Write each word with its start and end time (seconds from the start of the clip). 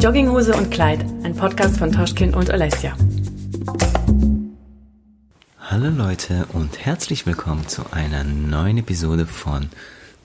Jogginghose 0.00 0.54
und 0.56 0.70
Kleid, 0.70 1.04
ein 1.24 1.36
Podcast 1.36 1.76
von 1.76 1.92
Toschkin 1.92 2.32
und 2.32 2.50
Alessia. 2.50 2.96
Hallo 5.58 5.90
Leute 5.90 6.46
und 6.54 6.86
herzlich 6.86 7.26
willkommen 7.26 7.68
zu 7.68 7.82
einer 7.92 8.24
neuen 8.24 8.78
Episode 8.78 9.26
von 9.26 9.68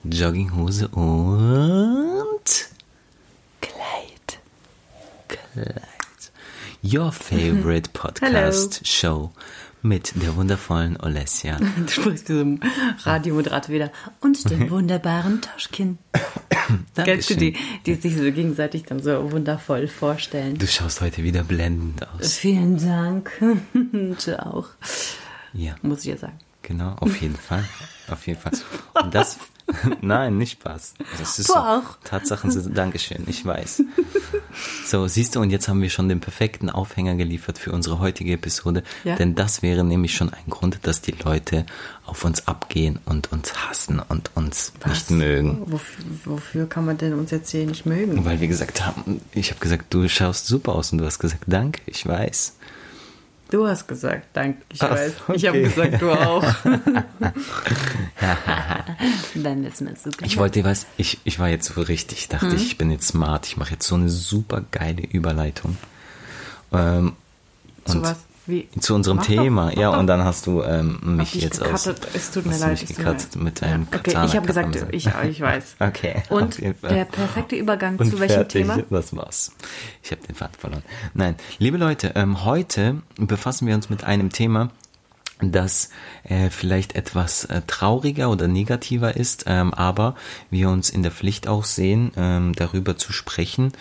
Jogginghose 0.02 0.88
und 0.88 2.70
Kleid. 3.60 4.38
Kleid. 5.28 5.76
Your 6.82 7.12
favorite 7.12 7.90
podcast 7.92 8.86
show 8.86 9.30
mit 9.82 10.12
der 10.22 10.36
wundervollen 10.36 10.96
Olesja. 11.00 11.58
Du 11.76 11.88
sprichst 11.88 12.30
ein 12.30 12.60
Radiomoderator 13.04 13.74
wieder. 13.74 13.92
Und 14.20 14.50
dem 14.50 14.70
wunderbaren 14.70 15.40
Toschkin. 15.42 15.98
Kennst 16.94 17.30
du 17.30 17.36
die, 17.36 17.56
die 17.86 17.94
sich 17.94 18.16
so 18.16 18.22
gegenseitig 18.22 18.84
dann 18.84 19.02
so 19.02 19.30
wundervoll 19.30 19.86
vorstellen? 19.88 20.58
Du 20.58 20.66
schaust 20.66 21.00
heute 21.00 21.22
wieder 21.22 21.44
blendend 21.44 22.06
aus. 22.08 22.36
Vielen 22.36 22.78
Dank. 22.84 23.30
du 23.72 24.46
auch. 24.46 24.68
Ja, 25.52 25.76
Muss 25.82 26.00
ich 26.00 26.06
ja 26.06 26.16
sagen. 26.16 26.38
Genau, 26.66 26.96
auf 27.00 27.20
jeden 27.20 27.36
Fall. 27.36 27.64
Auf 28.08 28.26
jeden 28.26 28.40
Fall. 28.40 28.52
Und 29.02 29.14
das, 29.14 29.38
nein, 30.00 30.38
nicht 30.38 30.52
Spaß. 30.52 30.94
Das 31.18 31.38
ist 31.38 31.48
so. 31.48 31.54
auch. 31.54 31.82
Tatsachen 32.04 32.50
sind, 32.50 32.76
Dankeschön, 32.76 33.24
ich 33.26 33.44
weiß. 33.44 33.82
So, 34.86 35.06
siehst 35.06 35.34
du, 35.34 35.40
und 35.40 35.50
jetzt 35.50 35.68
haben 35.68 35.82
wir 35.82 35.90
schon 35.90 36.08
den 36.08 36.20
perfekten 36.20 36.70
Aufhänger 36.70 37.14
geliefert 37.16 37.58
für 37.58 37.72
unsere 37.72 37.98
heutige 37.98 38.32
Episode. 38.32 38.84
Ja. 39.04 39.16
Denn 39.16 39.34
das 39.34 39.62
wäre 39.62 39.84
nämlich 39.84 40.14
schon 40.14 40.32
ein 40.32 40.48
Grund, 40.48 40.80
dass 40.84 41.02
die 41.02 41.12
Leute 41.12 41.66
auf 42.04 42.24
uns 42.24 42.46
abgehen 42.46 43.00
und 43.04 43.32
uns 43.32 43.54
hassen 43.54 44.00
und 44.00 44.30
uns 44.34 44.72
nicht 44.86 45.10
mögen. 45.10 45.62
Wofür, 45.66 46.04
wofür 46.24 46.68
kann 46.68 46.86
man 46.86 46.96
denn 46.96 47.14
uns 47.14 47.30
jetzt 47.32 47.50
hier 47.50 47.66
nicht 47.66 47.86
mögen? 47.86 48.24
Weil 48.24 48.40
wir 48.40 48.48
gesagt 48.48 48.86
haben, 48.86 49.20
ich 49.32 49.50
habe 49.50 49.60
gesagt, 49.60 49.92
du 49.92 50.08
schaust 50.08 50.46
super 50.46 50.74
aus 50.74 50.92
und 50.92 50.98
du 50.98 51.04
hast 51.04 51.18
gesagt, 51.18 51.44
danke, 51.46 51.82
ich 51.86 52.06
weiß. 52.06 52.54
Du 53.50 53.66
hast 53.66 53.86
gesagt, 53.86 54.26
danke, 54.32 54.62
ich 54.72 54.82
Ach, 54.82 54.90
weiß. 54.90 55.12
Ich 55.34 55.46
habe 55.46 55.58
okay. 55.58 55.68
gesagt, 55.68 56.02
du 56.02 56.10
auch. 56.10 56.42
Dann 59.34 59.64
wissen 59.64 59.86
wir 59.86 59.94
es 59.94 60.02
super. 60.02 60.24
Ich 60.24 60.36
wollte 60.36 60.60
dir 60.60 60.68
was, 60.68 60.86
ich, 60.96 61.20
ich 61.22 61.38
war 61.38 61.48
jetzt 61.48 61.72
so 61.72 61.80
richtig, 61.80 62.28
dachte 62.28 62.56
ich, 62.56 62.66
ich 62.66 62.78
bin 62.78 62.90
jetzt 62.90 63.06
smart, 63.08 63.46
ich 63.46 63.56
mache 63.56 63.72
jetzt 63.72 63.86
so 63.86 63.94
eine 63.94 64.08
super 64.08 64.64
geile 64.72 65.02
Überleitung. 65.02 65.76
Ähm, 66.72 67.12
Zu 67.84 67.98
und 67.98 68.02
was? 68.02 68.16
Wie? 68.46 68.68
Zu 68.78 68.94
unserem 68.94 69.18
Mach 69.18 69.26
doch, 69.26 69.34
Thema, 69.34 69.64
mach 69.66 69.72
ja, 69.74 69.90
doch. 69.90 69.98
und 69.98 70.06
dann 70.06 70.22
hast 70.24 70.46
du 70.46 70.62
ähm, 70.62 70.98
mich 71.16 71.34
jetzt 71.34 71.60
aus. 71.60 71.84
gecuttet. 71.84 72.08
Es 72.14 72.30
tut 72.30 72.46
mir 72.46 72.56
leid. 72.56 72.80
Mich 72.80 72.98
leid. 72.98 73.36
mit 73.36 73.62
einem 73.62 73.86
ja. 73.90 73.98
Okay, 73.98 74.10
ich 74.26 74.36
habe 74.36 74.46
gesagt, 74.46 74.76
ich, 74.92 75.06
ich 75.06 75.40
weiß. 75.40 75.76
Okay, 75.86 76.22
Und 76.30 76.58
der 76.60 77.04
perfekte 77.04 77.56
Übergang 77.56 77.96
Und 77.96 78.10
zu 78.10 78.20
welchem 78.20 78.34
fertig, 78.34 78.62
Thema? 78.62 78.78
Das 78.90 79.14
war's. 79.16 79.52
Ich 80.02 80.10
habe 80.10 80.22
den 80.26 80.34
Faden 80.34 80.54
verloren. 80.58 80.82
Nein, 81.14 81.36
liebe 81.58 81.76
Leute, 81.76 82.12
ähm, 82.14 82.44
heute 82.44 83.02
befassen 83.18 83.66
wir 83.66 83.74
uns 83.74 83.90
mit 83.90 84.04
einem 84.04 84.30
Thema, 84.30 84.70
das 85.40 85.90
äh, 86.24 86.50
vielleicht 86.50 86.94
etwas 86.94 87.44
äh, 87.44 87.62
trauriger 87.66 88.30
oder 88.30 88.48
negativer 88.48 89.16
ist, 89.16 89.44
ähm, 89.46 89.74
aber 89.74 90.14
wir 90.50 90.70
uns 90.70 90.88
in 90.90 91.02
der 91.02 91.12
Pflicht 91.12 91.48
auch 91.48 91.64
sehen, 91.64 92.12
ähm, 92.16 92.54
darüber 92.54 92.96
zu 92.96 93.12
sprechen, 93.12 93.72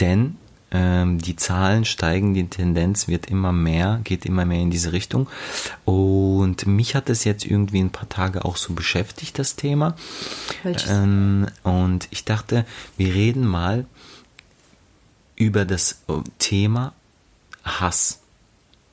denn 0.00 0.36
ähm, 0.74 1.18
die 1.18 1.36
Zahlen 1.36 1.84
steigen, 1.84 2.34
die 2.34 2.48
Tendenz 2.48 3.06
wird 3.06 3.26
immer 3.26 3.52
mehr, 3.52 4.00
geht 4.02 4.26
immer 4.26 4.44
mehr 4.44 4.60
in 4.60 4.70
diese 4.70 4.92
Richtung. 4.92 5.28
Und 5.84 6.66
mich 6.66 6.96
hat 6.96 7.08
es 7.08 7.22
jetzt 7.22 7.46
irgendwie 7.46 7.80
ein 7.80 7.90
paar 7.90 8.08
Tage 8.08 8.44
auch 8.44 8.56
so 8.56 8.74
beschäftigt, 8.74 9.38
das 9.38 9.54
Thema. 9.54 9.94
Ähm, 10.90 11.46
und 11.62 12.08
ich 12.10 12.24
dachte, 12.24 12.66
wir 12.96 13.14
reden 13.14 13.46
mal 13.46 13.86
über 15.36 15.64
das 15.64 16.02
äh, 16.08 16.14
Thema 16.38 16.92
Hass. 17.62 18.20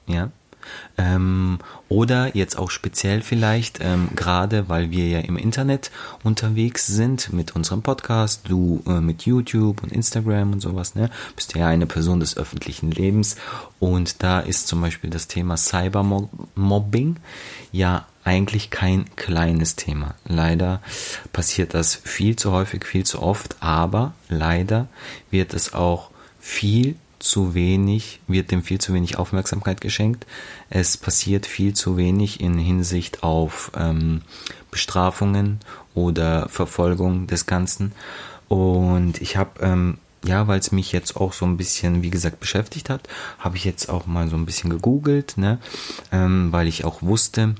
Ja. 0.05 0.29
Ähm, 0.97 1.59
oder 1.89 2.35
jetzt 2.35 2.57
auch 2.57 2.71
speziell 2.71 3.21
vielleicht, 3.21 3.79
ähm, 3.81 4.09
gerade 4.15 4.69
weil 4.69 4.91
wir 4.91 5.07
ja 5.07 5.19
im 5.19 5.37
Internet 5.37 5.91
unterwegs 6.23 6.87
sind 6.87 7.33
mit 7.33 7.55
unserem 7.55 7.81
Podcast, 7.81 8.41
du 8.47 8.83
äh, 8.87 9.01
mit 9.01 9.23
YouTube 9.23 9.83
und 9.83 9.91
Instagram 9.91 10.53
und 10.53 10.59
sowas, 10.61 10.95
ne? 10.95 11.09
Bist 11.35 11.55
ja 11.55 11.67
eine 11.67 11.85
Person 11.85 12.19
des 12.19 12.37
öffentlichen 12.37 12.91
Lebens 12.91 13.35
und 13.79 14.23
da 14.23 14.39
ist 14.39 14.67
zum 14.67 14.81
Beispiel 14.81 15.09
das 15.09 15.27
Thema 15.27 15.57
Cybermobbing 15.57 17.17
ja 17.71 18.05
eigentlich 18.23 18.69
kein 18.69 19.05
kleines 19.15 19.75
Thema. 19.75 20.15
Leider 20.25 20.81
passiert 21.33 21.73
das 21.73 21.95
viel 21.95 22.35
zu 22.35 22.51
häufig, 22.51 22.85
viel 22.85 23.05
zu 23.05 23.21
oft, 23.21 23.55
aber 23.59 24.13
leider 24.29 24.87
wird 25.29 25.53
es 25.53 25.73
auch 25.73 26.11
viel 26.39 26.95
zu 27.21 27.53
wenig, 27.53 28.19
wird 28.27 28.51
dem 28.51 28.63
viel 28.63 28.79
zu 28.79 28.93
wenig 28.93 29.17
Aufmerksamkeit 29.17 29.81
geschenkt. 29.81 30.25
Es 30.69 30.97
passiert 30.97 31.45
viel 31.45 31.73
zu 31.73 31.97
wenig 31.97 32.41
in 32.41 32.57
Hinsicht 32.57 33.23
auf 33.23 33.71
ähm, 33.77 34.21
Bestrafungen 34.71 35.59
oder 35.93 36.49
Verfolgung 36.49 37.27
des 37.27 37.45
Ganzen. 37.45 37.93
Und 38.47 39.21
ich 39.21 39.37
habe, 39.37 39.61
ähm, 39.61 39.97
ja, 40.25 40.47
weil 40.47 40.59
es 40.59 40.71
mich 40.71 40.91
jetzt 40.91 41.15
auch 41.15 41.33
so 41.33 41.45
ein 41.45 41.57
bisschen, 41.57 42.01
wie 42.01 42.09
gesagt, 42.09 42.39
beschäftigt 42.39 42.89
hat, 42.89 43.07
habe 43.39 43.57
ich 43.57 43.65
jetzt 43.65 43.89
auch 43.89 44.05
mal 44.07 44.27
so 44.29 44.35
ein 44.35 44.45
bisschen 44.45 44.69
gegoogelt, 44.69 45.37
ne, 45.37 45.59
ähm, 46.11 46.51
weil 46.51 46.67
ich 46.67 46.85
auch 46.85 47.01
wusste, 47.01 47.55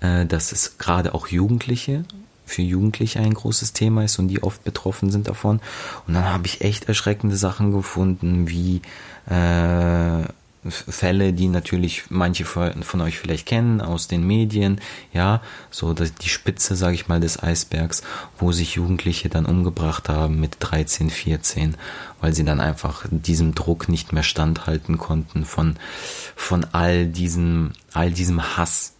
äh, 0.00 0.26
dass 0.26 0.52
es 0.52 0.78
gerade 0.78 1.14
auch 1.14 1.28
Jugendliche 1.28 2.04
für 2.46 2.62
Jugendliche 2.62 3.20
ein 3.20 3.34
großes 3.34 3.72
Thema 3.74 4.04
ist 4.04 4.18
und 4.18 4.28
die 4.28 4.42
oft 4.42 4.64
betroffen 4.64 5.10
sind 5.10 5.28
davon. 5.28 5.60
Und 6.06 6.14
dann 6.14 6.24
habe 6.24 6.46
ich 6.46 6.62
echt 6.62 6.88
erschreckende 6.88 7.36
Sachen 7.36 7.72
gefunden, 7.72 8.48
wie 8.48 8.80
äh, 9.28 10.24
Fälle, 10.70 11.32
die 11.32 11.48
natürlich 11.48 12.04
manche 12.08 12.44
von 12.44 13.00
euch 13.00 13.18
vielleicht 13.18 13.46
kennen 13.46 13.80
aus 13.80 14.08
den 14.08 14.26
Medien, 14.26 14.80
ja, 15.12 15.40
so 15.70 15.92
die 15.94 16.28
Spitze, 16.28 16.76
sage 16.76 16.94
ich 16.94 17.08
mal, 17.08 17.20
des 17.20 17.42
Eisbergs, 17.42 18.02
wo 18.38 18.52
sich 18.52 18.74
Jugendliche 18.74 19.28
dann 19.28 19.46
umgebracht 19.46 20.08
haben 20.08 20.40
mit 20.40 20.56
13, 20.60 21.10
14, 21.10 21.76
weil 22.20 22.34
sie 22.34 22.44
dann 22.44 22.60
einfach 22.60 23.04
diesem 23.10 23.54
Druck 23.54 23.88
nicht 23.88 24.12
mehr 24.12 24.22
standhalten 24.22 24.98
konnten 24.98 25.44
von 25.44 25.76
von 26.34 26.66
all 26.72 27.06
diesem 27.06 27.72
all 27.92 28.10
diesem 28.10 28.56
Hass, 28.56 28.94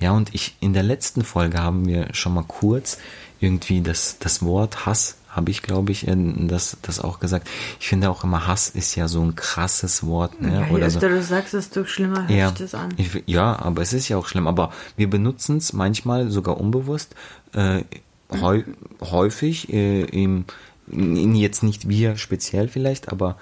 ja, 0.00 0.12
und 0.12 0.34
ich, 0.34 0.56
in 0.60 0.72
der 0.72 0.82
letzten 0.82 1.22
Folge 1.24 1.58
haben 1.62 1.86
wir 1.86 2.08
schon 2.12 2.34
mal 2.34 2.44
kurz 2.46 2.98
irgendwie 3.40 3.80
das, 3.80 4.18
das 4.18 4.42
Wort 4.44 4.86
Hass, 4.86 5.16
habe 5.28 5.50
ich, 5.50 5.62
glaube 5.62 5.90
ich, 5.92 6.06
das, 6.06 6.76
das 6.82 7.00
auch 7.00 7.18
gesagt. 7.18 7.48
Ich 7.80 7.88
finde 7.88 8.08
auch 8.08 8.22
immer, 8.22 8.46
Hass 8.46 8.68
ist 8.68 8.94
ja 8.94 9.08
so 9.08 9.20
ein 9.20 9.34
krasses 9.34 10.06
Wort, 10.06 10.40
ne? 10.40 10.60
Ja, 10.60 10.66
je 10.66 10.72
Oder 10.72 10.90
so. 10.90 10.98
öfter 10.98 11.08
du 11.08 11.22
sagst, 11.22 11.54
desto 11.54 11.84
schlimmer 11.84 12.20
hört 12.28 12.30
Ja, 12.30 12.48
sich 12.50 12.58
das 12.58 12.74
an. 12.74 12.94
ich, 12.96 13.22
ja, 13.26 13.58
aber 13.58 13.82
es 13.82 13.92
ist 13.92 14.08
ja 14.08 14.16
auch 14.16 14.26
schlimm. 14.28 14.46
Aber 14.46 14.72
wir 14.96 15.10
benutzen 15.10 15.56
es 15.56 15.72
manchmal 15.72 16.30
sogar 16.30 16.60
unbewusst, 16.60 17.14
äh, 17.52 17.82
häu 18.30 18.62
häufig, 19.00 19.72
äh, 19.72 20.02
im, 20.04 20.44
in, 20.86 21.34
jetzt 21.34 21.62
nicht 21.64 21.88
wir 21.88 22.16
speziell 22.16 22.68
vielleicht, 22.68 23.10
aber 23.10 23.36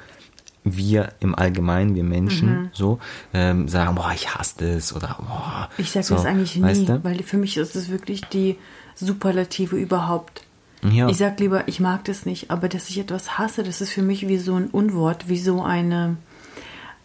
wir 0.65 1.13
im 1.21 1.35
Allgemeinen, 1.35 1.95
wir 1.95 2.05
Menschen, 2.05 2.71
so, 2.73 2.99
ähm, 3.35 3.67
sagen, 3.69 3.97
boah, 3.97 4.13
ich 4.15 4.35
hasse 4.35 4.77
das 4.77 4.95
oder 4.95 5.17
boah. 5.19 5.69
Ich 5.79 5.91
sage 5.91 6.07
so, 6.07 6.15
das 6.15 6.25
eigentlich 6.25 6.57
nie, 6.57 6.85
du? 6.85 7.03
weil 7.03 7.23
für 7.23 7.37
mich 7.37 7.57
ist 7.57 7.75
es 7.75 7.89
wirklich 7.91 8.23
die 8.27 8.57
Superlative 8.95 9.77
überhaupt. 9.77 10.45
Ja. 10.89 11.09
Ich 11.09 11.17
sag 11.17 11.39
lieber, 11.41 11.69
ich 11.69 11.81
mag 11.81 12.05
das 12.05 12.27
nicht, 12.27 12.51
aber 12.51 12.69
dass 12.69 12.89
ich 12.89 12.99
etwas 12.99 13.39
hasse, 13.39 13.63
das 13.63 13.81
ist 13.81 13.91
für 13.91 14.03
mich 14.03 14.29
wie 14.29 14.39
so 14.39 14.55
ein 14.55 14.67
Unwort, 14.67 15.29
wie 15.29 15.39
so 15.39 15.63
eine, 15.63 16.17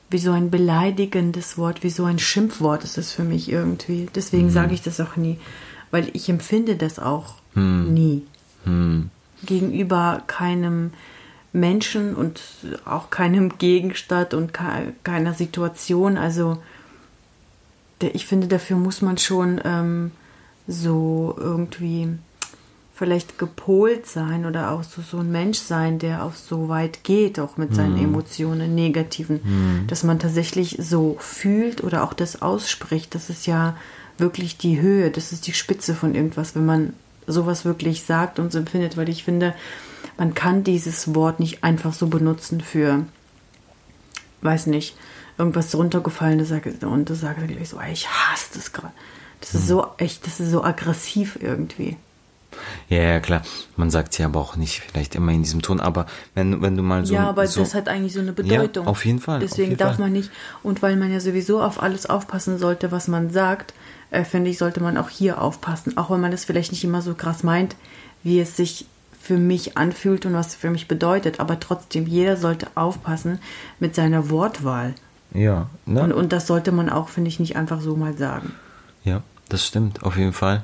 wie 0.10 0.18
so 0.18 0.32
ein 0.32 0.50
beleidigendes 0.50 1.58
Wort, 1.58 1.84
wie 1.84 1.90
so 1.90 2.06
ein 2.06 2.18
Schimpfwort 2.20 2.84
ist 2.84 2.98
es 2.98 3.12
für 3.12 3.24
mich 3.24 3.50
irgendwie. 3.50 4.04
Mhm. 4.04 4.10
Deswegen 4.16 4.50
sage 4.50 4.74
ich 4.74 4.82
das 4.82 5.00
auch 5.00 5.16
nie, 5.16 5.40
weil 5.92 6.10
ich 6.14 6.30
empfinde 6.30 6.76
das 6.76 7.00
auch 7.00 7.36
Mhm. 7.56 7.94
nie. 7.94 8.24
Gegenüber 9.46 10.22
keinem 10.28 10.92
Menschen 11.60 12.16
und 12.16 12.42
auch 12.86 13.10
keinem 13.10 13.58
Gegenstand 13.58 14.34
und 14.34 14.54
ke- 14.54 14.94
keiner 15.04 15.34
Situation. 15.34 16.18
Also 16.18 16.58
ich 18.02 18.26
finde, 18.26 18.48
dafür 18.48 18.78
muss 18.78 19.02
man 19.02 19.18
schon 19.18 19.60
ähm, 19.66 20.12
so 20.68 21.36
irgendwie 21.38 22.10
vielleicht 22.94 23.38
gepolt 23.38 24.08
sein 24.08 24.46
oder 24.46 24.72
auch 24.72 24.84
so, 24.84 25.02
so 25.04 25.20
ein 25.20 25.32
Mensch 25.32 25.60
sein, 25.60 26.00
der 26.00 26.24
auch 26.24 26.34
so 26.34 26.68
weit 26.68 27.04
geht, 27.04 27.40
auch 27.40 27.56
mit 27.58 27.76
seinen 27.76 27.96
Emotionen, 27.98 28.74
negativen, 28.74 29.86
dass 29.88 30.04
man 30.04 30.18
tatsächlich 30.18 30.78
so 30.80 31.16
fühlt 31.20 31.84
oder 31.84 32.04
auch 32.04 32.14
das 32.14 32.42
ausspricht. 32.42 33.14
Das 33.14 33.30
ist 33.30 33.46
ja 33.46 33.78
wirklich 34.18 34.58
die 34.58 34.82
Höhe, 34.82 35.12
das 35.12 35.32
ist 35.32 35.46
die 35.46 35.54
Spitze 35.54 35.94
von 35.94 36.16
irgendwas, 36.16 36.56
wenn 36.56 36.66
man 36.66 36.94
sowas 37.28 37.66
wirklich 37.66 38.04
sagt 38.04 38.40
und 38.40 38.52
so 38.52 38.58
empfindet, 38.58 38.98
weil 38.98 39.10
ich 39.10 39.24
finde, 39.24 39.54
man 40.18 40.34
kann 40.34 40.64
dieses 40.64 41.14
Wort 41.16 41.40
nicht 41.40 41.64
einfach 41.64 41.94
so 41.94 42.08
benutzen 42.08 42.62
für, 42.62 43.06
weiß 44.42 44.68
nicht, 44.68 44.96
irgendwas 45.38 45.74
runtergefallenes 45.76 46.52
und 46.82 47.10
du 47.10 47.16
sagst 47.16 47.48
gleich 47.48 47.70
so, 47.70 47.80
ich 47.92 48.08
hasse 48.08 48.50
das 48.56 48.74
gerade. 48.74 48.94
Das 49.40 49.54
ist 49.54 49.68
so 49.68 49.88
echt, 49.98 50.26
das 50.26 50.40
ist 50.40 50.50
so 50.50 50.64
aggressiv 50.64 51.38
irgendwie. 51.40 51.96
Ja, 52.90 53.02
ja, 53.02 53.20
klar. 53.20 53.42
Man 53.76 53.92
sagt 53.92 54.14
sie 54.14 54.24
aber 54.24 54.40
auch 54.40 54.56
nicht 54.56 54.80
vielleicht 54.80 55.14
immer 55.16 55.32
in 55.32 55.44
diesem 55.44 55.62
Ton, 55.62 55.80
aber 55.80 56.08
wenn, 56.34 56.62
wenn 56.62 56.76
du 56.76 56.82
mal 56.82 57.06
so. 57.06 57.14
Ja, 57.14 57.30
aber 57.30 57.46
so, 57.46 57.60
das 57.60 57.76
hat 57.76 57.88
eigentlich 57.88 58.14
so 58.14 58.20
eine 58.20 58.34
Bedeutung. 58.34 58.86
Ja, 58.86 58.90
auf 58.90 59.06
jeden 59.06 59.20
Fall. 59.20 59.40
Deswegen 59.40 59.72
jeden 59.72 59.78
darf 59.78 59.98
Fall. 59.98 60.06
man 60.06 60.14
nicht, 60.14 60.32
und 60.64 60.82
weil 60.82 60.96
man 60.96 61.12
ja 61.12 61.20
sowieso 61.20 61.62
auf 61.62 61.82
alles 61.82 62.08
aufpassen 62.08 62.58
sollte, 62.58 62.92
was 62.92 63.08
man 63.08 63.30
sagt, 63.30 63.74
äh, 64.10 64.24
finde 64.24 64.50
ich, 64.50 64.58
sollte 64.58 64.82
man 64.82 64.98
auch 64.98 65.10
hier 65.10 65.42
aufpassen. 65.42 65.98
Auch 65.98 66.10
wenn 66.10 66.22
man 66.22 66.32
das 66.32 66.46
vielleicht 66.46 66.72
nicht 66.72 66.84
immer 66.84 67.02
so 67.02 67.14
krass 67.14 67.44
meint, 67.44 67.76
wie 68.24 68.40
es 68.40 68.58
sich 68.58 68.88
für 69.28 69.38
mich 69.38 69.78
anfühlt 69.78 70.26
und 70.26 70.34
was 70.34 70.56
für 70.56 70.70
mich 70.70 70.88
bedeutet. 70.88 71.42
Aber 71.42 71.60
trotzdem, 71.60 72.08
jeder 72.08 72.38
sollte 72.38 72.68
aufpassen 72.76 73.40
mit 73.78 73.94
seiner 73.94 74.30
Wortwahl. 74.30 74.96
Ja, 75.34 75.70
ne? 75.86 76.02
Und, 76.02 76.14
und 76.14 76.32
das 76.32 76.48
sollte 76.48 76.72
man 76.72 76.90
auch, 76.90 77.10
finde 77.10 77.28
ich, 77.28 77.38
nicht 77.38 77.58
einfach 77.58 77.82
so 77.82 77.98
mal 77.98 78.16
sagen. 78.18 78.54
Ja, 79.04 79.24
das 79.50 79.66
stimmt, 79.66 80.04
auf 80.04 80.16
jeden 80.16 80.32
Fall. 80.32 80.64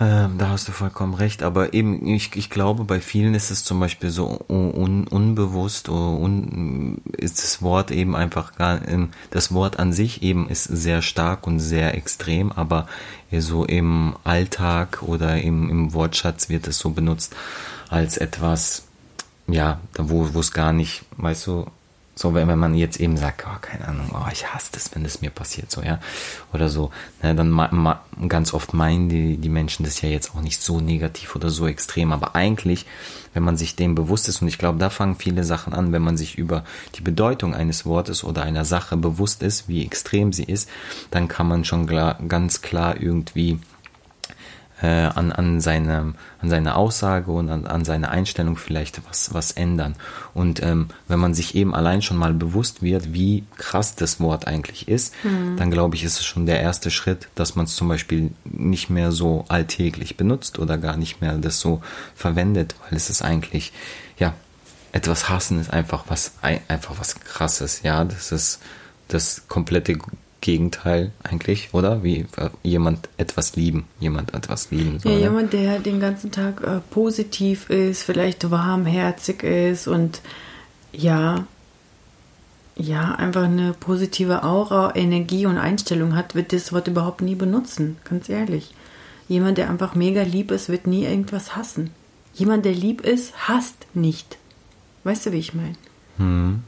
Ähm, 0.00 0.38
da 0.38 0.48
hast 0.48 0.66
du 0.66 0.72
vollkommen 0.72 1.14
recht, 1.14 1.44
aber 1.44 1.72
eben, 1.72 2.04
ich, 2.08 2.34
ich 2.34 2.50
glaube, 2.50 2.82
bei 2.82 3.00
vielen 3.00 3.34
ist 3.34 3.52
es 3.52 3.62
zum 3.62 3.78
Beispiel 3.78 4.10
so 4.10 4.40
un, 4.48 5.06
unbewusst, 5.06 5.88
un, 5.88 7.00
ist 7.16 7.40
das 7.40 7.62
Wort 7.62 7.92
eben 7.92 8.16
einfach 8.16 8.56
gar, 8.56 8.86
ähm, 8.88 9.10
das 9.30 9.54
Wort 9.54 9.78
an 9.78 9.92
sich 9.92 10.22
eben 10.24 10.48
ist 10.48 10.64
sehr 10.64 11.00
stark 11.00 11.46
und 11.46 11.60
sehr 11.60 11.94
extrem, 11.94 12.50
aber 12.50 12.88
so 13.30 13.64
im 13.64 14.16
Alltag 14.24 15.02
oder 15.02 15.40
im, 15.40 15.70
im 15.70 15.92
Wortschatz 15.92 16.48
wird 16.48 16.66
es 16.66 16.78
so 16.78 16.90
benutzt 16.90 17.34
als 17.88 18.16
etwas, 18.16 18.86
ja, 19.46 19.78
wo, 19.96 20.34
wo 20.34 20.40
es 20.40 20.50
gar 20.50 20.72
nicht, 20.72 21.04
weißt 21.18 21.46
du, 21.46 21.66
so, 22.16 22.32
wenn, 22.32 22.46
wenn 22.46 22.58
man 22.58 22.74
jetzt 22.74 23.00
eben 23.00 23.16
sagt, 23.16 23.44
oh, 23.46 23.58
keine 23.60 23.88
Ahnung, 23.88 24.10
oh, 24.14 24.28
ich 24.32 24.46
hasse 24.46 24.70
das, 24.72 24.94
wenn 24.94 25.02
das 25.02 25.20
mir 25.20 25.30
passiert, 25.30 25.70
so, 25.70 25.82
ja, 25.82 25.98
oder 26.52 26.68
so, 26.68 26.90
ne, 27.22 27.34
dann 27.34 27.50
ma, 27.50 27.68
ma, 27.72 28.02
ganz 28.28 28.54
oft 28.54 28.72
meinen 28.72 29.08
die, 29.08 29.36
die 29.36 29.48
Menschen 29.48 29.84
das 29.84 30.00
ja 30.00 30.08
jetzt 30.08 30.34
auch 30.34 30.40
nicht 30.40 30.62
so 30.62 30.80
negativ 30.80 31.34
oder 31.34 31.50
so 31.50 31.66
extrem, 31.66 32.12
aber 32.12 32.36
eigentlich, 32.36 32.86
wenn 33.32 33.42
man 33.42 33.56
sich 33.56 33.74
dem 33.74 33.96
bewusst 33.96 34.28
ist, 34.28 34.42
und 34.42 34.48
ich 34.48 34.58
glaube, 34.58 34.78
da 34.78 34.90
fangen 34.90 35.16
viele 35.16 35.42
Sachen 35.42 35.74
an, 35.74 35.90
wenn 35.90 36.02
man 36.02 36.16
sich 36.16 36.38
über 36.38 36.62
die 36.94 37.00
Bedeutung 37.02 37.52
eines 37.52 37.84
Wortes 37.84 38.22
oder 38.22 38.42
einer 38.42 38.64
Sache 38.64 38.96
bewusst 38.96 39.42
ist, 39.42 39.68
wie 39.68 39.84
extrem 39.84 40.32
sie 40.32 40.44
ist, 40.44 40.68
dann 41.10 41.26
kann 41.26 41.48
man 41.48 41.64
schon 41.64 41.86
klar, 41.86 42.18
ganz 42.28 42.62
klar 42.62 43.00
irgendwie 43.00 43.58
äh, 44.82 44.86
an, 44.86 45.32
an, 45.32 45.60
seine, 45.60 46.14
an 46.40 46.50
seine 46.50 46.76
Aussage 46.76 47.30
und 47.30 47.48
an, 47.48 47.66
an 47.66 47.84
seine 47.84 48.10
Einstellung 48.10 48.56
vielleicht 48.56 49.00
was, 49.08 49.32
was 49.32 49.52
ändern. 49.52 49.94
Und 50.34 50.62
ähm, 50.62 50.88
wenn 51.06 51.18
man 51.18 51.34
sich 51.34 51.54
eben 51.54 51.74
allein 51.74 52.02
schon 52.02 52.16
mal 52.16 52.34
bewusst 52.34 52.82
wird, 52.82 53.12
wie 53.12 53.44
krass 53.56 53.94
das 53.94 54.20
Wort 54.20 54.46
eigentlich 54.46 54.88
ist, 54.88 55.14
mhm. 55.24 55.56
dann 55.56 55.70
glaube 55.70 55.96
ich, 55.96 56.04
ist 56.04 56.18
es 56.18 56.24
schon 56.24 56.46
der 56.46 56.60
erste 56.60 56.90
Schritt, 56.90 57.28
dass 57.34 57.54
man 57.54 57.66
es 57.66 57.76
zum 57.76 57.88
Beispiel 57.88 58.32
nicht 58.44 58.90
mehr 58.90 59.12
so 59.12 59.44
alltäglich 59.48 60.16
benutzt 60.16 60.58
oder 60.58 60.76
gar 60.76 60.96
nicht 60.96 61.20
mehr 61.20 61.38
das 61.38 61.60
so 61.60 61.80
verwendet, 62.14 62.74
weil 62.82 62.96
es 62.96 63.10
ist 63.10 63.22
eigentlich, 63.22 63.72
ja, 64.18 64.34
etwas 64.92 65.28
hassen 65.28 65.60
ist 65.60 65.72
einfach 65.72 66.04
was, 66.08 66.34
einfach 66.40 66.98
was 66.98 67.18
krasses, 67.20 67.82
ja, 67.82 68.04
das 68.04 68.30
ist 68.30 68.60
das 69.08 69.48
komplette 69.48 69.98
Gegenteil 70.44 71.10
eigentlich, 71.22 71.70
oder? 71.72 72.02
Wie 72.02 72.26
äh, 72.36 72.50
jemand 72.62 73.08
etwas 73.16 73.56
lieben, 73.56 73.86
jemand 73.98 74.34
etwas 74.34 74.70
lieben 74.70 74.98
soll. 75.00 75.12
Ja, 75.12 75.18
jemand, 75.18 75.54
der 75.54 75.78
den 75.78 76.00
ganzen 76.00 76.30
Tag 76.30 76.62
äh, 76.62 76.80
positiv 76.90 77.70
ist, 77.70 78.02
vielleicht 78.02 78.50
warmherzig 78.50 79.42
ist 79.42 79.88
und 79.88 80.20
ja, 80.92 81.46
ja, 82.76 83.14
einfach 83.14 83.44
eine 83.44 83.72
positive 83.72 84.42
Aura, 84.42 84.94
Energie 84.94 85.46
und 85.46 85.56
Einstellung 85.56 86.14
hat, 86.14 86.34
wird 86.34 86.52
das 86.52 86.74
Wort 86.74 86.88
überhaupt 86.88 87.22
nie 87.22 87.36
benutzen, 87.36 87.96
ganz 88.04 88.28
ehrlich. 88.28 88.74
Jemand, 89.28 89.56
der 89.56 89.70
einfach 89.70 89.94
mega 89.94 90.22
lieb 90.24 90.50
ist, 90.50 90.68
wird 90.68 90.86
nie 90.86 91.06
irgendwas 91.06 91.56
hassen. 91.56 91.90
Jemand, 92.34 92.66
der 92.66 92.74
lieb 92.74 93.00
ist, 93.00 93.48
hasst 93.48 93.86
nicht. 93.94 94.36
Weißt 95.04 95.24
du, 95.24 95.32
wie 95.32 95.38
ich 95.38 95.54
meine? 95.54 95.76
Hm. 96.18 96.64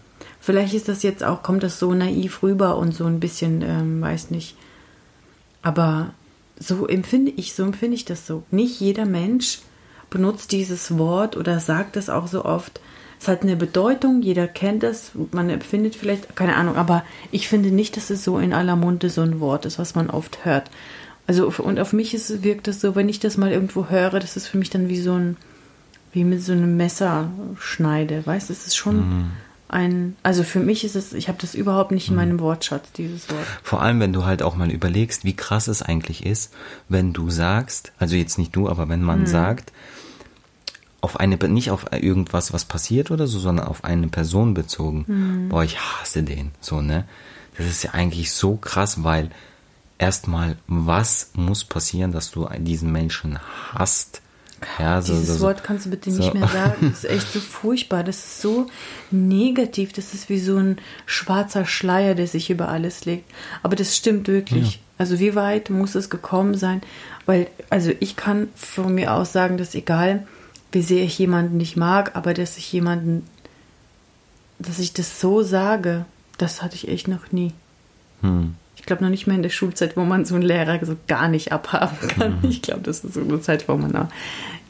Vielleicht 0.46 0.74
ist 0.74 0.86
das 0.86 1.02
jetzt 1.02 1.24
auch, 1.24 1.42
kommt 1.42 1.64
das 1.64 1.80
so 1.80 1.92
naiv 1.92 2.44
rüber 2.44 2.78
und 2.78 2.94
so 2.94 3.04
ein 3.04 3.18
bisschen, 3.18 3.62
ähm, 3.62 4.00
weiß 4.00 4.30
nicht. 4.30 4.54
Aber 5.60 6.12
so 6.56 6.86
empfinde 6.86 7.32
ich, 7.34 7.52
so 7.52 7.64
empfinde 7.64 7.96
ich 7.96 8.04
das 8.04 8.28
so. 8.28 8.44
Nicht 8.52 8.78
jeder 8.78 9.06
Mensch 9.06 9.58
benutzt 10.08 10.52
dieses 10.52 10.96
Wort 10.98 11.36
oder 11.36 11.58
sagt 11.58 11.96
es 11.96 12.08
auch 12.08 12.28
so 12.28 12.44
oft. 12.44 12.80
Es 13.20 13.26
hat 13.26 13.42
eine 13.42 13.56
Bedeutung, 13.56 14.22
jeder 14.22 14.46
kennt 14.46 14.84
es, 14.84 15.10
man 15.32 15.50
empfindet 15.50 15.96
vielleicht, 15.96 16.36
keine 16.36 16.54
Ahnung, 16.54 16.76
aber 16.76 17.02
ich 17.32 17.48
finde 17.48 17.72
nicht, 17.72 17.96
dass 17.96 18.10
es 18.10 18.22
so 18.22 18.38
in 18.38 18.52
aller 18.52 18.76
Munde 18.76 19.10
so 19.10 19.22
ein 19.22 19.40
Wort 19.40 19.66
ist, 19.66 19.80
was 19.80 19.96
man 19.96 20.10
oft 20.10 20.44
hört. 20.44 20.70
Also, 21.26 21.52
und 21.58 21.80
auf 21.80 21.92
mich 21.92 22.14
ist, 22.14 22.44
wirkt 22.44 22.68
es 22.68 22.80
so, 22.80 22.94
wenn 22.94 23.08
ich 23.08 23.18
das 23.18 23.36
mal 23.36 23.50
irgendwo 23.50 23.88
höre, 23.88 24.20
das 24.20 24.36
ist 24.36 24.46
für 24.46 24.58
mich 24.58 24.70
dann 24.70 24.88
wie 24.88 25.00
so 25.00 25.14
ein, 25.14 25.38
wie 26.12 26.22
mit 26.22 26.40
so 26.40 26.52
einem 26.52 26.76
Messer 26.76 27.32
schneide, 27.58 28.24
weißt 28.24 28.48
du, 28.48 28.52
es 28.52 28.68
ist 28.68 28.76
schon. 28.76 28.96
Mhm 28.98 29.30
ein, 29.68 30.16
also 30.22 30.42
für 30.42 30.60
mich 30.60 30.84
ist 30.84 30.94
es, 30.96 31.12
ich 31.12 31.28
habe 31.28 31.38
das 31.40 31.54
überhaupt 31.54 31.90
nicht 31.90 32.08
in 32.08 32.14
Mhm. 32.14 32.20
meinem 32.20 32.40
Wortschatz, 32.40 32.92
dieses 32.92 33.28
Wort. 33.30 33.46
Vor 33.62 33.82
allem, 33.82 34.00
wenn 34.00 34.12
du 34.12 34.24
halt 34.24 34.42
auch 34.42 34.56
mal 34.56 34.70
überlegst, 34.70 35.24
wie 35.24 35.34
krass 35.34 35.68
es 35.68 35.82
eigentlich 35.82 36.24
ist, 36.24 36.52
wenn 36.88 37.12
du 37.12 37.30
sagst, 37.30 37.92
also 37.98 38.16
jetzt 38.16 38.38
nicht 38.38 38.54
du, 38.54 38.68
aber 38.68 38.88
wenn 38.88 39.02
man 39.02 39.20
Mhm. 39.20 39.26
sagt, 39.26 39.72
auf 41.00 41.20
eine, 41.20 41.36
nicht 41.36 41.70
auf 41.70 41.86
irgendwas, 41.92 42.52
was 42.52 42.64
passiert 42.64 43.10
oder 43.10 43.26
so, 43.26 43.38
sondern 43.38 43.66
auf 43.68 43.84
eine 43.84 44.08
Person 44.08 44.54
bezogen. 44.54 45.04
Mhm. 45.06 45.48
Boah, 45.48 45.62
ich 45.62 45.78
hasse 45.78 46.22
den, 46.22 46.50
so, 46.60 46.80
ne? 46.80 47.04
Das 47.56 47.66
ist 47.66 47.82
ja 47.84 47.92
eigentlich 47.92 48.32
so 48.32 48.56
krass, 48.56 49.02
weil 49.04 49.30
erstmal, 49.98 50.56
was 50.66 51.30
muss 51.34 51.64
passieren, 51.64 52.12
dass 52.12 52.30
du 52.30 52.48
diesen 52.58 52.92
Menschen 52.92 53.38
hasst? 53.72 54.20
Ja, 54.78 55.02
so, 55.02 55.14
Dieses 55.14 55.38
so, 55.38 55.44
Wort 55.44 55.64
kannst 55.64 55.86
du 55.86 55.90
bitte 55.90 56.10
so. 56.10 56.18
nicht 56.18 56.34
mehr 56.34 56.48
sagen. 56.48 56.88
Das 56.90 57.04
ist 57.04 57.10
echt 57.10 57.32
so 57.32 57.40
furchtbar. 57.40 58.04
Das 58.04 58.16
ist 58.16 58.42
so 58.42 58.66
negativ. 59.10 59.92
Das 59.92 60.14
ist 60.14 60.28
wie 60.28 60.38
so 60.38 60.56
ein 60.56 60.78
schwarzer 61.04 61.66
Schleier, 61.66 62.14
der 62.14 62.26
sich 62.26 62.50
über 62.50 62.68
alles 62.68 63.04
legt. 63.04 63.30
Aber 63.62 63.76
das 63.76 63.96
stimmt 63.96 64.28
wirklich. 64.28 64.74
Ja. 64.74 64.78
Also 64.98 65.18
wie 65.18 65.34
weit 65.34 65.68
muss 65.70 65.94
es 65.94 66.08
gekommen 66.08 66.54
sein? 66.54 66.80
Weil, 67.26 67.48
also 67.68 67.92
ich 68.00 68.16
kann 68.16 68.48
von 68.54 68.94
mir 68.94 69.12
aus 69.12 69.32
sagen, 69.32 69.58
dass 69.58 69.74
egal, 69.74 70.26
wie 70.72 70.82
sehr 70.82 71.04
ich 71.04 71.18
jemanden 71.18 71.56
nicht 71.58 71.76
mag, 71.76 72.16
aber 72.16 72.32
dass 72.34 72.56
ich 72.56 72.72
jemanden, 72.72 73.26
dass 74.58 74.78
ich 74.78 74.92
das 74.94 75.20
so 75.20 75.42
sage, 75.42 76.06
das 76.38 76.62
hatte 76.62 76.76
ich 76.76 76.88
echt 76.88 77.08
noch 77.08 77.30
nie. 77.32 77.52
Hm. 78.22 78.54
Ich 78.76 78.84
glaube 78.84 79.02
noch 79.02 79.10
nicht 79.10 79.26
mehr 79.26 79.36
in 79.36 79.42
der 79.42 79.50
Schulzeit, 79.50 79.96
wo 79.96 80.04
man 80.04 80.24
so 80.24 80.34
einen 80.34 80.44
Lehrer 80.44 80.78
so 80.84 80.96
gar 81.08 81.28
nicht 81.28 81.50
abhaben 81.52 82.08
kann. 82.08 82.38
Mhm. 82.42 82.50
Ich 82.50 82.62
glaube, 82.62 82.82
das 82.82 83.04
ist 83.04 83.14
so 83.14 83.20
eine 83.20 83.40
Zeit, 83.40 83.68
wo 83.68 83.76
man 83.76 83.96
auch 83.96 84.08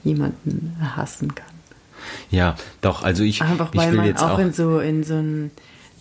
jemanden 0.04 0.76
hassen 0.96 1.34
kann. 1.34 1.46
Ja, 2.30 2.56
doch, 2.80 3.02
also 3.02 3.24
ich, 3.24 3.42
Einfach 3.42 3.70
ich 3.72 3.78
weil 3.78 3.90
will 3.90 3.98
man 3.98 4.06
jetzt 4.06 4.22
auch, 4.22 4.32
auch 4.32 4.38
in 4.38 4.52
so 4.52 4.78
in 4.78 5.04
so 5.04 5.14
einem 5.14 5.50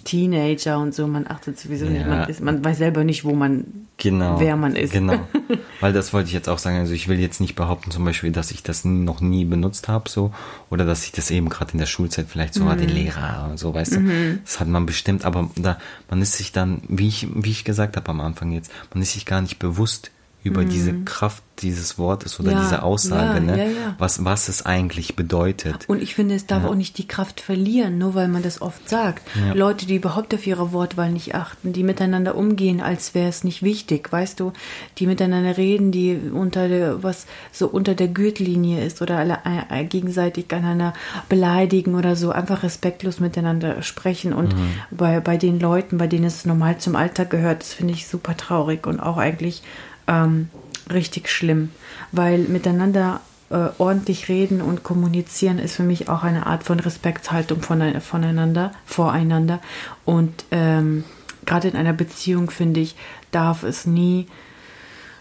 Teenager 0.06 0.80
und 0.80 0.96
so, 0.96 1.06
man 1.08 1.28
achtet 1.28 1.60
sowieso 1.60 1.86
nicht, 1.88 2.02
Ja. 2.02 2.08
man, 2.08 2.30
ist, 2.30 2.40
man 2.40 2.64
weiß 2.64 2.78
selber 2.78 3.04
nicht, 3.04 3.26
wo 3.26 3.34
man, 3.34 3.66
genau, 3.98 4.40
wer 4.40 4.56
man 4.56 4.76
ist. 4.78 4.94
Genau, 4.94 5.20
weil 5.82 5.92
das 5.92 6.14
wollte 6.14 6.28
ich 6.28 6.34
jetzt 6.34 6.48
auch 6.48 6.58
sagen. 6.60 6.78
Also 6.78 6.94
ich 6.94 7.10
will 7.10 7.20
jetzt 7.20 7.42
nicht 7.42 7.56
behaupten 7.56 7.92
zum 7.92 8.06
Beispiel, 8.06 8.32
dass 8.32 8.52
ich 8.52 8.64
das 8.64 8.86
noch 8.86 9.20
nie 9.20 9.44
benutzt 9.44 9.88
habe, 9.90 10.08
so 10.10 10.32
oder 10.70 10.86
dass 10.86 11.04
ich 11.06 11.12
das 11.12 11.30
eben 11.32 11.50
gerade 11.50 11.74
in 11.74 11.80
der 11.80 11.86
Schulzeit 11.88 12.28
vielleicht 12.30 12.54
so 12.54 12.66
war, 12.66 12.78
den 12.78 12.90
Mhm. 12.90 12.96
Lehrer 12.96 13.48
und 13.52 13.60
so, 13.60 13.74
weißt 13.74 13.96
du. 13.98 14.38
Das 14.46 14.60
hat 14.62 14.68
man 14.70 14.86
bestimmt, 14.86 15.26
aber 15.26 15.50
da 15.58 15.78
man 16.10 16.22
ist 16.22 16.34
sich 16.38 16.52
dann, 16.54 16.82
wie 16.88 17.08
ich 17.10 17.28
wie 17.36 17.52
ich 17.52 17.66
gesagt 17.66 17.98
habe 17.98 18.08
am 18.10 18.22
Anfang 18.22 18.52
jetzt, 18.54 18.72
man 18.94 19.02
ist 19.02 19.12
sich 19.14 19.26
gar 19.26 19.42
nicht 19.42 19.60
bewusst 19.60 20.12
über 20.46 20.64
diese 20.64 20.94
Kraft 21.04 21.44
dieses 21.60 21.98
Wortes 21.98 22.40
oder 22.40 22.52
Mhm. 22.52 22.58
Ja, 22.58 22.64
diese 22.64 22.84
Aussage, 22.84 23.38
ja, 23.46 23.56
ne? 23.56 23.66
ja. 23.66 23.96
Was 23.98 24.24
was 24.26 24.50
es 24.50 24.66
eigentlich 24.66 25.16
bedeutet. 25.16 25.86
Und 25.88 26.02
ich 26.04 26.14
finde, 26.14 26.36
es 26.36 26.46
darf 26.46 26.66
auch 26.66 26.76
nicht 26.76 26.98
die 26.98 27.08
Kraft 27.08 27.40
verlieren, 27.42 27.98
nur 27.98 28.14
weil 28.14 28.28
man 28.28 28.44
das 28.44 28.62
oft 28.62 28.88
sagt. 28.90 29.24
Leute, 29.54 29.86
die 29.86 29.96
überhaupt 29.96 30.34
auf 30.36 30.46
ihre 30.46 30.74
Wortwahl 30.74 31.12
nicht 31.12 31.34
achten, 31.34 31.72
die 31.74 31.84
miteinander 31.84 32.36
umgehen, 32.36 32.82
als 32.82 33.16
wäre 33.16 33.30
es 33.30 33.44
nicht 33.46 33.64
wichtig, 33.64 34.12
weißt 34.12 34.40
du, 34.40 34.52
die 34.98 35.08
miteinander 35.08 35.58
reden, 35.58 35.92
die 35.92 36.20
unter 36.32 36.68
der, 36.68 37.02
was 37.04 37.26
so 37.52 37.68
unter 37.68 37.96
der 37.96 38.10
Gürtellinie 38.10 38.84
ist 38.86 39.02
oder 39.02 39.18
alle 39.18 39.40
äh, 39.46 39.82
äh, 39.82 39.86
gegenseitig 39.86 40.54
einander 40.54 40.94
beleidigen 41.30 41.96
oder 41.96 42.16
so, 42.16 42.32
einfach 42.32 42.64
respektlos 42.64 43.20
miteinander 43.20 43.82
sprechen. 43.82 44.34
Und 44.34 44.54
Mhm. 44.54 44.74
bei, 44.92 45.20
bei 45.22 45.38
den 45.38 45.60
Leuten, 45.60 45.98
bei 45.98 46.08
denen 46.08 46.26
es 46.26 46.46
normal 46.46 46.78
zum 46.78 46.96
Alltag 46.96 47.30
gehört, 47.30 47.62
das 47.62 47.74
finde 47.74 47.94
ich 47.94 48.08
super 48.08 48.38
traurig 48.38 48.86
und 48.86 49.00
auch 49.00 49.18
eigentlich 49.18 49.64
ähm, 50.08 50.50
richtig 50.92 51.30
schlimm, 51.30 51.72
weil 52.12 52.40
miteinander 52.40 53.22
äh, 53.50 53.70
ordentlich 53.78 54.30
reden 54.30 54.62
und 54.62 54.84
kommunizieren 54.84 55.60
ist 55.60 55.76
für 55.76 55.84
mich 55.84 56.10
auch 56.10 56.24
eine 56.24 56.46
Art 56.46 56.64
von 56.64 56.80
Respektshaltung 56.80 57.62
von, 57.62 58.02
voneinander, 58.02 58.72
voreinander. 58.86 59.60
Und 60.04 60.46
ähm, 60.52 61.04
gerade 61.46 61.68
in 61.68 61.76
einer 61.76 61.94
Beziehung, 61.94 62.50
finde 62.50 62.80
ich, 62.80 62.96
darf 63.32 63.64
es 63.64 63.86
nie 63.86 64.28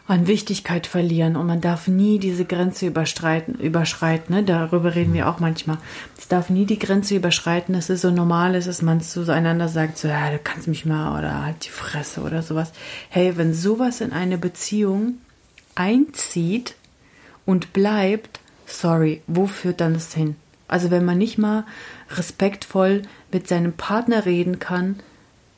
an 0.06 0.26
Wichtigkeit 0.26 0.86
verlieren 0.86 1.34
und 1.34 1.46
man 1.46 1.62
darf 1.62 1.88
nie 1.88 2.18
diese 2.18 2.44
Grenze 2.44 2.86
überschreiten, 2.86 3.54
überschreiten. 3.54 4.34
Ne? 4.34 4.42
Darüber 4.42 4.94
reden 4.94 5.14
wir 5.14 5.28
auch 5.28 5.40
manchmal. 5.40 5.78
Es 6.24 6.28
darf 6.28 6.48
nie 6.48 6.64
die 6.64 6.78
Grenze 6.78 7.16
überschreiten, 7.16 7.74
dass 7.74 7.90
es 7.90 8.00
so 8.00 8.10
normal 8.10 8.54
ist, 8.54 8.66
dass 8.66 8.80
man 8.80 9.02
zueinander 9.02 9.68
sagt, 9.68 9.98
so, 9.98 10.08
ja, 10.08 10.30
du 10.30 10.38
kannst 10.38 10.66
mich 10.66 10.86
mal 10.86 11.18
oder 11.18 11.44
halt 11.44 11.66
die 11.66 11.70
Fresse 11.70 12.22
oder 12.22 12.40
sowas. 12.40 12.72
Hey, 13.10 13.36
wenn 13.36 13.52
sowas 13.52 14.00
in 14.00 14.10
eine 14.10 14.38
Beziehung 14.38 15.18
einzieht 15.74 16.76
und 17.44 17.74
bleibt, 17.74 18.40
sorry, 18.64 19.20
wo 19.26 19.46
führt 19.46 19.82
dann 19.82 19.92
das 19.92 20.14
hin? 20.14 20.36
Also 20.66 20.90
wenn 20.90 21.04
man 21.04 21.18
nicht 21.18 21.36
mal 21.36 21.66
respektvoll 22.16 23.02
mit 23.30 23.46
seinem 23.46 23.74
Partner 23.74 24.24
reden 24.24 24.58
kann, 24.58 25.00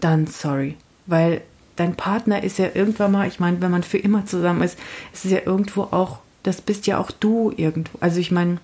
dann 0.00 0.26
sorry. 0.26 0.74
Weil 1.06 1.42
dein 1.76 1.94
Partner 1.94 2.42
ist 2.42 2.58
ja 2.58 2.70
irgendwann 2.74 3.12
mal, 3.12 3.28
ich 3.28 3.38
meine, 3.38 3.60
wenn 3.60 3.70
man 3.70 3.84
für 3.84 3.98
immer 3.98 4.26
zusammen 4.26 4.62
ist, 4.62 4.76
ist 5.12 5.26
es 5.26 5.30
ja 5.30 5.42
irgendwo 5.46 5.82
auch, 5.82 6.18
das 6.42 6.60
bist 6.60 6.88
ja 6.88 6.98
auch 6.98 7.12
du 7.12 7.52
irgendwo. 7.56 7.98
Also 8.00 8.18
ich 8.18 8.32
meine, 8.32 8.58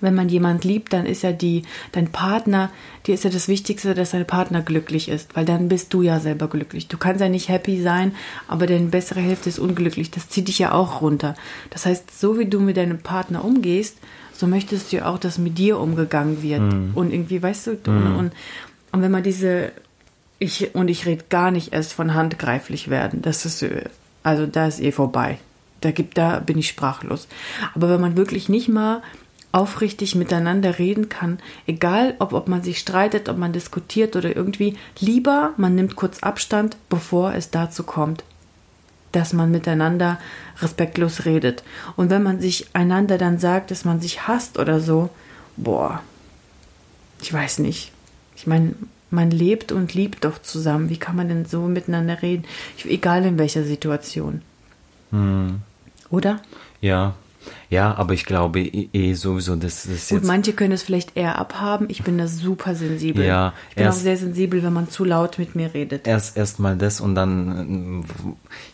wenn 0.00 0.14
man 0.14 0.28
jemand 0.28 0.64
liebt, 0.64 0.92
dann 0.92 1.06
ist 1.06 1.22
ja 1.22 1.32
die, 1.32 1.62
dein 1.92 2.08
Partner, 2.08 2.70
dir 3.06 3.14
ist 3.14 3.24
ja 3.24 3.30
das 3.30 3.48
Wichtigste, 3.48 3.94
dass 3.94 4.10
dein 4.10 4.26
Partner 4.26 4.62
glücklich 4.62 5.08
ist, 5.08 5.34
weil 5.36 5.44
dann 5.44 5.68
bist 5.68 5.92
du 5.94 6.02
ja 6.02 6.20
selber 6.20 6.48
glücklich. 6.48 6.88
Du 6.88 6.98
kannst 6.98 7.20
ja 7.20 7.28
nicht 7.28 7.48
happy 7.48 7.80
sein, 7.82 8.14
aber 8.48 8.66
deine 8.66 8.86
bessere 8.86 9.20
Hälfte 9.20 9.48
ist 9.48 9.58
unglücklich. 9.58 10.10
Das 10.10 10.28
zieht 10.28 10.48
dich 10.48 10.58
ja 10.58 10.72
auch 10.72 11.00
runter. 11.00 11.34
Das 11.70 11.86
heißt, 11.86 12.18
so 12.18 12.38
wie 12.38 12.46
du 12.46 12.60
mit 12.60 12.76
deinem 12.76 12.98
Partner 12.98 13.44
umgehst, 13.44 13.98
so 14.32 14.46
möchtest 14.46 14.92
du 14.92 15.06
auch, 15.06 15.18
dass 15.18 15.38
mit 15.38 15.58
dir 15.58 15.78
umgegangen 15.78 16.42
wird. 16.42 16.62
Mhm. 16.62 16.92
Und 16.94 17.12
irgendwie, 17.12 17.42
weißt 17.42 17.66
du, 17.66 17.90
mhm. 17.90 18.16
und, 18.16 18.32
und 18.92 19.02
wenn 19.02 19.10
man 19.10 19.22
diese, 19.22 19.72
ich, 20.38 20.74
und 20.74 20.88
ich 20.88 21.06
rede 21.06 21.24
gar 21.28 21.50
nicht 21.50 21.72
erst 21.72 21.92
von 21.92 22.14
handgreiflich 22.14 22.88
werden, 22.88 23.22
das 23.22 23.44
ist, 23.44 23.64
also 24.22 24.46
da 24.46 24.66
ist 24.66 24.80
eh 24.80 24.92
vorbei. 24.92 25.38
Da 25.82 25.92
gibt, 25.92 26.18
da 26.18 26.40
bin 26.40 26.58
ich 26.58 26.68
sprachlos. 26.68 27.28
Aber 27.74 27.88
wenn 27.90 28.00
man 28.00 28.16
wirklich 28.16 28.48
nicht 28.48 28.68
mal 28.68 29.02
aufrichtig 29.52 30.14
miteinander 30.14 30.78
reden 30.78 31.08
kann, 31.08 31.38
egal 31.66 32.14
ob, 32.18 32.32
ob 32.32 32.48
man 32.48 32.62
sich 32.62 32.78
streitet, 32.78 33.28
ob 33.28 33.36
man 33.36 33.52
diskutiert 33.52 34.14
oder 34.16 34.34
irgendwie, 34.34 34.76
lieber 34.98 35.52
man 35.56 35.74
nimmt 35.74 35.96
kurz 35.96 36.22
Abstand, 36.22 36.76
bevor 36.88 37.34
es 37.34 37.50
dazu 37.50 37.82
kommt, 37.82 38.22
dass 39.12 39.32
man 39.32 39.50
miteinander 39.50 40.20
respektlos 40.60 41.24
redet. 41.24 41.64
Und 41.96 42.10
wenn 42.10 42.22
man 42.22 42.40
sich 42.40 42.68
einander 42.74 43.18
dann 43.18 43.38
sagt, 43.38 43.70
dass 43.70 43.84
man 43.84 44.00
sich 44.00 44.28
hasst 44.28 44.58
oder 44.58 44.78
so, 44.78 45.10
boah, 45.56 46.00
ich 47.20 47.32
weiß 47.32 47.58
nicht. 47.58 47.92
Ich 48.36 48.46
meine, 48.46 48.74
man 49.10 49.32
lebt 49.32 49.72
und 49.72 49.94
liebt 49.94 50.24
doch 50.24 50.40
zusammen. 50.40 50.88
Wie 50.88 50.96
kann 50.96 51.16
man 51.16 51.28
denn 51.28 51.44
so 51.44 51.62
miteinander 51.62 52.22
reden? 52.22 52.44
Ich, 52.76 52.86
egal 52.86 53.24
in 53.24 53.38
welcher 53.38 53.64
Situation. 53.64 54.42
Hm. 55.10 55.60
Oder? 56.10 56.40
Ja, 56.80 57.14
ja, 57.70 57.94
aber 57.94 58.14
ich 58.14 58.24
glaube 58.24 58.60
eh, 58.60 58.88
eh 58.92 59.14
sowieso, 59.14 59.54
dass 59.56 59.86
das 59.88 60.08
Gut, 60.08 60.24
manche 60.24 60.52
können 60.52 60.72
es 60.72 60.82
vielleicht 60.82 61.16
eher 61.16 61.38
abhaben. 61.38 61.86
Ich 61.88 62.02
bin 62.02 62.18
da 62.18 62.26
super 62.26 62.74
sensibel. 62.74 63.24
Ja, 63.24 63.54
ich 63.70 63.76
bin 63.76 63.84
erst, 63.84 63.98
auch 63.98 64.02
sehr 64.02 64.16
sensibel, 64.16 64.62
wenn 64.62 64.72
man 64.72 64.88
zu 64.88 65.04
laut 65.04 65.38
mit 65.38 65.54
mir 65.54 65.72
redet. 65.72 66.06
Erst 66.06 66.36
erstmal 66.36 66.76
das 66.76 67.00
und 67.00 67.14
dann, 67.14 68.04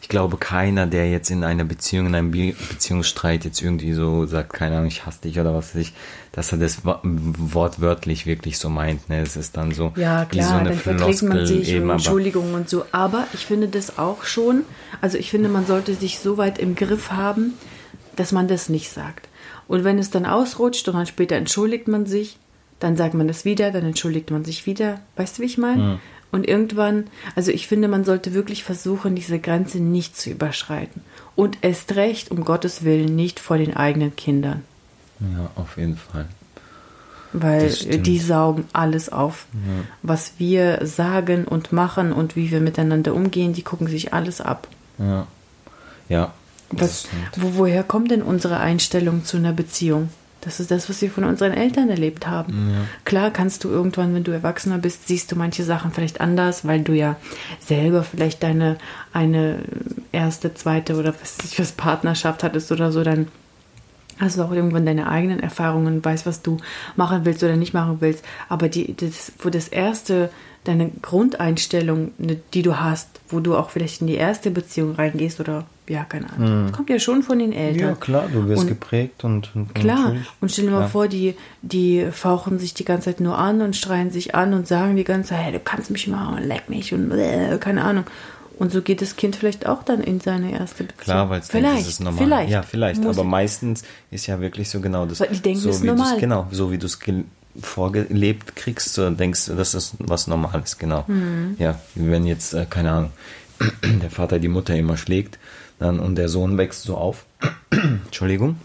ich 0.01 0.09
glaube, 0.09 0.39
keiner, 0.39 0.87
der 0.87 1.11
jetzt 1.11 1.31
in 1.31 1.45
einer 1.45 1.65
Beziehung, 1.65 2.07
in 2.07 2.15
einem 2.15 2.31
Beziehungsstreit 2.31 3.45
jetzt 3.45 3.61
irgendwie 3.61 3.93
so 3.93 4.27
sagt, 4.27 4.53
keine 4.53 4.77
Ahnung, 4.77 4.89
ich 4.89 5.05
hasse 5.05 5.23
dich 5.23 5.39
oder 5.39 5.55
was 5.55 5.75
weiß 5.75 5.83
ich, 5.83 5.93
dass 6.37 6.53
er 6.53 6.59
das 6.59 6.83
wortwörtlich 6.85 8.27
wirklich 8.27 8.59
so 8.59 8.69
meint. 8.69 9.09
Ne? 9.09 9.23
Es 9.23 9.37
ist 9.37 9.57
dann 9.57 9.73
so 9.73 9.93
ja, 9.97 10.27
klar, 10.27 10.31
wie 10.31 10.43
so 10.43 10.55
eine 10.55 10.69
dann 10.71 10.79
verträgt 10.79 11.23
man 11.23 11.47
sich 11.47 11.69
eben, 11.71 11.89
Entschuldigung 11.89 12.53
und 12.53 12.69
so. 12.69 12.85
Aber 12.93 13.27
ich 13.33 13.47
finde 13.47 13.69
das 13.69 13.99
auch 13.99 14.25
schon, 14.25 14.65
also 15.01 15.17
ich 15.17 15.31
finde, 15.31 15.49
man 15.49 15.67
sollte 15.67 15.95
sich 15.95 16.19
so 16.19 16.37
weit 16.37 16.59
im 16.59 16.75
Griff 16.75 17.11
haben, 17.11 17.55
dass 18.17 18.33
man 18.33 18.49
das 18.49 18.69
nicht 18.69 18.91
sagt. 18.91 19.29
Und 19.69 19.85
wenn 19.85 19.99
es 19.99 20.11
dann 20.11 20.27
ausrutscht 20.27 20.89
und 20.89 20.95
dann 20.95 21.07
später 21.07 21.37
entschuldigt 21.37 21.89
man 21.89 22.07
sich, 22.07 22.39
dann 22.79 22.97
sagt 22.97 23.15
man 23.15 23.29
das 23.29 23.45
wieder, 23.45 23.71
dann 23.71 23.85
entschuldigt 23.85 24.31
man 24.31 24.45
sich 24.45 24.67
wieder. 24.67 25.01
Weißt 25.17 25.39
du, 25.39 25.43
wie 25.43 25.47
ich 25.47 25.59
meine? 25.59 25.83
Ja. 25.83 25.99
Und 26.33 26.47
irgendwann, 26.47 27.05
also 27.35 27.51
ich 27.51 27.67
finde, 27.67 27.89
man 27.89 28.05
sollte 28.05 28.35
wirklich 28.35 28.65
versuchen, 28.65 29.15
diese 29.15 29.39
Grenze 29.39 29.79
nicht 29.79 30.17
zu 30.17 30.31
überschreiten. 30.31 31.03
Und 31.35 31.59
erst 31.63 31.95
recht, 31.95 32.31
um 32.31 32.45
Gottes 32.45 32.85
Willen, 32.85 33.17
nicht 33.17 33.41
vor 33.41 33.59
den 33.59 33.77
eigenen 33.77 34.15
Kindern. 34.17 34.63
Ja, 35.21 35.51
auf 35.55 35.79
jeden 35.79 35.97
Fall. 35.97 36.27
Weil 37.33 37.71
die 37.71 38.19
saugen 38.19 38.65
alles 38.73 39.11
auf. 39.11 39.47
Ja. 39.53 39.85
Was 40.03 40.35
wir 40.39 40.81
sagen 40.85 41.45
und 41.45 41.73
machen 41.73 42.13
und 42.13 42.37
wie 42.37 42.51
wir 42.51 42.61
miteinander 42.61 43.15
umgehen, 43.15 43.53
die 43.53 43.63
gucken 43.63 43.87
sich 43.87 44.13
alles 44.13 44.41
ab. 44.41 44.69
Ja. 44.99 45.27
Ja, 46.09 46.33
was, 46.71 47.09
wo, 47.37 47.59
woher 47.59 47.83
kommt 47.83 48.11
denn 48.11 48.23
unsere 48.23 48.59
Einstellung 48.59 49.25
zu 49.25 49.37
einer 49.37 49.53
Beziehung? 49.53 50.09
Das 50.47 50.61
ist 50.61 50.71
das, 50.71 50.89
was 50.89 51.03
wir 51.03 51.11
von 51.11 51.25
unseren 51.25 51.53
Eltern 51.53 51.91
erlebt 51.91 52.29
haben. 52.29 52.71
Ja. 52.71 52.81
Klar 53.05 53.31
kannst 53.33 53.65
du 53.65 53.69
irgendwann, 53.69 54.15
wenn 54.15 54.23
du 54.23 54.31
Erwachsener 54.31 54.79
bist, 54.79 55.09
siehst 55.09 55.33
du 55.33 55.37
manche 55.37 55.65
Sachen 55.65 55.91
vielleicht 55.91 56.21
anders, 56.21 56.65
weil 56.65 56.83
du 56.83 56.93
ja 56.93 57.17
selber 57.59 58.05
vielleicht 58.05 58.45
deine 58.45 58.79
eine 59.13 59.59
erste, 60.13 60.55
zweite 60.55 60.95
oder 60.97 61.15
was 61.21 61.39
ich 61.45 61.59
was 61.59 61.73
Partnerschaft 61.73 62.45
hattest 62.45 62.71
oder 62.71 62.93
so, 62.93 63.03
dann 63.03 63.27
hast 64.21 64.39
du 64.39 64.43
auch 64.43 64.53
irgendwann 64.53 64.87
deine 64.87 65.09
eigenen 65.09 65.41
Erfahrungen, 65.41 66.05
weißt, 66.05 66.27
was 66.27 66.43
du 66.43 66.59
machen 66.95 67.25
willst 67.25 67.43
oder 67.43 67.57
nicht 67.57 67.75
machen 67.75 67.97
willst. 67.99 68.25
Aber 68.49 68.69
die, 68.69 68.95
das, 68.95 69.33
wo 69.41 69.51
das 69.51 69.67
erste 69.67 70.31
deine 70.69 70.91
Grundeinstellung, 71.03 72.13
ne, 72.19 72.39
die 72.55 72.63
du 72.63 72.79
hast, 72.79 73.09
wo 73.29 73.41
du 73.41 73.57
auch 73.57 73.71
vielleicht 73.71 74.01
in 74.01 74.07
die 74.07 74.15
erste 74.15 74.51
Beziehung 74.51 74.95
reingehst 74.95 75.41
oder 75.41 75.65
ja, 75.89 76.05
keine 76.05 76.31
Ahnung. 76.33 76.63
Mhm. 76.63 76.67
Das 76.67 76.77
kommt 76.77 76.91
ja 76.91 76.99
schon 76.99 77.23
von 77.23 77.39
den 77.39 77.53
Eltern. 77.53 77.91
Ja, 77.91 77.95
klar, 77.95 78.29
du 78.33 78.49
wirst 78.49 78.63
und, 78.63 78.69
geprägt 78.69 79.23
und, 79.25 79.55
und 79.55 79.75
klar. 79.75 80.11
Und, 80.11 80.27
und 80.41 80.53
stell 80.53 80.65
dir 80.65 80.73
mal 80.73 80.89
vor, 80.89 81.07
die, 81.07 81.37
die 81.63 82.07
fauchen 82.11 82.59
sich 82.59 82.75
die 82.75 82.85
ganze 82.85 83.07
Zeit 83.07 83.21
nur 83.21 83.39
an 83.39 83.61
und 83.61 83.77
schreien 83.77 84.11
sich 84.11 84.35
an 84.35 84.53
und 84.53 84.67
sagen 84.67 84.97
die 84.97 85.05
ganze 85.05 85.31
Zeit, 85.31 85.39
hey, 85.39 85.53
du 85.53 85.61
kannst 85.61 85.91
mich 85.91 86.09
mal, 86.09 86.43
leck 86.45 86.69
mich 86.69 86.93
und 86.93 87.13
äh, 87.13 87.57
keine 87.61 87.85
Ahnung. 87.85 88.05
Und 88.59 88.73
so 88.73 88.81
geht 88.81 89.03
das 89.03 89.17
Kind 89.17 89.37
vielleicht 89.37 89.67
auch 89.67 89.83
dann 89.83 90.01
in 90.01 90.19
seine 90.19 90.51
erste 90.53 90.85
Beziehung. 90.85 91.05
Klar, 91.05 91.31
weil 91.31 91.41
es 91.41 91.49
vielleicht, 91.49 91.67
denkt, 91.67 91.81
das 91.81 91.89
ist 91.89 92.01
normal. 92.01 92.25
Vielleicht. 92.25 92.51
Ja, 92.51 92.63
vielleicht. 92.63 93.05
Aber 93.05 93.25
meistens 93.25 93.85
ist 94.11 94.27
ja 94.27 94.41
wirklich 94.41 94.71
so 94.71 94.81
genau 94.81 95.05
das. 95.05 95.21
Weil 95.21 95.29
die 95.29 95.41
denken, 95.41 95.61
so 95.61 95.69
das 95.69 95.77
ist 95.77 95.85
normal. 95.85 96.19
Genau, 96.19 96.47
so 96.51 96.73
wie 96.73 96.79
du 96.79 96.87
es 96.87 96.99
vorgelebt 97.61 98.57
kriegst, 98.57 98.95
so 98.95 99.09
denkst 99.11 99.47
du, 99.47 99.55
das 99.55 99.75
ist 99.75 99.95
was 99.99 100.27
Normales, 100.27 100.79
genau. 100.79 101.05
Mhm. 101.07 101.57
Ja, 101.59 101.79
wenn 101.95 102.27
jetzt, 102.27 102.55
äh, 102.55 102.67
keine 102.69 102.93
Ahnung, 102.93 103.11
der 104.03 104.11
Vater 104.11 104.39
die 104.39 104.49
Mutter 104.49 104.75
immer 104.75 104.97
schlägt 104.97 105.39
dann, 105.79 106.01
und 106.01 106.17
der 106.17 106.29
Sohn 106.29 106.59
wächst 106.59 106.83
so 106.83 106.97
auf, 106.97 107.27
Entschuldigung, 107.71 108.57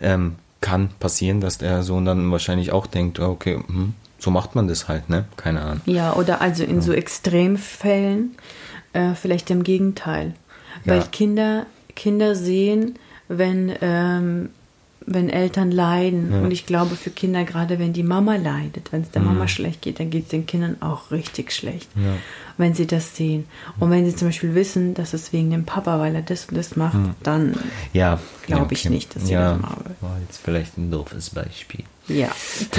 ähm, 0.00 0.36
kann 0.60 0.90
passieren, 0.98 1.40
dass 1.40 1.58
der 1.58 1.82
Sohn 1.82 2.04
dann 2.04 2.30
wahrscheinlich 2.30 2.72
auch 2.72 2.86
denkt, 2.86 3.18
okay, 3.18 3.56
hm, 3.66 3.94
so 4.18 4.30
macht 4.30 4.54
man 4.54 4.68
das 4.68 4.88
halt, 4.88 5.08
ne? 5.08 5.24
Keine 5.36 5.62
Ahnung. 5.62 5.80
Ja, 5.86 6.12
oder 6.14 6.40
also 6.40 6.62
in 6.62 6.76
ja. 6.76 6.82
so 6.82 6.92
Extremfällen 6.92 8.36
äh, 8.92 9.14
vielleicht 9.14 9.50
im 9.50 9.62
Gegenteil. 9.62 10.34
Ja. 10.84 10.94
Weil 10.94 11.02
Kinder, 11.10 11.66
Kinder 11.96 12.34
sehen, 12.34 12.98
wenn 13.28 13.74
ähm, 13.80 14.50
wenn 15.06 15.28
Eltern 15.28 15.70
leiden. 15.70 16.32
Ja. 16.32 16.40
Und 16.40 16.50
ich 16.50 16.66
glaube, 16.66 16.96
für 16.96 17.10
Kinder, 17.10 17.44
gerade 17.44 17.78
wenn 17.78 17.92
die 17.92 18.02
Mama 18.02 18.36
leidet, 18.36 18.92
wenn 18.92 19.02
es 19.02 19.10
der 19.10 19.22
mhm. 19.22 19.28
Mama 19.28 19.48
schlecht 19.48 19.82
geht, 19.82 20.00
dann 20.00 20.10
geht 20.10 20.24
es 20.24 20.28
den 20.30 20.46
Kindern 20.46 20.76
auch 20.80 21.10
richtig 21.10 21.52
schlecht, 21.52 21.88
ja. 21.96 22.14
wenn 22.58 22.74
sie 22.74 22.86
das 22.86 23.16
sehen. 23.16 23.46
Und 23.78 23.90
wenn 23.90 24.04
sie 24.04 24.14
zum 24.14 24.28
Beispiel 24.28 24.54
wissen, 24.54 24.94
dass 24.94 25.14
es 25.14 25.32
wegen 25.32 25.50
dem 25.50 25.64
Papa, 25.64 25.98
weil 25.98 26.14
er 26.14 26.22
das 26.22 26.46
und 26.46 26.56
das 26.56 26.76
macht, 26.76 26.94
mhm. 26.94 27.14
dann 27.22 27.54
ja. 27.92 28.18
glaube 28.46 28.66
okay. 28.66 28.74
ich 28.74 28.90
nicht, 28.90 29.16
dass 29.16 29.26
sie 29.26 29.32
ja. 29.32 29.52
das 29.52 29.62
machen. 29.62 29.96
War 30.00 30.18
jetzt 30.26 30.40
vielleicht 30.42 30.78
ein 30.78 30.90
doofes 30.90 31.30
Beispiel. 31.30 31.84
Ja. 32.08 32.30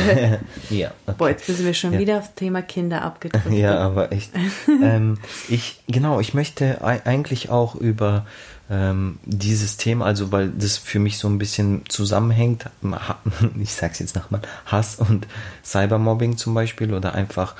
ja 0.70 0.92
okay. 1.06 1.16
Boah, 1.18 1.30
jetzt 1.30 1.46
sind 1.46 1.66
wir 1.66 1.74
schon 1.74 1.98
wieder 1.98 2.20
aufs 2.20 2.34
Thema 2.36 2.62
Kinder 2.62 3.02
abgedrückt. 3.02 3.52
Ja, 3.52 3.78
aber 3.80 4.12
echt. 4.12 4.32
ähm, 4.68 5.18
ich, 5.48 5.82
genau, 5.88 6.20
ich 6.20 6.34
möchte 6.34 6.84
eigentlich 6.84 7.50
auch 7.50 7.76
über 7.76 8.26
ähm, 8.72 9.20
dieses 9.26 9.76
Thema, 9.76 10.06
also 10.06 10.32
weil 10.32 10.50
das 10.50 10.78
für 10.78 11.00
mich 11.00 11.18
so 11.18 11.28
ein 11.28 11.38
bisschen 11.38 11.84
zusammenhängt, 11.90 12.70
ich 13.60 13.74
sag's 13.74 14.00
jetzt 14.00 14.16
nochmal, 14.16 14.42
Hass 14.66 14.96
und 14.96 15.28
Cybermobbing 15.64 16.38
zum 16.38 16.54
Beispiel 16.54 16.94
oder 16.94 17.14
einfach 17.14 17.56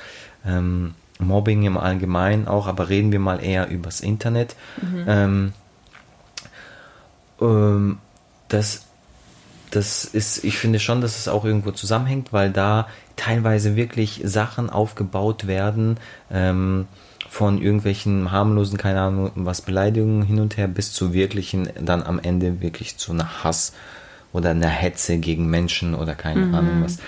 ähm, 0.46 0.94
Mobbing 1.18 1.64
im 1.64 1.76
Allgemeinen 1.76 2.48
auch, 2.48 2.66
aber 2.66 2.88
reden 2.88 3.12
wir 3.12 3.20
mal 3.20 3.44
eher 3.44 3.68
übers 3.68 4.00
Internet. 4.00 4.56
Mhm. 4.80 5.04
Ähm, 5.06 5.52
ähm, 7.42 7.98
das, 8.48 8.86
das 9.70 10.06
ist, 10.06 10.44
ich 10.44 10.56
finde 10.56 10.80
schon, 10.80 11.02
dass 11.02 11.18
es 11.18 11.28
auch 11.28 11.44
irgendwo 11.44 11.72
zusammenhängt, 11.72 12.32
weil 12.32 12.50
da 12.50 12.88
teilweise 13.16 13.76
wirklich 13.76 14.22
Sachen 14.24 14.70
aufgebaut 14.70 15.46
werden, 15.46 15.98
ähm, 16.30 16.86
von 17.28 17.60
irgendwelchen 17.60 18.30
harmlosen, 18.30 18.78
keine 18.78 19.00
Ahnung, 19.00 19.30
was 19.34 19.62
Beleidigungen 19.62 20.22
hin 20.22 20.40
und 20.40 20.56
her 20.56 20.68
bis 20.68 20.92
zu 20.92 21.12
wirklichen, 21.12 21.68
dann 21.80 22.02
am 22.02 22.18
Ende 22.18 22.60
wirklich 22.60 22.96
zu 22.96 23.12
einer 23.12 23.44
Hass 23.44 23.72
oder 24.32 24.50
einer 24.50 24.68
Hetze 24.68 25.18
gegen 25.18 25.48
Menschen 25.48 25.94
oder 25.94 26.14
keine 26.14 26.46
mhm. 26.46 26.54
Ahnung 26.54 26.84
was. 26.84 26.98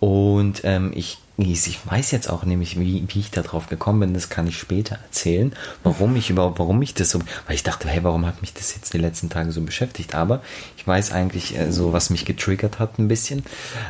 Und 0.00 0.62
ähm, 0.64 0.92
ich, 0.94 1.18
ich 1.36 1.78
weiß 1.86 2.10
jetzt 2.10 2.28
auch 2.28 2.44
nämlich, 2.44 2.78
wie, 2.78 3.04
wie 3.08 3.20
ich 3.20 3.30
da 3.30 3.42
drauf 3.42 3.68
gekommen 3.68 4.00
bin, 4.00 4.14
das 4.14 4.28
kann 4.28 4.46
ich 4.46 4.58
später 4.58 4.96
erzählen, 4.96 5.52
warum 5.82 6.16
ich 6.16 6.30
überhaupt, 6.30 6.58
warum 6.58 6.82
ich 6.82 6.94
das 6.94 7.10
so, 7.10 7.20
weil 7.46 7.54
ich 7.54 7.62
dachte, 7.62 7.88
hey, 7.88 8.02
warum 8.04 8.26
hat 8.26 8.40
mich 8.40 8.52
das 8.52 8.74
jetzt 8.74 8.92
die 8.92 8.98
letzten 8.98 9.30
Tage 9.30 9.52
so 9.52 9.62
beschäftigt? 9.62 10.14
Aber 10.14 10.42
ich 10.76 10.86
weiß 10.86 11.12
eigentlich 11.12 11.58
äh, 11.58 11.72
so, 11.72 11.92
was 11.92 12.10
mich 12.10 12.24
getriggert 12.24 12.78
hat 12.78 12.98
ein 12.98 13.08
bisschen. 13.08 13.44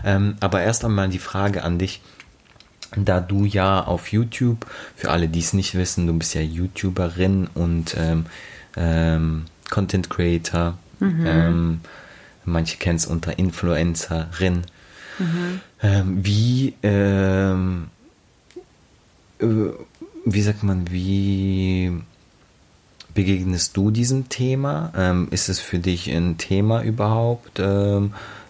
Ähm, 0.04 0.37
aber 0.40 0.62
erst 0.62 0.85
einmal 0.85 1.09
die 1.09 1.19
Frage 1.19 1.64
an 1.64 1.78
dich 1.78 2.00
da 2.97 3.21
du 3.21 3.45
ja 3.45 3.83
auf 3.83 4.13
YouTube, 4.13 4.67
für 4.97 5.11
alle, 5.11 5.29
die 5.29 5.41
es 5.41 5.53
nicht 5.53 5.75
wissen, 5.75 6.07
du 6.07 6.13
bist 6.15 6.35
ja 6.35 6.41
YouTuberin 6.41 7.49
und 7.55 7.97
ähm, 7.99 8.27
ähm, 8.77 9.45
Content 9.71 10.11
Creator. 10.11 10.79
Mhm. 11.01 11.27
Ähm, 11.27 11.81
manche 12.45 12.77
kennen 12.77 12.97
es 12.97 13.07
unter 13.07 13.39
Influencerin. 13.39 14.63
Ähm, 15.83 16.25
wie, 16.25 16.75
ähm, 16.83 17.89
äh, 19.41 19.47
wie 20.25 20.43
sagt 20.43 20.63
man, 20.63 20.91
wie 20.91 21.93
begegnest 23.15 23.77
du 23.77 23.91
diesem 23.91 24.29
Thema? 24.29 24.93
Ähm, 24.97 25.29
ist 25.31 25.49
es 25.49 25.61
für 25.61 25.79
dich 25.79 26.11
ein 26.11 26.37
Thema 26.39 26.83
überhaupt? 26.83 27.61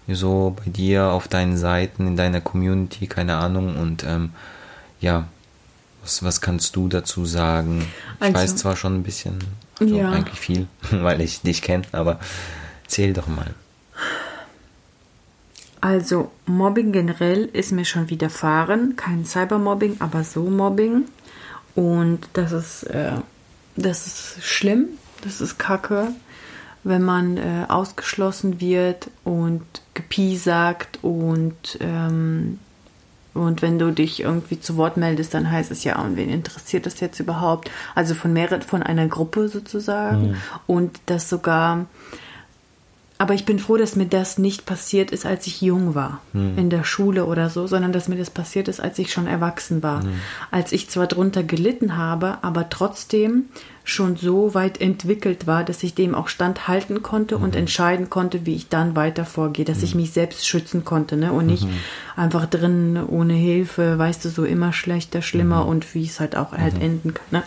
So 0.08 0.54
bei 0.62 0.70
dir 0.70 1.06
auf 1.06 1.28
deinen 1.28 1.56
Seiten, 1.56 2.06
in 2.06 2.16
deiner 2.16 2.40
Community, 2.40 3.06
keine 3.06 3.37
Ahnung. 3.37 3.76
Und 3.76 4.04
ähm, 4.04 4.30
ja, 5.00 5.26
was, 6.02 6.23
was 6.23 6.40
kannst 6.40 6.76
du 6.76 6.88
dazu 6.88 7.25
sagen? 7.25 7.87
Ich 8.18 8.23
Also- 8.26 8.34
weiß 8.38 8.56
zwar 8.56 8.76
schon 8.76 8.96
ein 8.96 9.02
bisschen, 9.02 9.38
so 9.78 9.87
Ja. 9.87 10.11
eigentlich 10.11 10.38
viel, 10.38 10.66
weil 10.90 11.20
ich 11.23 11.40
dich 11.40 11.62
kenne, 11.62 11.84
aber 11.92 12.20
erzähl 12.84 13.12
doch 13.14 13.26
mal. 13.28 13.54
Also 15.80 16.30
Mobbing 16.46 16.92
generell 16.92 17.44
ist 17.52 17.73
mir 17.73 17.84
schon 17.84 18.08
widerfahren. 18.08 18.96
Kein 18.96 19.25
Cybermobbing, 19.26 19.96
aber 20.00 20.25
so 20.25 20.44
Mobbing. 20.44 21.04
Und 21.75 22.20
das 22.32 22.52
ist, 22.52 22.84
äh, 22.84 23.12
das 23.76 24.06
ist 24.06 24.44
schlimm, 24.44 24.87
das 25.23 25.40
ist 25.40 25.58
kacke, 25.58 26.08
wenn 26.85 27.03
man 27.03 27.37
äh, 27.38 27.64
ausgeschlossen 27.69 28.61
wird 28.61 29.11
und 29.25 29.62
gepiesackt 29.95 30.99
und, 31.03 31.79
ähm, 31.81 32.59
und 33.33 33.62
wenn 33.62 33.79
du 33.79 33.91
dich 33.91 34.21
irgendwie 34.21 34.61
zu 34.61 34.76
Wort 34.76 34.97
meldest, 34.97 35.35
dann 35.35 35.50
heißt 35.50 35.71
es 35.71 35.83
ja, 35.83 36.00
und 36.00 36.17
wen 36.17 36.29
interessiert 36.31 36.87
das 36.87 37.00
jetzt 37.00 37.19
überhaupt? 37.19 37.71
Also 37.95 38.14
von 38.14 38.33
mehreren, 38.33 38.62
von 38.62 38.83
einer 38.83 39.09
Gruppe 39.09 39.49
sozusagen. 39.49 40.37
Und 40.67 41.00
das 41.07 41.29
sogar 41.29 41.87
aber 43.16 43.35
ich 43.35 43.44
bin 43.44 43.61
froh, 43.61 43.76
dass 43.76 43.94
mir 43.94 44.06
das 44.06 44.38
nicht 44.38 44.66
passiert 44.66 45.12
ist, 45.12 45.25
als 45.25 45.47
ich 45.47 45.61
jung 45.61 45.94
war, 45.94 46.21
in 46.33 46.68
der 46.68 46.83
Schule 46.83 47.26
oder 47.26 47.49
so, 47.49 47.68
sondern 47.68 47.92
dass 47.92 48.09
mir 48.09 48.16
das 48.16 48.28
passiert 48.28 48.66
ist, 48.66 48.80
als 48.80 48.99
ich 48.99 49.12
schon 49.12 49.28
erwachsen 49.28 49.85
war. 49.85 50.02
Als 50.50 50.73
ich 50.73 50.90
zwar 50.90 51.06
drunter 51.06 51.44
gelitten 51.44 51.97
habe, 51.97 52.38
aber 52.42 52.68
trotzdem 52.71 53.44
schon 53.85 54.16
so 54.16 54.54
weit 54.54 54.80
entwickelt 54.80 55.47
war, 55.47 55.62
dass 55.62 55.83
ich 55.83 55.94
dem 55.94 56.14
auch 56.14 56.28
standhalten 56.28 57.02
konnte 57.02 57.37
und 57.37 57.54
entscheiden 57.54 58.09
konnte, 58.09 58.47
wie 58.47 58.56
ich 58.56 58.68
dann 58.68 58.97
weiter 58.97 59.26
vorgehe, 59.26 59.66
dass 59.66 59.83
ich 59.83 59.94
mich 59.94 60.11
selbst 60.11 60.49
schützen 60.49 60.85
konnte 60.85 61.16
ne? 61.16 61.33
und 61.33 61.47
nicht 61.47 61.66
einfach 62.16 62.47
drin 62.47 62.99
ohne 63.06 63.35
Hilfe, 63.35 63.99
weißt 63.99 64.25
du, 64.25 64.30
so 64.30 64.44
immer 64.44 64.73
schlechter, 64.73 65.21
schlimmer 65.21 65.66
und 65.66 65.94
wie 65.94 66.04
es 66.04 66.18
halt 66.18 66.35
auch 66.35 66.52
halt 66.52 66.80
enden 66.80 67.12
kann. 67.12 67.26
Ne? 67.30 67.42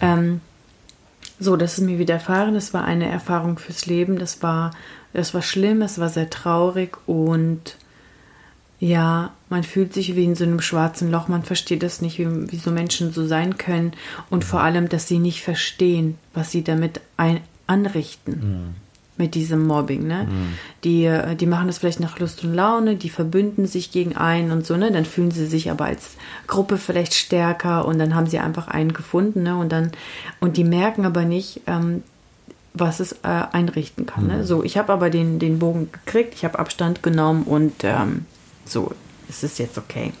Ähm, 0.00 0.40
so, 1.40 1.56
das 1.56 1.78
ist 1.78 1.84
mir 1.84 1.98
widerfahren. 1.98 2.54
Das 2.54 2.74
war 2.74 2.84
eine 2.84 3.08
Erfahrung 3.08 3.58
fürs 3.58 3.86
Leben. 3.86 4.18
Das 4.18 4.42
war, 4.42 4.72
das 5.12 5.34
war 5.34 5.42
schlimm, 5.42 5.82
es 5.82 5.98
war 5.98 6.08
sehr 6.08 6.30
traurig 6.30 6.96
und 7.06 7.76
ja, 8.80 9.32
man 9.48 9.64
fühlt 9.64 9.92
sich 9.92 10.14
wie 10.14 10.24
in 10.24 10.36
so 10.36 10.44
einem 10.44 10.60
schwarzen 10.60 11.10
Loch. 11.10 11.28
Man 11.28 11.42
versteht 11.42 11.82
das 11.82 12.00
nicht, 12.00 12.18
wie, 12.18 12.52
wie 12.52 12.56
so 12.56 12.70
Menschen 12.70 13.12
so 13.12 13.26
sein 13.26 13.58
können 13.58 13.92
und 14.30 14.44
vor 14.44 14.60
allem, 14.60 14.88
dass 14.88 15.08
sie 15.08 15.18
nicht 15.18 15.42
verstehen, 15.42 16.16
was 16.32 16.52
sie 16.52 16.62
damit 16.62 17.00
ein, 17.16 17.40
anrichten. 17.66 18.74
Mit 19.18 19.34
diesem 19.34 19.66
Mobbing, 19.66 20.06
ne? 20.06 20.28
Die, 20.84 21.04
äh, 21.04 21.34
die 21.34 21.46
machen 21.46 21.66
das 21.66 21.78
vielleicht 21.78 22.00
nach 22.00 22.18
Lust 22.20 22.44
und 22.44 22.54
Laune, 22.54 22.94
die 22.94 23.10
verbünden 23.10 23.66
sich 23.66 23.90
gegen 23.90 24.16
einen 24.16 24.52
und 24.52 24.64
so, 24.64 24.76
ne? 24.76 24.92
Dann 24.92 25.04
fühlen 25.04 25.32
sie 25.32 25.46
sich 25.46 25.70
aber 25.70 25.86
als 25.86 26.16
Gruppe 26.46 26.78
vielleicht 26.78 27.14
stärker 27.14 27.84
und 27.84 27.98
dann 27.98 28.14
haben 28.14 28.28
sie 28.28 28.38
einfach 28.38 28.68
einen 28.68 28.92
gefunden, 28.92 29.42
ne? 29.42 29.56
Und 29.56 29.72
dann, 29.72 29.90
und 30.38 30.56
die 30.56 30.64
merken 30.64 31.04
aber 31.04 31.24
nicht, 31.24 31.62
ähm, 31.66 32.04
was 32.74 33.00
es 33.00 33.12
äh, 33.24 33.44
einrichten 33.52 34.06
kann. 34.06 34.26
Ne? 34.26 34.44
So, 34.44 34.62
ich 34.62 34.78
habe 34.78 34.92
aber 34.92 35.10
den, 35.10 35.38
den 35.38 35.58
Bogen 35.58 35.90
gekriegt, 35.90 36.34
ich 36.34 36.44
habe 36.44 36.58
Abstand 36.58 37.02
genommen 37.02 37.42
und 37.42 37.82
ähm, 37.82 38.26
so, 38.64 38.92
es 39.28 39.42
ist 39.42 39.58
jetzt 39.58 39.78
okay. 39.78 40.12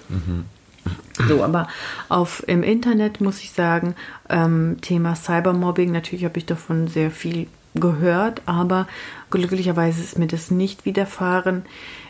So, 1.28 1.44
aber 1.44 1.68
auf 2.08 2.42
im 2.46 2.62
Internet 2.62 3.20
muss 3.20 3.40
ich 3.40 3.52
sagen, 3.52 3.94
ähm, 4.28 4.78
Thema 4.80 5.14
Cybermobbing, 5.14 5.92
natürlich 5.92 6.24
habe 6.24 6.38
ich 6.38 6.46
davon 6.46 6.88
sehr 6.88 7.10
viel 7.10 7.46
gehört, 7.74 8.42
aber 8.46 8.88
glücklicherweise 9.30 10.02
ist 10.02 10.18
mir 10.18 10.26
das 10.26 10.50
nicht 10.50 10.84
widerfahren. 10.84 11.64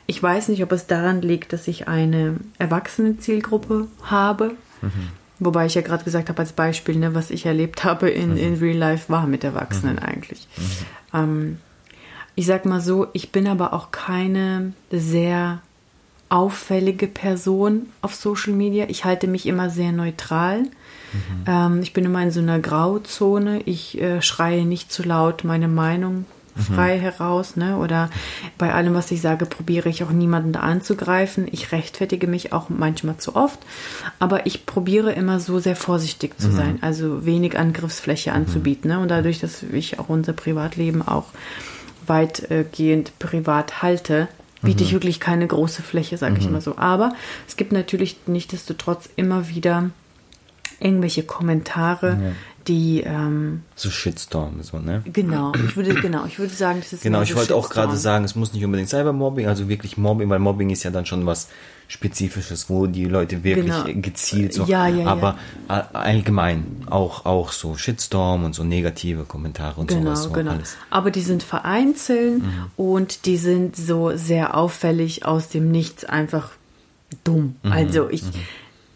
Ich 0.07 0.23
weiß 0.23 0.49
nicht, 0.49 0.63
ob 0.63 0.73
es 0.73 0.87
daran 0.87 1.21
liegt, 1.21 1.53
dass 1.53 1.69
ich 1.69 1.89
eine 1.89 2.37
erwachsene 2.59 3.19
Zielgruppe 3.19 3.89
habe. 4.03 4.53
Wobei 5.41 5.67
ich 5.67 5.75
ja 5.75 5.83
gerade 5.83 6.05
gesagt 6.05 6.29
habe 6.29 6.41
als 6.41 6.53
Beispiel, 6.53 6.97
ne, 6.97 7.15
was 7.15 7.31
ich 7.31 7.47
erlebt 7.47 7.85
habe 7.85 8.11
in, 8.11 8.37
in 8.37 8.55
Real 8.55 8.77
Life 8.77 9.13
war 9.13 9.27
mit 9.27 9.45
Erwachsenen 9.45 9.99
eigentlich. 9.99 10.49
Ähm, 11.15 11.59
ich 12.35 12.47
sag 12.47 12.65
mal 12.65 12.81
so, 12.81 13.09
ich 13.13 13.31
bin 13.33 13.47
aber 13.47 13.73
auch 13.73 13.91
keine 13.91 14.73
sehr 14.91 15.61
auffällige 16.29 17.07
Person 17.07 17.87
auf 18.03 18.15
Social 18.15 18.53
Media. 18.53 18.87
Ich 18.89 19.05
halte 19.05 19.27
mich 19.27 19.47
immer 19.47 19.71
sehr 19.71 19.93
neutral. 19.93 20.65
Ähm, 21.47 21.83
ich 21.83 21.93
bin 21.93 22.05
immer 22.05 22.23
in 22.23 22.31
so 22.31 22.41
einer 22.41 22.59
Grauzone. 22.59 23.63
Ich 23.65 24.01
äh, 24.01 24.23
schreie 24.23 24.65
nicht 24.65 24.93
zu 24.93 25.03
laut 25.03 25.45
meine 25.45 25.69
Meinung 25.69 26.27
frei 26.59 26.99
heraus, 26.99 27.57
ne? 27.57 27.77
Oder 27.79 28.11
bei 28.57 28.73
allem, 28.75 28.95
was 28.95 29.11
ich 29.11 29.21
sage, 29.21 29.47
probiere 29.47 29.89
ich 29.89 30.03
auch 30.03 30.11
niemanden 30.11 30.53
da 30.53 30.61
anzugreifen. 30.61 31.47
Ich 31.51 31.73
rechtfertige 31.73 32.27
mich 32.27 32.53
auch 32.53 32.69
manchmal 32.69 33.17
zu 33.19 33.37
oft, 33.37 33.59
aber 34.19 34.47
ich 34.47 34.67
probiere 34.67 35.13
immer 35.13 35.41
so 35.41 35.59
sehr 35.59 35.77
vorsichtig 35.77 36.39
zu 36.39 36.51
sein, 36.51 36.79
also 36.81 37.25
wenig 37.25 37.59
Angriffsfläche 37.59 38.33
anzubieten, 38.33 38.91
ne? 38.91 38.99
Und 38.99 39.09
dadurch, 39.09 39.41
dass 39.41 39.63
ich 39.63 39.99
auch 39.99 40.09
unser 40.09 40.33
Privatleben 40.33 41.07
auch 41.07 41.27
weitgehend 42.07 43.19
privat 43.19 43.83
halte, 43.83 44.29
biete 44.63 44.83
ich 44.83 44.93
wirklich 44.93 45.21
keine 45.21 45.47
große 45.47 45.83
Fläche, 45.83 46.17
sage 46.17 46.39
ich 46.39 46.51
mal 46.51 46.61
so. 46.61 46.77
Aber 46.79 47.13
es 47.47 47.57
gibt 47.57 47.73
natürlich 47.73 48.17
nichtsdestotrotz 48.27 49.09
immer 49.15 49.49
wieder 49.49 49.91
irgendwelche 50.81 51.23
Kommentare, 51.25 52.35
die 52.67 53.01
ähm, 53.01 53.63
So 53.77 53.91
Shitstorm, 53.91 54.63
so, 54.63 54.79
ne? 54.79 55.03
genau, 55.13 55.55
ich 55.55 55.75
würde 55.77 55.95
genau, 55.95 56.27
ich 56.27 56.39
würde 56.39 56.53
sagen, 56.53 56.81
das 56.81 56.93
ist 56.93 57.03
Genau, 57.03 57.23
ich 57.23 57.31
so 57.31 57.37
wollte 57.37 57.55
auch 57.55 57.71
gerade 57.71 57.97
sagen, 57.97 58.25
es 58.25 58.35
muss 58.35 58.53
nicht 58.53 58.65
unbedingt 58.65 58.91
Cybermobbing, 58.91 59.47
also 59.47 59.69
wirklich 59.71 59.97
Mobbing, 59.97 60.29
weil 60.29 60.39
Mobbing 60.39 60.69
ist 60.71 60.83
ja 60.83 60.91
dann 60.91 61.07
schon 61.07 61.25
was 61.25 61.49
Spezifisches, 61.91 62.69
wo 62.69 62.87
die 62.87 63.07
Leute 63.07 63.43
wirklich 63.43 63.73
Genau. 63.85 64.01
gezielt 64.03 64.53
so, 64.53 64.65
Ja, 64.65 64.87
ja, 64.87 65.05
ja. 65.05 65.07
aber 65.07 65.39
a- 65.69 65.81
allgemein 65.95 66.67
auch, 66.91 67.25
auch 67.25 67.51
so 67.53 67.77
Shitstorm 67.77 68.45
und 68.45 68.55
so 68.55 68.63
negative 68.63 69.25
Kommentare 69.25 69.81
und 69.81 69.87
Genau, 69.89 70.03
sowas. 70.15 70.23
So 70.25 70.31
genau. 70.33 70.51
Alles. 70.53 70.77
Aber 70.91 71.11
die 71.11 71.23
sind 71.23 71.43
vereinzelt 71.43 72.43
Mhm. 72.43 72.67
und 72.77 73.25
die 73.25 73.39
sind 73.39 73.75
so 73.77 74.15
sehr 74.15 74.55
auffällig 74.55 75.25
aus 75.25 75.49
dem 75.49 75.71
Nichts 75.71 76.05
einfach 76.05 76.51
dumm. 77.25 77.57
Mhm. 77.63 77.73
Also 77.73 78.11
ich, 78.11 78.23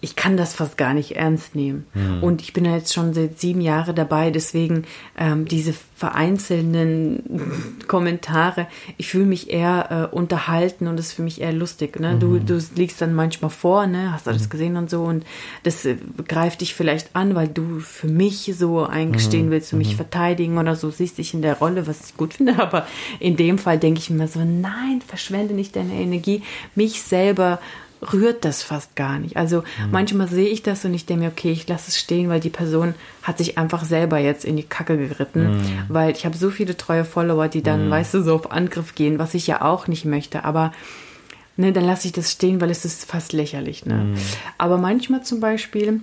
ich 0.04 0.16
kann 0.16 0.36
das 0.36 0.52
fast 0.52 0.76
gar 0.76 0.92
nicht 0.94 1.16
ernst 1.16 1.54
nehmen. 1.54 1.86
Mhm. 1.94 2.22
Und 2.22 2.42
ich 2.42 2.52
bin 2.52 2.64
ja 2.64 2.74
jetzt 2.76 2.92
schon 2.92 3.14
seit 3.14 3.38
sieben 3.40 3.60
Jahren 3.60 3.94
dabei, 3.94 4.30
deswegen 4.30 4.84
ähm, 5.16 5.46
diese 5.46 5.72
vereinzelten 5.94 7.78
Kommentare, 7.88 8.66
ich 8.98 9.08
fühle 9.08 9.26
mich 9.26 9.50
eher 9.50 10.08
äh, 10.12 10.14
unterhalten 10.14 10.88
und 10.88 10.98
es 10.98 11.06
ist 11.08 11.12
für 11.12 11.22
mich 11.22 11.40
eher 11.40 11.52
lustig. 11.52 11.98
Ne? 12.00 12.16
Du, 12.18 12.26
Mhm. 12.32 12.46
du 12.46 12.60
liegst 12.74 13.00
dann 13.00 13.14
manchmal 13.14 13.50
vor, 13.50 13.86
ne? 13.86 14.12
hast 14.12 14.26
alles 14.28 14.50
gesehen 14.50 14.76
und 14.76 14.90
so 14.90 15.02
und 15.04 15.24
das 15.62 15.84
äh, 15.84 15.96
greift 16.26 16.60
dich 16.62 16.74
vielleicht 16.74 17.14
an, 17.14 17.34
weil 17.34 17.48
du 17.48 17.78
für 17.80 18.08
mich 18.08 18.52
so 18.58 18.84
eingestehen 18.84 19.46
Mhm. 19.46 19.50
willst, 19.52 19.72
du 19.72 19.76
mich 19.76 19.94
verteidigen 19.96 20.58
oder 20.58 20.74
so, 20.76 20.90
siehst 20.90 21.18
dich 21.18 21.34
in 21.34 21.42
der 21.42 21.58
Rolle, 21.58 21.86
was 21.86 22.08
ich 22.08 22.16
gut 22.16 22.34
finde, 22.42 22.60
aber 22.60 22.86
in 23.20 23.36
dem 23.36 23.58
Fall 23.58 23.78
denke 23.78 24.00
ich 24.00 24.10
mir 24.10 24.26
so, 24.28 24.40
nein, 24.40 25.00
verschwende 25.06 25.54
nicht 25.54 25.76
deine 25.76 25.94
Energie, 25.94 26.42
mich 26.74 27.02
selber 27.02 27.60
rührt 28.12 28.44
das 28.44 28.62
fast 28.62 28.96
gar 28.96 29.18
nicht. 29.18 29.36
Also 29.36 29.58
Mhm. 29.58 29.90
manchmal 29.92 30.28
sehe 30.28 30.48
ich 30.48 30.62
das 30.62 30.84
und 30.84 30.92
ich 30.94 31.06
denke 31.06 31.24
mir, 31.24 31.30
okay, 31.30 31.52
ich 31.52 31.68
lasse 31.68 31.88
es 31.88 31.98
stehen, 31.98 32.28
weil 32.28 32.40
die 32.40 32.50
Person 32.50 32.94
hat 33.22 33.38
sich 33.38 33.58
einfach 33.58 33.84
selber 33.84 34.18
jetzt 34.18 34.44
in 34.44 34.56
die 34.56 34.62
Kacke 34.64 34.96
geritten, 34.98 35.58
Mhm. 35.58 35.62
weil 35.88 36.10
ich 36.12 36.24
habe 36.26 36.36
so 36.36 36.50
viele 36.50 36.76
treue 36.76 37.04
Follower, 37.04 37.48
die 37.48 37.62
dann, 37.62 37.88
weißt 37.90 38.14
du, 38.14 38.22
so 38.22 38.34
auf 38.34 38.50
Angriff 38.50 38.94
gehen, 38.94 39.18
was 39.18 39.34
ich 39.34 39.46
ja 39.46 39.62
auch 39.62 39.86
nicht 39.86 40.04
möchte, 40.04 40.44
aber 40.44 40.72
ne, 41.56 41.72
dann 41.72 41.84
lasse 41.84 42.06
ich 42.08 42.12
das 42.12 42.32
stehen, 42.32 42.60
weil 42.60 42.70
es 42.70 42.84
ist 42.84 43.04
fast 43.04 43.32
lächerlich. 43.32 43.86
Ne? 43.86 43.94
Mhm. 43.94 44.14
Aber 44.58 44.78
manchmal 44.78 45.22
zum 45.22 45.38
Beispiel 45.40 46.00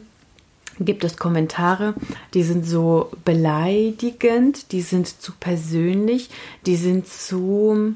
gibt 0.80 1.04
es 1.04 1.18
Kommentare, 1.18 1.94
die 2.34 2.44
sind 2.44 2.66
so 2.66 3.12
beleidigend, 3.26 4.72
die 4.72 4.82
sind 4.82 5.08
zu 5.22 5.34
persönlich, 5.40 6.30
die 6.66 6.76
sind 6.78 7.08
zu 7.08 7.96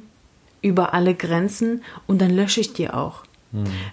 über 0.62 0.94
alle 0.94 1.14
Grenzen 1.14 1.82
und 2.08 2.22
dann 2.22 2.32
lösche 2.32 2.62
ich 2.62 2.74
die 2.74 2.90
auch. 2.90 3.23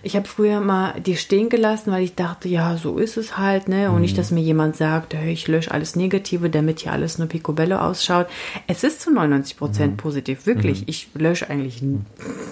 Ich 0.03 0.17
habe 0.17 0.27
früher 0.27 0.61
mal 0.61 1.01
die 1.01 1.17
stehen 1.17 1.49
gelassen, 1.49 1.93
weil 1.93 2.03
ich 2.03 2.15
dachte, 2.15 2.49
ja, 2.49 2.77
so 2.77 2.99
ist 2.99 3.17
es 3.17 3.37
halt, 3.37 3.69
ne? 3.69 3.91
Und 3.91 4.01
nicht, 4.01 4.17
dass 4.17 4.31
mir 4.31 4.41
jemand 4.41 4.77
sagt, 4.77 5.15
hey, 5.15 5.33
ich 5.33 5.49
lösche 5.49 5.71
alles 5.71 5.97
Negative, 5.97 6.49
damit 6.49 6.81
hier 6.81 6.93
alles 6.93 7.19
nur 7.19 7.29
Picobello 7.29 7.77
ausschaut. 7.77 8.27
Es 8.67 8.85
ist 8.85 9.03
zu 9.03 9.13
99 9.13 9.57
Prozent 9.57 9.97
positiv, 9.97 10.47
wirklich. 10.47 10.85
Ich 10.89 11.09
lösche 11.15 11.51
eigentlich 11.51 11.83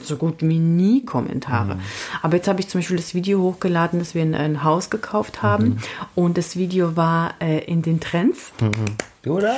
so 0.02 0.16
gut 0.16 0.36
wie 0.40 0.58
nie 0.58 1.04
Kommentare. 1.04 1.78
Aber 2.22 2.36
jetzt 2.36 2.48
habe 2.48 2.60
ich 2.60 2.68
zum 2.68 2.80
Beispiel 2.80 2.96
das 2.96 3.14
Video 3.14 3.40
hochgeladen, 3.40 3.98
dass 3.98 4.14
wir 4.14 4.22
ein, 4.22 4.34
ein 4.34 4.62
Haus 4.64 4.90
gekauft 4.90 5.42
haben. 5.42 5.78
Und 6.14 6.36
das 6.36 6.56
Video 6.56 6.96
war 6.96 7.34
äh, 7.40 7.64
in 7.64 7.82
den 7.82 8.00
Trends. 8.00 8.52
Oder? 9.26 9.54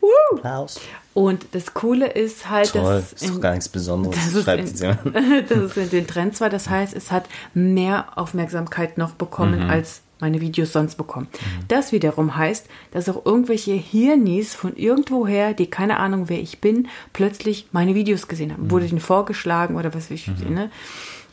Woo! 0.00 0.38
Applaus. 0.38 0.80
Und 1.14 1.46
das 1.52 1.74
Coole 1.74 2.08
ist 2.08 2.50
halt, 2.50 2.72
Toll, 2.72 2.82
dass 2.82 3.12
ist 3.12 3.30
doch 3.30 3.40
gar 3.40 3.52
nichts 3.52 3.68
Besonderes. 3.68 4.16
das 4.16 4.34
ist, 4.34 4.44
Schreibt 4.44 4.68
in, 4.68 4.76
jemand. 4.76 5.50
dass 5.50 5.58
es 5.58 5.76
in 5.76 5.90
den 5.90 6.06
Trends 6.08 6.40
war. 6.40 6.50
Das 6.50 6.68
heißt, 6.68 6.94
es 6.94 7.12
hat 7.12 7.28
mehr 7.54 8.18
Aufmerksamkeit 8.18 8.98
noch 8.98 9.12
bekommen, 9.12 9.70
als 9.70 10.02
meine 10.20 10.40
Videos 10.40 10.72
sonst 10.72 10.96
bekommen. 10.96 11.28
Das 11.68 11.92
wiederum 11.92 12.36
heißt, 12.36 12.66
dass 12.92 13.08
auch 13.08 13.24
irgendwelche 13.26 13.72
Hirnis 13.72 14.54
von 14.54 14.74
irgendwoher, 14.76 15.54
die 15.54 15.66
keine 15.66 15.98
Ahnung, 15.98 16.28
wer 16.28 16.40
ich 16.40 16.60
bin, 16.60 16.88
plötzlich 17.12 17.68
meine 17.72 17.94
Videos 17.94 18.26
gesehen 18.26 18.52
haben. 18.52 18.70
Wurde 18.70 18.86
ihnen 18.86 19.00
vorgeschlagen 19.00 19.76
oder 19.76 19.94
was 19.94 20.10
weiß 20.10 20.10
ich, 20.12 20.28
ne? 20.48 20.70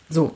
So. 0.09 0.35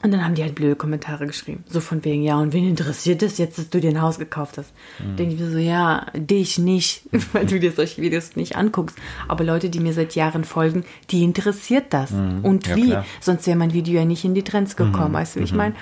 Und 0.00 0.12
dann 0.12 0.24
haben 0.24 0.36
die 0.36 0.44
halt 0.44 0.54
blöde 0.54 0.76
Kommentare 0.76 1.26
geschrieben. 1.26 1.64
So 1.68 1.80
von 1.80 2.04
wegen, 2.04 2.22
ja, 2.22 2.36
und 2.38 2.52
wen 2.52 2.68
interessiert 2.68 3.20
es 3.24 3.36
jetzt, 3.36 3.58
dass 3.58 3.68
du 3.68 3.80
dir 3.80 3.90
ein 3.90 4.00
Haus 4.00 4.20
gekauft 4.20 4.56
hast? 4.56 4.72
Mhm. 5.00 5.16
Denke 5.16 5.34
ich 5.34 5.40
mir 5.40 5.50
so, 5.50 5.58
ja, 5.58 6.06
dich 6.14 6.56
nicht, 6.58 7.02
weil 7.32 7.46
du 7.46 7.58
dir 7.58 7.72
solche 7.72 8.00
Videos 8.00 8.36
nicht 8.36 8.54
anguckst. 8.54 8.96
Aber 9.26 9.42
Leute, 9.42 9.70
die 9.70 9.80
mir 9.80 9.92
seit 9.92 10.14
Jahren 10.14 10.44
folgen, 10.44 10.84
die 11.10 11.24
interessiert 11.24 11.86
das. 11.90 12.12
Und 12.12 12.42
Mhm. 12.44 12.60
Ja, 12.70 12.76
wie? 12.76 12.86
klar. 12.86 13.02
Mhm. 13.02 13.06
Sonst 13.20 13.46
wäre 13.48 13.56
mein 13.58 13.72
Video 13.72 13.98
ja 13.98 14.04
nicht 14.04 14.24
in 14.24 14.34
die 14.34 14.44
Trends 14.44 14.76
gekommen, 14.76 15.12
weißt 15.14 15.34
du, 15.34 15.40
wie 15.40 15.44
ich 15.44 15.52
meine? 15.54 15.74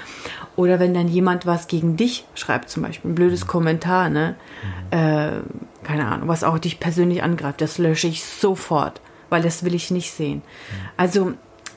Oder 0.56 0.80
wenn 0.80 0.94
dann 0.94 1.08
jemand 1.08 1.44
was 1.44 1.68
gegen 1.68 1.98
dich 1.98 2.24
schreibt, 2.34 2.70
zum 2.70 2.84
Beispiel, 2.84 3.10
ein 3.10 3.14
blödes 3.14 3.44
Mhm. 3.44 3.48
Kommentar, 3.48 4.08
ne? 4.08 4.34
Äh, 4.92 5.42
keine 5.84 6.06
Ahnung, 6.06 6.26
was 6.28 6.42
auch 6.42 6.58
dich 6.58 6.80
persönlich 6.80 7.22
angreift, 7.22 7.60
das 7.60 7.76
lösche 7.76 8.06
ich 8.08 8.24
sofort, 8.24 9.02
weil 9.28 9.42
das 9.42 9.62
will 9.62 9.74
ich 9.74 9.90
nicht 9.90 10.10
sehen. 10.10 10.40
Also 10.96 11.34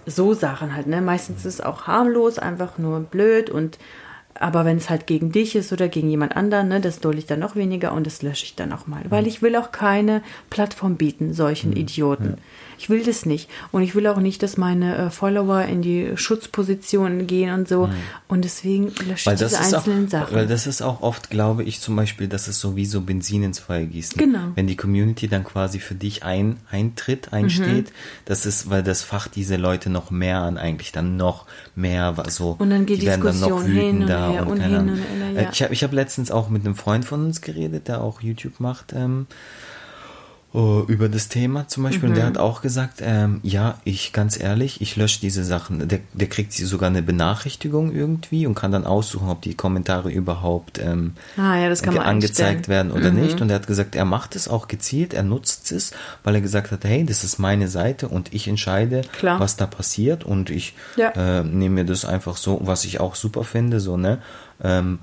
so 0.10 0.34
Sachen 0.34 0.76
halt, 0.76 0.88
ne? 0.88 1.02
Meistens 1.02 1.46
ist 1.46 1.56
es 1.56 1.62
auch 1.62 1.88
harmlos, 1.88 2.40
einfach 2.40 2.78
nur 2.78 3.00
blöd 3.02 3.50
und 3.50 3.78
aber 4.40 4.64
wenn 4.64 4.78
es 4.78 4.90
halt 4.90 5.06
gegen 5.06 5.32
dich 5.32 5.56
ist 5.56 5.74
oder 5.74 5.90
gegen 5.90 6.10
jemand 6.10 6.38
anderen, 6.38 6.70
ne, 6.70 6.80
das 6.80 7.02
dulde 7.02 7.20
ich 7.20 7.26
dann 7.26 7.40
noch 7.40 7.56
weniger 7.56 7.92
und 7.92 8.08
das 8.08 8.22
lösche 8.22 8.46
ich 8.46 8.56
dann 8.56 8.72
auch 8.72 8.88
mal. 8.88 9.04
Weil 9.10 9.28
ich 9.28 9.42
will 9.42 9.56
auch 9.58 9.72
keine 9.72 10.22
Plattform 10.50 10.96
bieten, 10.96 11.34
solchen 11.34 11.74
Idioten. 11.74 12.38
Ich 12.80 12.90
will 12.90 13.04
das 13.04 13.26
nicht. 13.26 13.50
Und 13.72 13.84
ich 13.84 13.94
will 13.94 14.08
auch 14.08 14.18
nicht, 14.20 14.42
dass 14.42 14.56
meine 14.58 14.96
äh, 14.98 15.10
Follower 15.10 15.62
in 15.64 15.82
die 15.82 16.12
Schutzposition 16.16 17.28
gehen 17.28 17.54
und 17.54 17.68
so. 17.68 17.90
Und 18.30 18.46
deswegen 18.46 18.88
lösche 19.08 19.32
ich 19.32 19.38
diese 19.38 19.46
ist 19.46 19.56
auch, 19.56 19.78
einzelnen 19.80 20.08
Sachen. 20.08 20.34
weil 20.36 20.48
das 20.48 20.66
ist 20.66 20.82
auch 20.82 21.02
oft, 21.02 21.30
glaube 21.30 21.64
ich, 21.64 21.82
zum 21.82 21.96
Beispiel, 21.98 22.28
das 22.30 22.48
ist 22.48 22.60
sowieso 22.62 23.02
Benzin 23.02 23.44
ins 23.44 23.60
Feuer 23.60 23.84
gießen. 23.86 24.18
Genau. 24.18 24.40
Wenn 24.56 24.68
die 24.68 24.78
Community 24.78 25.28
dann 25.28 25.44
quasi 25.44 25.80
für 25.80 25.96
dich 25.96 26.24
ein, 26.24 26.58
eintritt, 26.72 27.28
Mhm. 27.32 27.38
einsteht, 27.38 27.92
das 28.26 28.46
ist, 28.46 28.70
weil 28.70 28.82
das 28.82 29.04
Facht 29.04 29.36
diese 29.36 29.58
Leute 29.58 29.90
noch 29.90 30.10
mehr 30.10 30.40
an, 30.40 30.58
eigentlich 30.58 30.92
dann 30.94 31.18
noch 31.18 31.46
mehr 31.76 32.16
was 32.18 32.36
so. 32.36 32.56
Und 32.60 32.70
dann 32.70 32.86
geht 32.86 33.02
die 33.02 33.08
werden 33.08 33.24
dann 33.24 33.40
noch 33.40 33.48
Diskussion 33.62 33.72
hin 33.72 33.90
und 33.90 33.94
wütender 34.08 34.32
her 34.32 34.48
und 34.48 34.60
keine 34.60 34.78
hin 34.78 34.90
und 34.90 34.96
her, 34.98 35.32
ja. 35.34 35.40
Äh, 35.42 35.50
Ich 35.52 35.62
habe 35.64 35.74
ich 35.74 35.84
hab 35.84 35.92
letztens 35.94 36.32
auch 36.32 36.50
mit 36.50 36.66
einem 36.66 36.76
Freund 36.76 37.04
von 37.06 37.26
uns 37.26 37.42
geredet, 37.42 37.88
der 37.90 38.02
auch 38.02 38.22
YouTube 38.22 38.60
macht, 38.60 38.94
ähm, 38.94 39.28
äh, 40.54 40.82
über 40.88 41.10
das 41.10 41.28
Thema 41.30 41.68
zum 41.68 41.84
Beispiel. 41.84 42.10
Und 42.10 42.16
der 42.16 42.24
Mhm. 42.26 42.30
hat 42.30 42.38
auch 42.40 42.62
gesagt, 42.62 43.02
ähm, 43.02 43.40
ja, 43.44 43.78
ich 43.84 44.14
ganz 44.14 44.40
ehrlich, 44.40 44.82
ich 44.82 44.96
lösche 44.96 45.20
diese 45.22 45.44
Sachen. 45.44 45.88
Der, 45.88 46.00
der 46.14 46.28
kriegt 46.28 46.54
sie 46.54 46.66
sogar 46.66 46.90
eine 46.90 47.04
Benachrichtigung 47.04 47.92
irgendwie 47.94 48.48
und 48.48 48.56
kann 48.56 48.72
dann 48.72 48.86
aussuchen, 48.86 49.30
ob 49.30 49.42
die 49.42 49.54
Kommentare 49.54 50.10
überhaupt 50.12 50.80
ähm, 50.80 51.14
Ah, 51.38 51.56
ja, 51.58 51.70
angezeigt. 52.02 52.68
Mhm. 52.68 52.72
werden 52.72 52.92
oder 52.92 53.12
nicht. 53.12 53.42
Und 53.42 53.50
er 53.50 53.56
hat 53.56 53.68
gesagt, 53.68 53.96
er 53.96 54.06
macht 54.06 54.36
es 54.36 54.48
auch 54.48 54.68
gezielt, 54.68 55.14
er 55.14 55.24
nutzt 55.24 55.72
es, 55.72 55.92
weil 56.24 56.36
er 56.36 56.42
gesagt 56.42 56.72
hat, 56.72 56.84
hey, 56.84 57.06
das 57.06 57.24
ist 57.24 57.38
meine 57.40 57.68
Seite 57.68 58.08
und 58.08 58.34
ich 58.34 58.48
entscheide, 58.48 59.02
Klar. 59.12 59.40
was 59.40 59.56
da 59.56 59.68
passiert 59.68 60.24
und 60.24 60.50
ich 60.50 60.74
Ja. 60.96 61.10
äh, 61.12 61.44
nehme 61.44 61.76
mir 61.76 61.86
das 61.86 62.06
einfach 62.06 62.38
so, 62.38 62.60
was 62.64 62.86
ich 62.86 63.00
auch 63.00 63.16
super 63.16 63.44
finde, 63.44 63.80
so, 63.80 63.98
ne? 63.98 64.18
Ähm, 64.64 65.00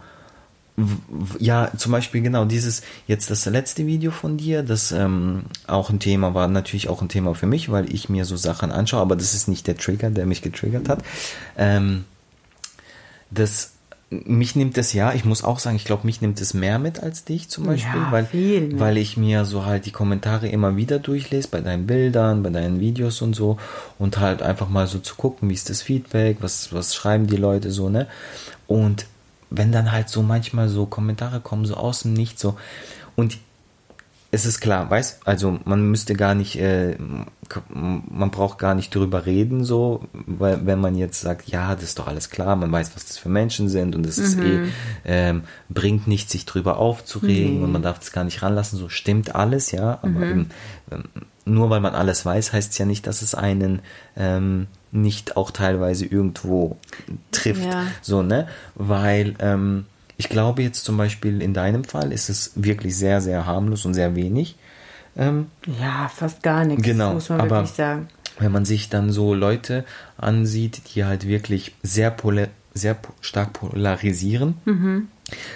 ja, 1.39 1.71
zum 1.77 1.93
Beispiel 1.93 2.21
genau 2.21 2.45
dieses, 2.45 2.83
jetzt 3.07 3.31
das 3.31 3.47
letzte 3.47 3.87
Video 3.87 4.11
von 4.11 4.37
dir, 4.37 4.63
das 4.63 4.93
ähm, 4.93 5.45
auch 5.67 5.89
ein 5.89 6.01
Thema 6.01 6.35
war, 6.35 6.49
natürlich 6.49 6.89
auch 6.89 7.01
ein 7.01 7.09
Thema 7.09 7.35
für 7.35 7.47
mich, 7.47 7.71
weil 7.71 7.93
ich 7.93 8.09
mir 8.09 8.25
so 8.25 8.37
Sachen 8.37 8.71
anschaue, 8.71 9.01
aber 9.01 9.17
das 9.17 9.33
ist 9.33 9.49
nicht 9.49 9.67
der 9.67 9.79
Trigger, 9.79 10.11
der 10.11 10.27
mich 10.27 10.43
getriggert 10.43 10.89
hat. 10.89 11.03
Ähm, 11.57 12.05
das 13.31 13.73
mich 14.09 14.55
nimmt 14.55 14.79
es 14.79 14.93
ja, 14.93 15.15
ich 15.15 15.25
muss 15.25 15.43
auch 15.43 15.59
sagen, 15.59 15.75
ich 15.75 15.85
glaube, 15.85 16.07
mich 16.07 16.21
nimmt 16.21 16.41
es 16.41 16.55
mehr 16.55 16.79
mit 16.79 17.03
als 17.03 17.25
dich 17.25 17.49
zum 17.49 17.65
Beispiel, 17.65 18.01
Ja, 18.01 18.13
weil, 18.13 18.25
viel 18.25 18.79
weil 18.79 18.99
ich 18.99 19.17
mir 19.17 19.45
so 19.45 19.65
halt 19.65 19.85
die 19.85 19.91
Kommentare 19.91 20.47
immer 20.47 20.77
wieder 20.77 21.01
durchlese 21.01 21.49
bei 21.49 21.61
deinen 21.61 21.89
Bildern, 21.89 22.45
bei 22.45 22.51
deinen 22.51 22.79
Videos 22.79 23.21
und 23.21 23.35
so 23.35 23.59
und 23.99 24.19
halt 24.19 24.43
einfach 24.43 24.69
mal 24.69 24.87
so 24.87 25.01
zu 25.01 25.17
gucken, 25.17 25.49
wie 25.49 25.55
ist 25.55 25.71
das 25.71 25.83
Feedback, 25.83 26.37
was, 26.41 26.73
was 26.73 26.95
schreiben 26.95 27.27
die 27.27 27.37
Leute 27.37 27.73
so, 27.73 27.89
ne? 27.89 28.07
Und 28.69 29.07
wenn 29.51 29.73
dann 29.73 29.93
halt 29.93 30.09
so 30.09 30.23
manchmal 30.23 30.69
so 30.69 30.87
Kommentare 30.87 31.41
kommen, 31.41 31.65
so 31.65 31.75
aus 31.75 32.03
dem 32.03 32.13
Nichts, 32.13 32.41
so. 32.41 32.57
Und 33.15 33.39
es 34.33 34.45
ist 34.45 34.61
klar, 34.61 34.91
weiß, 34.91 35.21
also 35.25 35.61
man 35.65 35.89
müsste 35.91 36.15
gar 36.15 36.35
nicht, 36.35 36.59
äh, 36.59 36.97
man 37.71 38.31
braucht 38.31 38.59
gar 38.59 38.75
nicht 38.75 38.95
drüber 38.95 39.25
reden, 39.25 39.65
so, 39.65 40.03
weil 40.13 40.67
wenn 40.67 40.81
man 40.81 40.97
jetzt 40.97 41.21
sagt, 41.21 41.49
ja, 41.49 41.75
das 41.75 41.85
ist 41.85 41.99
doch 41.99 42.09
alles 42.09 42.29
klar, 42.29 42.57
man 42.57 42.71
weiß, 42.71 42.95
was 42.95 43.07
das 43.07 43.19
für 43.19 43.29
Menschen 43.29 43.69
sind 43.69 43.95
und 43.95 44.05
es 44.05 44.19
ist 44.19 44.39
eh, 44.39 44.67
ähm, 45.05 45.43
bringt 45.69 46.07
nichts, 46.07 46.33
sich 46.33 46.45
drüber 46.45 46.79
aufzuregen 46.79 47.63
und 47.63 47.73
man 47.73 47.83
darf 47.83 48.01
das 48.01 48.13
gar 48.13 48.25
nicht 48.25 48.43
ranlassen, 48.43 48.79
so 48.79 48.89
stimmt 48.89 49.35
alles, 49.35 49.71
ja, 49.71 50.01
aber 50.03 50.27
eben, 50.27 50.51
ähm, 50.91 51.05
nur 51.45 51.71
weil 51.71 51.81
man 51.81 51.95
alles 51.95 52.27
weiß, 52.27 52.53
heißt 52.53 52.73
es 52.73 52.79
ja 52.79 52.85
nicht, 52.85 53.07
dass 53.07 53.23
es 53.23 53.35
einen 53.35 53.81
ähm, 54.17 54.67
nicht 54.97 55.37
auch 55.37 55.51
teilweise 55.51 56.07
irgendwo 56.07 56.77
trifft, 57.33 57.65
Ja. 57.65 57.87
so, 58.03 58.23
ne, 58.23 58.49
weil, 58.75 59.35
ähm, 59.39 59.87
ich 60.17 60.29
glaube 60.29 60.63
jetzt 60.63 60.85
zum 60.85 60.97
Beispiel 60.97 61.43
in 61.43 61.53
deinem 61.55 61.85
Fall 61.85 62.11
ist 62.13 62.29
es 62.31 62.53
wirklich 62.55 62.97
sehr, 62.97 63.21
sehr 63.21 63.45
harmlos 63.47 63.85
und 63.85 63.95
sehr 63.95 64.15
wenig. 64.17 64.57
Ähm, 65.17 65.47
Ja, 65.81 66.09
fast 66.15 66.43
gar 66.43 66.65
nichts, 66.65 66.83
Genau, 66.83 67.15
muss 67.15 67.29
man 67.29 67.41
aber- 67.41 67.57
wirklich 67.61 67.77
sagen. 67.77 68.09
wenn 68.39 68.53
man 68.53 68.65
sich 68.65 68.89
dann 68.89 69.13
so 69.13 69.35
Leute 69.35 69.85
ansieht, 70.19 70.83
die 70.95 71.05
halt 71.05 71.27
wirklich 71.27 71.75
sehr, 71.83 72.11
pola 72.11 72.49
sehr 72.75 72.93
po- 72.93 73.15
stark 73.23 73.55
polarisieren, 73.55 74.55
Mhm. 74.67 75.09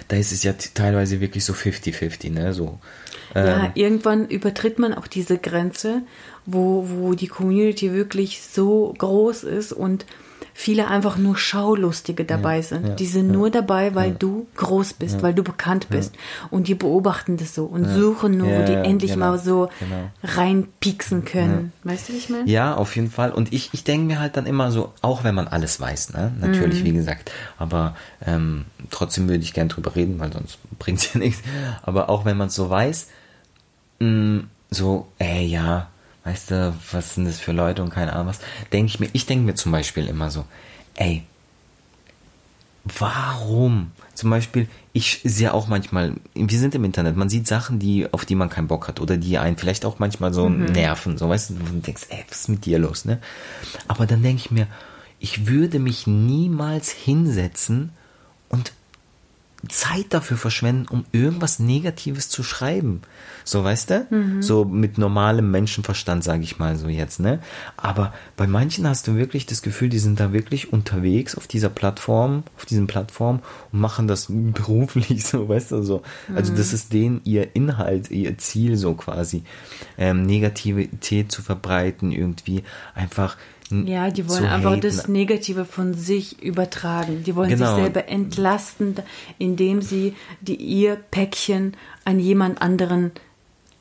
da 0.08 0.16
ist 0.16 0.32
es 0.32 0.42
ja 0.42 0.54
teilweise 0.74 1.20
wirklich 1.20 1.44
so 1.44 1.52
50-50, 1.52 2.30
ne? 2.32 2.54
So, 2.54 2.78
Ja, 3.34 3.64
ähm, 3.66 3.70
irgendwann 3.74 4.26
übertritt 4.26 4.78
man 4.78 4.94
auch 4.94 5.06
diese 5.06 5.36
Grenze, 5.36 6.00
wo, 6.46 6.86
wo 6.88 7.14
die 7.14 7.28
Community 7.28 7.92
wirklich 7.92 8.40
so 8.42 8.94
groß 8.98 9.44
ist 9.44 9.72
und 9.72 10.06
viele 10.52 10.88
einfach 10.88 11.16
nur 11.16 11.38
Schaulustige 11.38 12.26
dabei 12.26 12.60
sind. 12.60 12.86
ja, 12.86 12.94
die 12.94 13.06
sind 13.06 13.28
nur 13.30 13.48
dabei, 13.50 13.94
weil 13.94 14.12
du 14.12 14.46
groß 14.56 14.92
bist, 14.94 15.22
weil 15.22 15.32
du 15.32 15.42
bekannt 15.42 15.88
bist. 15.88 16.14
Und 16.50 16.68
die 16.68 16.74
beobachten 16.74 17.38
das 17.38 17.54
so 17.54 17.64
und 17.64 17.86
suchen 17.88 18.36
nur, 18.36 18.48
Ja, 18.50 18.58
wo 18.58 18.62
die 18.66 18.72
ja, 18.72 18.82
endlich 18.82 19.12
genau, 19.12 19.30
mal 19.30 19.38
so 19.38 19.70
genau. 19.78 20.10
reinpieksen 20.22 21.24
können. 21.24 21.72
Weißt 21.84 22.08
du, 22.08 22.12
wie 22.12 22.18
ich 22.18 22.28
meine? 22.28 22.50
Ja, 22.50 22.74
auf 22.74 22.94
jeden 22.96 23.10
Fall. 23.10 23.32
Und 23.32 23.54
ich, 23.54 23.70
ich 23.72 23.84
denke 23.84 24.06
mir 24.06 24.20
halt 24.20 24.36
dann 24.36 24.44
immer 24.44 24.70
so, 24.70 24.92
auch 25.00 25.24
wenn 25.24 25.34
man 25.34 25.48
alles 25.48 25.80
weiß, 25.80 26.12
ne? 26.12 26.32
Mhm. 26.34 26.40
Natürlich, 26.50 26.84
wie 26.84 26.92
gesagt. 26.92 27.30
Aber 27.56 27.96
ähm, 28.26 28.66
trotzdem 28.90 29.28
würde 29.28 29.42
ich 29.44 29.54
gern 29.54 29.68
drüber 29.68 29.96
reden, 29.96 30.18
weil 30.18 30.32
sonst 30.32 30.58
bringt 30.78 30.98
es 30.98 31.14
ja 31.14 31.20
nichts. 31.20 31.42
Aber 31.82 32.10
auch 32.10 32.26
wenn 32.26 32.36
man 32.36 32.48
es 32.48 32.54
so 32.54 32.68
weiß, 32.68 33.06
mh, 34.00 34.42
so, 34.70 35.06
ey, 35.18 35.46
ja, 35.46 35.88
weißt 36.30 36.50
du, 36.52 36.74
was 36.92 37.16
sind 37.16 37.26
das 37.26 37.40
für 37.40 37.52
Leute 37.52 37.82
und 37.82 37.90
keine 37.90 38.12
Ahnung 38.12 38.28
was, 38.28 38.40
denke 38.72 38.86
ich 38.86 39.00
mir, 39.00 39.08
ich 39.12 39.26
denke 39.26 39.44
mir 39.44 39.54
zum 39.54 39.72
Beispiel 39.72 40.06
immer 40.06 40.30
so, 40.30 40.44
ey, 40.94 41.24
warum? 42.84 43.90
Zum 44.14 44.30
Beispiel, 44.30 44.68
ich 44.92 45.20
sehe 45.24 45.52
auch 45.52 45.66
manchmal, 45.66 46.14
wir 46.34 46.58
sind 46.58 46.74
im 46.74 46.84
Internet, 46.84 47.16
man 47.16 47.28
sieht 47.28 47.48
Sachen, 47.48 47.78
die, 47.78 48.12
auf 48.12 48.24
die 48.24 48.36
man 48.36 48.48
keinen 48.48 48.68
Bock 48.68 48.86
hat 48.86 49.00
oder 49.00 49.16
die 49.16 49.38
einen 49.38 49.56
vielleicht 49.56 49.84
auch 49.84 49.98
manchmal 49.98 50.32
so 50.32 50.48
nerven, 50.48 51.18
so 51.18 51.28
weißt 51.28 51.50
du, 51.50 51.54
du 51.54 51.80
denkst, 51.80 52.06
ey, 52.10 52.24
was 52.28 52.42
ist 52.42 52.48
mit 52.48 52.64
dir 52.64 52.78
los, 52.78 53.04
ne? 53.04 53.18
Aber 53.88 54.06
dann 54.06 54.22
denke 54.22 54.42
ich 54.44 54.50
mir, 54.50 54.66
ich 55.18 55.48
würde 55.48 55.80
mich 55.80 56.06
niemals 56.06 56.90
hinsetzen 56.90 57.90
und 58.48 58.72
Zeit 59.68 60.06
dafür 60.10 60.36
verschwenden, 60.36 60.86
um 60.88 61.04
irgendwas 61.12 61.58
Negatives 61.58 62.28
zu 62.28 62.42
schreiben. 62.42 63.02
So, 63.44 63.62
weißt 63.62 63.90
du? 63.90 64.06
So 64.42 64.64
mit 64.64 64.96
normalem 64.96 65.50
Menschenverstand, 65.50 66.24
sage 66.24 66.42
ich 66.42 66.58
mal 66.58 66.76
so 66.76 66.88
jetzt, 66.88 67.20
ne? 67.20 67.40
Aber 67.76 68.14
bei 68.36 68.46
manchen 68.46 68.86
hast 68.86 69.06
du 69.06 69.16
wirklich 69.16 69.46
das 69.46 69.62
Gefühl, 69.62 69.88
die 69.88 69.98
sind 69.98 70.20
da 70.20 70.32
wirklich 70.32 70.72
unterwegs 70.72 71.34
auf 71.34 71.46
dieser 71.46 71.68
Plattform, 71.68 72.44
auf 72.56 72.64
diesen 72.64 72.86
Plattformen 72.86 73.40
und 73.72 73.80
machen 73.80 74.08
das 74.08 74.26
beruflich, 74.30 75.24
so, 75.24 75.48
weißt 75.48 75.72
du, 75.72 75.82
so. 75.82 76.02
Also 76.34 76.54
das 76.54 76.72
ist 76.72 76.92
denen 76.92 77.20
ihr 77.24 77.54
Inhalt, 77.54 78.10
ihr 78.10 78.38
Ziel 78.38 78.76
so 78.76 78.94
quasi, 78.94 79.42
ähm, 79.98 80.22
Negativität 80.22 81.30
zu 81.32 81.42
verbreiten, 81.42 82.12
irgendwie 82.12 82.62
einfach 82.94 83.36
Ja, 83.86 84.10
die 84.10 84.28
wollen 84.28 84.44
einfach 84.46 84.72
haten. 84.72 84.80
das 84.80 85.08
Negative 85.08 85.64
von 85.64 85.94
sich 85.94 86.42
übertragen. 86.42 87.22
Die 87.24 87.36
wollen 87.36 87.48
Genau. 87.50 87.74
sich 87.74 87.84
selber 87.84 88.08
entlasten, 88.08 88.94
indem 89.38 89.82
sie 89.82 90.14
die, 90.40 90.56
ihr 90.56 90.96
Päckchen 90.96 91.74
an 92.04 92.18
jemand 92.18 92.60
anderen 92.62 93.12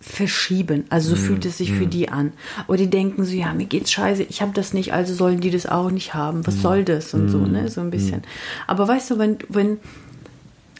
verschieben. 0.01 0.85
Also 0.89 1.09
so 1.15 1.21
Mm, 1.21 1.25
fühlt 1.25 1.45
es 1.45 1.57
sich 1.57 1.73
für 1.73 1.85
die 1.87 2.07
an. 2.09 2.31
Oder 2.67 2.77
die 2.77 2.89
denken 2.89 3.25
so, 3.25 3.33
ja, 3.33 3.53
mir 3.53 3.65
geht's 3.65 3.91
scheiße, 3.91 4.23
ich 4.23 4.41
habe 4.41 4.53
das 4.53 4.73
nicht, 4.73 4.93
also 4.93 5.13
sollen 5.13 5.41
die 5.41 5.51
das 5.51 5.65
auch 5.65 5.91
nicht 5.91 6.13
haben. 6.13 6.39
Mm. 6.39 6.47
Was 6.47 6.61
soll 6.61 6.85
das? 6.85 7.13
Und 7.13 7.27
so, 7.29 7.39
ne? 7.39 7.69
So 7.69 7.81
ein 7.81 7.91
bisschen. 7.91 8.21
Aber 8.67 8.87
weißt 8.87 9.11
du, 9.11 9.17
wenn, 9.19 9.37
wenn 9.49 9.77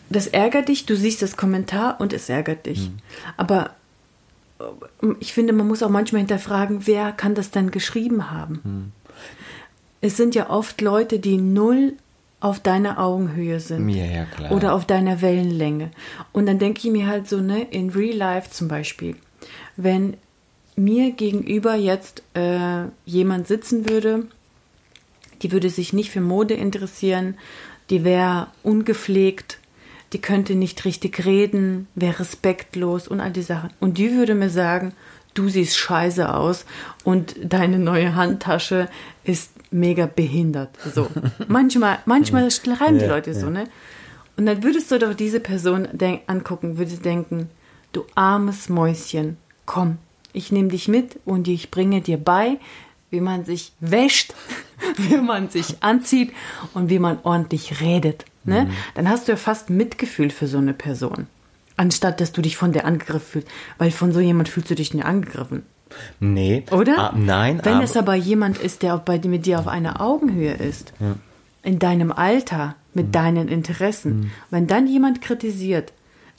das 0.10 0.28
ärgert 0.28 0.70
dich, 0.70 0.86
du 0.86 0.96
siehst 0.96 1.22
das 1.22 1.36
Kommentar 1.36 2.00
und 2.00 2.14
es 2.14 2.30
ärgert 2.30 2.66
dich. 2.66 2.90
Mm. 2.90 2.94
Aber 3.38 3.72
ich 5.20 5.34
finde, 5.34 5.54
man 5.54 5.68
muss 5.68 5.84
auch 5.84 5.90
manchmal 5.90 6.20
hinterfragen, 6.20 6.86
wer 6.88 7.12
kann 7.12 7.36
das 7.36 7.52
denn 7.52 7.72
geschrieben 7.72 8.30
haben? 8.32 8.92
Es 10.02 10.18
sind 10.18 10.36
ja 10.36 10.50
oft 10.50 10.82
Leute, 10.82 11.20
die 11.20 11.38
null 11.38 11.94
auf 12.40 12.60
deiner 12.60 13.00
Augenhöhe 13.00 13.60
sind. 13.60 13.90
Ja, 13.90 14.06
ja, 14.06 14.26
klar. 14.26 14.52
Oder 14.52 14.74
auf 14.74 14.86
deiner 14.86 15.22
Wellenlänge. 15.22 15.92
Und 16.32 16.46
dann 16.46 16.60
denke 16.60 16.80
ich 16.80 16.92
mir 16.92 17.08
halt 17.08 17.28
so, 17.28 17.42
ne, 17.42 17.68
in 17.70 17.90
Real 17.90 18.16
Life 18.16 18.50
zum 18.52 18.68
Beispiel, 18.70 19.16
wenn 19.76 20.16
mir 20.76 21.12
gegenüber 21.12 21.76
jetzt 21.76 22.24
äh, 22.34 22.84
jemand 23.06 23.48
sitzen 23.48 23.90
würde, 23.90 24.28
die 25.42 25.52
würde 25.52 25.70
sich 25.70 25.94
nicht 25.94 26.12
für 26.12 26.22
Mode 26.22 26.54
interessieren, 26.54 27.36
die 27.90 28.04
wäre 28.04 28.48
ungepflegt, 28.64 29.58
die 30.14 30.20
könnte 30.20 30.56
nicht 30.56 30.86
richtig 30.86 31.26
reden, 31.26 31.88
wäre 31.96 32.20
respektlos 32.20 33.08
und 33.08 33.20
all 33.20 33.32
die 33.32 33.42
Sachen. 33.42 33.72
Und 33.80 33.98
die 33.98 34.14
würde 34.14 34.36
mir 34.36 34.50
sagen, 34.50 34.94
du 35.34 35.50
siehst 35.50 35.78
scheiße 35.78 36.34
aus 36.34 36.66
und 37.04 37.36
deine 37.44 37.80
neue 37.80 38.16
Handtasche 38.16 38.90
ist 39.24 39.52
mega 39.72 40.06
behindert. 40.06 40.70
So. 40.94 41.08
Manchmal, 41.48 42.00
manchmal 42.06 42.50
schreiben 42.52 43.00
die 43.00 43.06
Leute 43.06 43.34
so, 43.34 43.50
ne? 43.50 43.66
Und 44.38 44.46
dann 44.46 44.64
würdest 44.64 44.90
du 44.90 45.00
doch 45.00 45.14
diese 45.14 45.42
Person 45.42 45.88
angucken, 46.28 46.78
würdest 46.78 47.04
denken, 47.04 47.50
du 47.92 48.06
armes 48.16 48.70
Mäuschen, 48.70 49.36
komm, 49.66 49.98
ich 50.32 50.52
nehme 50.52 50.70
dich 50.70 50.88
mit 50.88 51.20
und 51.26 51.48
ich 51.48 51.72
bringe 51.72 52.02
dir 52.02 52.18
bei, 52.18 52.58
wie 53.10 53.22
man 53.22 53.44
sich 53.44 53.74
wäscht, 53.80 54.34
wie 54.98 55.18
man 55.18 55.50
sich 55.50 55.84
anzieht 55.84 56.32
und 56.74 56.90
wie 56.90 57.00
man 57.00 57.20
ordentlich 57.24 57.82
redet. 57.82 58.26
Ne? 58.46 58.66
Mhm. 58.66 58.72
Dann 58.96 59.10
hast 59.10 59.28
du 59.28 59.34
ja 59.34 59.38
fast 59.38 59.70
Mitgefühl 59.70 60.30
für 60.30 60.48
so 60.48 60.58
eine 60.58 60.74
Person. 60.74 61.28
Anstatt 61.76 62.22
dass 62.22 62.32
du 62.32 62.42
dich 62.42 62.58
von 62.58 62.72
der 62.72 62.86
angegriffen 62.86 63.28
fühlst. 63.28 63.48
Weil 63.78 63.92
von 63.92 64.12
so 64.12 64.20
jemand 64.20 64.50
fühlst 64.50 64.70
du 64.70 64.76
dich 64.76 64.94
nicht 64.94 65.06
angegriffen. 65.06 65.64
Nee. 66.20 66.64
Oder? 66.72 66.98
Ah, 66.98 67.14
nein. 67.16 67.62
Wenn 67.64 67.82
es 67.82 67.98
aber 67.98 68.16
jemand 68.16 68.58
ist, 68.58 68.84
der 68.84 68.98
bei, 68.98 69.20
mit 69.20 69.46
dir 69.46 69.60
auf 69.60 69.68
einer 69.68 70.02
Augenhöhe 70.02 70.54
ist, 70.54 70.94
ja. 71.00 71.16
in 71.64 71.80
deinem 71.80 72.12
Alter, 72.12 72.76
mit 72.94 73.08
mhm. 73.08 73.12
deinen 73.12 73.48
Interessen, 73.48 74.20
mhm. 74.20 74.32
wenn 74.50 74.68
dann 74.68 74.88
jemand 74.88 75.22
kritisiert, 75.22 75.94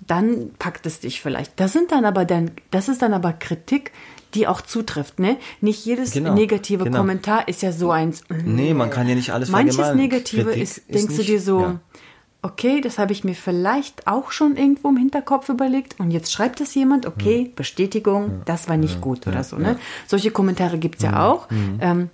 dann 0.06 0.50
packt 0.58 0.86
es 0.86 1.00
dich 1.00 1.20
vielleicht. 1.20 1.58
Das 1.60 1.72
sind 1.72 1.92
dann 1.92 2.04
aber 2.04 2.24
dann, 2.24 2.52
das 2.70 2.88
ist 2.88 3.02
dann 3.02 3.12
aber 3.12 3.32
Kritik, 3.32 3.92
die 4.34 4.46
auch 4.46 4.60
zutrifft, 4.60 5.18
ne? 5.18 5.36
Nicht 5.60 5.84
jedes 5.84 6.12
genau, 6.12 6.34
negative 6.34 6.84
genau. 6.84 6.98
Kommentar 6.98 7.48
ist 7.48 7.62
ja 7.62 7.72
so 7.72 7.90
eins. 7.90 8.22
Nee, 8.44 8.74
man 8.74 8.90
kann 8.90 9.08
ja 9.08 9.14
nicht 9.14 9.32
alles 9.32 9.50
Manches 9.50 9.94
Negative 9.94 10.52
ist, 10.52 10.78
ist, 10.78 10.94
denkst 10.94 11.16
nicht, 11.16 11.28
du 11.28 11.32
dir 11.32 11.40
so, 11.40 11.60
ja. 11.60 11.80
Okay, 12.42 12.80
das 12.80 12.98
habe 12.98 13.12
ich 13.12 13.24
mir 13.24 13.34
vielleicht 13.34 14.06
auch 14.06 14.30
schon 14.30 14.56
irgendwo 14.56 14.88
im 14.88 14.96
Hinterkopf 14.96 15.48
überlegt 15.48 16.00
und 16.00 16.10
jetzt 16.10 16.32
schreibt 16.32 16.60
es 16.60 16.74
jemand, 16.74 17.06
okay, 17.06 17.42
ja. 17.42 17.50
Bestätigung, 17.54 18.28
ja. 18.28 18.42
das 18.46 18.68
war 18.68 18.76
nicht 18.76 19.00
gut 19.00 19.26
oder 19.26 19.44
so, 19.44 19.56
ne? 19.56 19.78
Solche 20.06 20.30
Kommentare 20.30 20.78
gibt's 20.78 21.02
ja 21.02 21.10
mhm. 21.10 21.16
auch. 21.16 21.50
Mhm. 21.50 21.78
Ähm, 21.80 22.10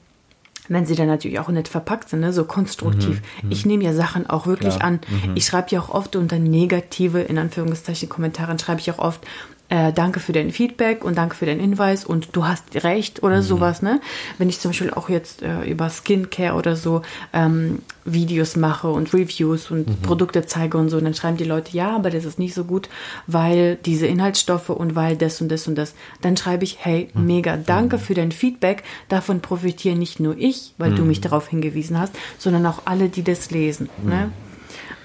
wenn 0.69 0.85
sie 0.85 0.97
dann 0.97 1.07
natürlich 1.07 1.39
auch 1.39 1.49
nicht 1.49 1.69
verpackt 1.69 2.09
sind, 2.09 2.21
ne? 2.21 2.33
so 2.33 2.45
konstruktiv. 2.45 3.23
Mhm, 3.41 3.47
mhm. 3.47 3.53
ich 3.53 3.67
nehme 3.67 3.85
ja 3.85 3.93
Sachen 3.93 4.29
auch 4.29 4.47
wirklich 4.47 4.83
an. 4.83 5.01
Mhm. 5.09 5.37
Ich 5.37 5.47
schreibe 5.47 5.69
ja 5.71 5.81
auch 5.81 5.91
oft 5.91 6.17
unter 6.17 6.39
negative, 6.39 7.21
in 7.21 7.39
Anführungszeichen, 7.39 8.09
Kommentaren, 8.09 8.59
schreibe 8.59 8.81
ich 8.81 8.91
auch 8.91 8.99
oft, 8.99 9.21
äh, 9.69 9.93
danke 9.93 10.21
für 10.21 10.33
dein 10.33 10.51
Feedback 10.51 11.05
und 11.05 11.19
danke 11.19 11.35
für 11.35 11.47
deinen 11.47 11.61
Hinweis 11.61 12.05
und 12.05 12.29
du 12.33 12.47
hast 12.47 12.85
recht 12.85 13.23
oder 13.23 13.39
mhm. 13.39 13.43
sowas, 13.43 13.83
ne? 13.83 14.01
Wenn 14.39 14.49
ich 14.49 14.61
zum 14.61 14.71
Beispiel 14.71 14.91
auch 14.91 15.09
jetzt 15.09 15.43
äh, 15.43 15.65
über 15.65 15.91
Skincare 15.91 16.55
oder 16.55 16.77
so 16.77 17.03
ähm, 17.33 17.81
Videos 18.05 18.55
mache 18.57 18.89
und 18.89 19.13
Reviews 19.13 19.71
und 19.71 19.89
mhm. 19.89 20.03
Produkte 20.03 20.47
zeige 20.47 20.79
und 20.79 20.89
so, 20.89 21.01
dann 21.01 21.15
schreiben 21.15 21.37
die 21.37 21.45
Leute, 21.45 21.77
ja, 21.77 21.97
aber 21.97 22.11
das 22.11 22.25
ist 22.25 22.39
nicht 22.39 22.55
so 22.55 22.65
gut, 22.65 22.89
weil 23.27 23.77
diese 23.85 24.07
Inhaltsstoffe 24.07 24.71
und 24.71 24.95
weil 24.95 25.17
das 25.17 25.41
und 25.41 25.49
das 25.49 25.67
und 25.67 25.75
das. 25.75 25.95
Dann 26.21 26.37
schreibe 26.37 26.65
ich, 26.65 26.79
hey, 26.85 27.09
mhm. 27.15 27.27
mega, 27.27 27.57
danke 27.57 27.97
mhm. 27.97 28.01
für 28.01 28.15
dein 28.15 28.33
Feedback. 28.33 28.85
Davon 29.09 29.41
profitiere 29.41 29.97
nicht 29.97 30.21
nur 30.21 30.37
ich, 30.39 30.75
weil 30.79 30.95
du 30.95 31.03
mich 31.03 31.19
mhm. 31.19 31.23
darauf 31.23 31.49
hingewiesen 31.49 31.99
hast, 31.99 32.15
sondern 32.39 32.67
auch 32.67 32.83
alle, 32.85 33.09
die 33.09 33.25
das 33.25 33.51
lesen. 33.51 33.89
Ne? 34.05 34.31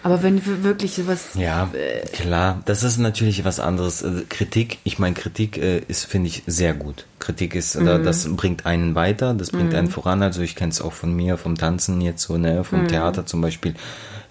Aber 0.04 0.24
wenn 0.24 0.42
wirklich 0.64 0.96
sowas. 0.96 1.30
Ja, 1.36 1.70
äh, 1.74 2.06
klar, 2.08 2.62
das 2.66 2.84
ist 2.84 2.98
natürlich 2.98 3.46
was 3.46 3.60
anderes. 3.60 4.04
Also 4.04 4.22
Kritik, 4.28 4.80
ich 4.84 5.00
meine, 5.00 5.14
Kritik 5.14 5.58
äh, 5.58 5.80
ist, 5.88 6.06
finde 6.06 6.28
ich, 6.28 6.44
sehr 6.48 6.74
gut. 6.74 7.06
Kritik 7.20 7.54
ist, 7.54 7.80
mhm. 7.80 8.04
das 8.04 8.28
bringt 8.36 8.66
einen 8.66 8.96
weiter, 8.96 9.34
das 9.34 9.52
bringt 9.52 9.72
mhm. 9.72 9.78
einen 9.78 9.90
voran. 9.90 10.24
Also 10.24 10.42
ich 10.42 10.56
kenne 10.56 10.72
es 10.72 10.82
auch 10.82 10.94
von 10.94 11.14
mir, 11.14 11.38
vom 11.38 11.56
Tanzen 11.56 12.02
jetzt 12.02 12.24
so, 12.24 12.38
ne, 12.38 12.64
vom 12.64 12.84
mhm. 12.84 12.88
Theater 12.88 13.26
zum 13.26 13.42
Beispiel. 13.42 13.76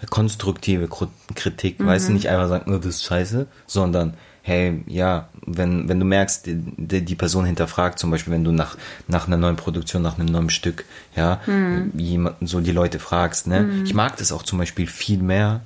Konstruktive 0.09 0.89
Kritik, 1.35 1.75
weißt 1.79 2.07
du, 2.07 2.11
mhm. 2.11 2.15
nicht 2.15 2.27
einfach 2.27 2.49
sagen, 2.49 2.73
oh, 2.73 2.77
das 2.77 2.87
ist 2.87 3.03
scheiße, 3.03 3.47
sondern 3.67 4.15
hey, 4.43 4.83
ja, 4.87 5.29
wenn, 5.45 5.87
wenn 5.87 5.99
du 5.99 6.05
merkst, 6.05 6.47
die, 6.47 7.01
die 7.05 7.15
Person 7.15 7.45
hinterfragt, 7.45 7.99
zum 7.99 8.09
Beispiel, 8.11 8.33
wenn 8.33 8.43
du 8.43 8.51
nach, 8.51 8.77
nach 9.07 9.27
einer 9.27 9.37
neuen 9.37 9.55
Produktion, 9.55 10.01
nach 10.01 10.17
einem 10.17 10.27
neuen 10.27 10.49
Stück, 10.49 10.85
ja, 11.15 11.41
mhm. 11.45 11.91
jemanden, 11.95 12.47
so 12.47 12.59
die 12.59 12.71
Leute 12.71 12.99
fragst, 12.99 13.47
ne? 13.47 13.61
Mhm. 13.61 13.85
Ich 13.85 13.93
mag 13.93 14.17
das 14.17 14.31
auch 14.31 14.43
zum 14.43 14.57
Beispiel 14.57 14.87
viel 14.87 15.19
mehr, 15.19 15.61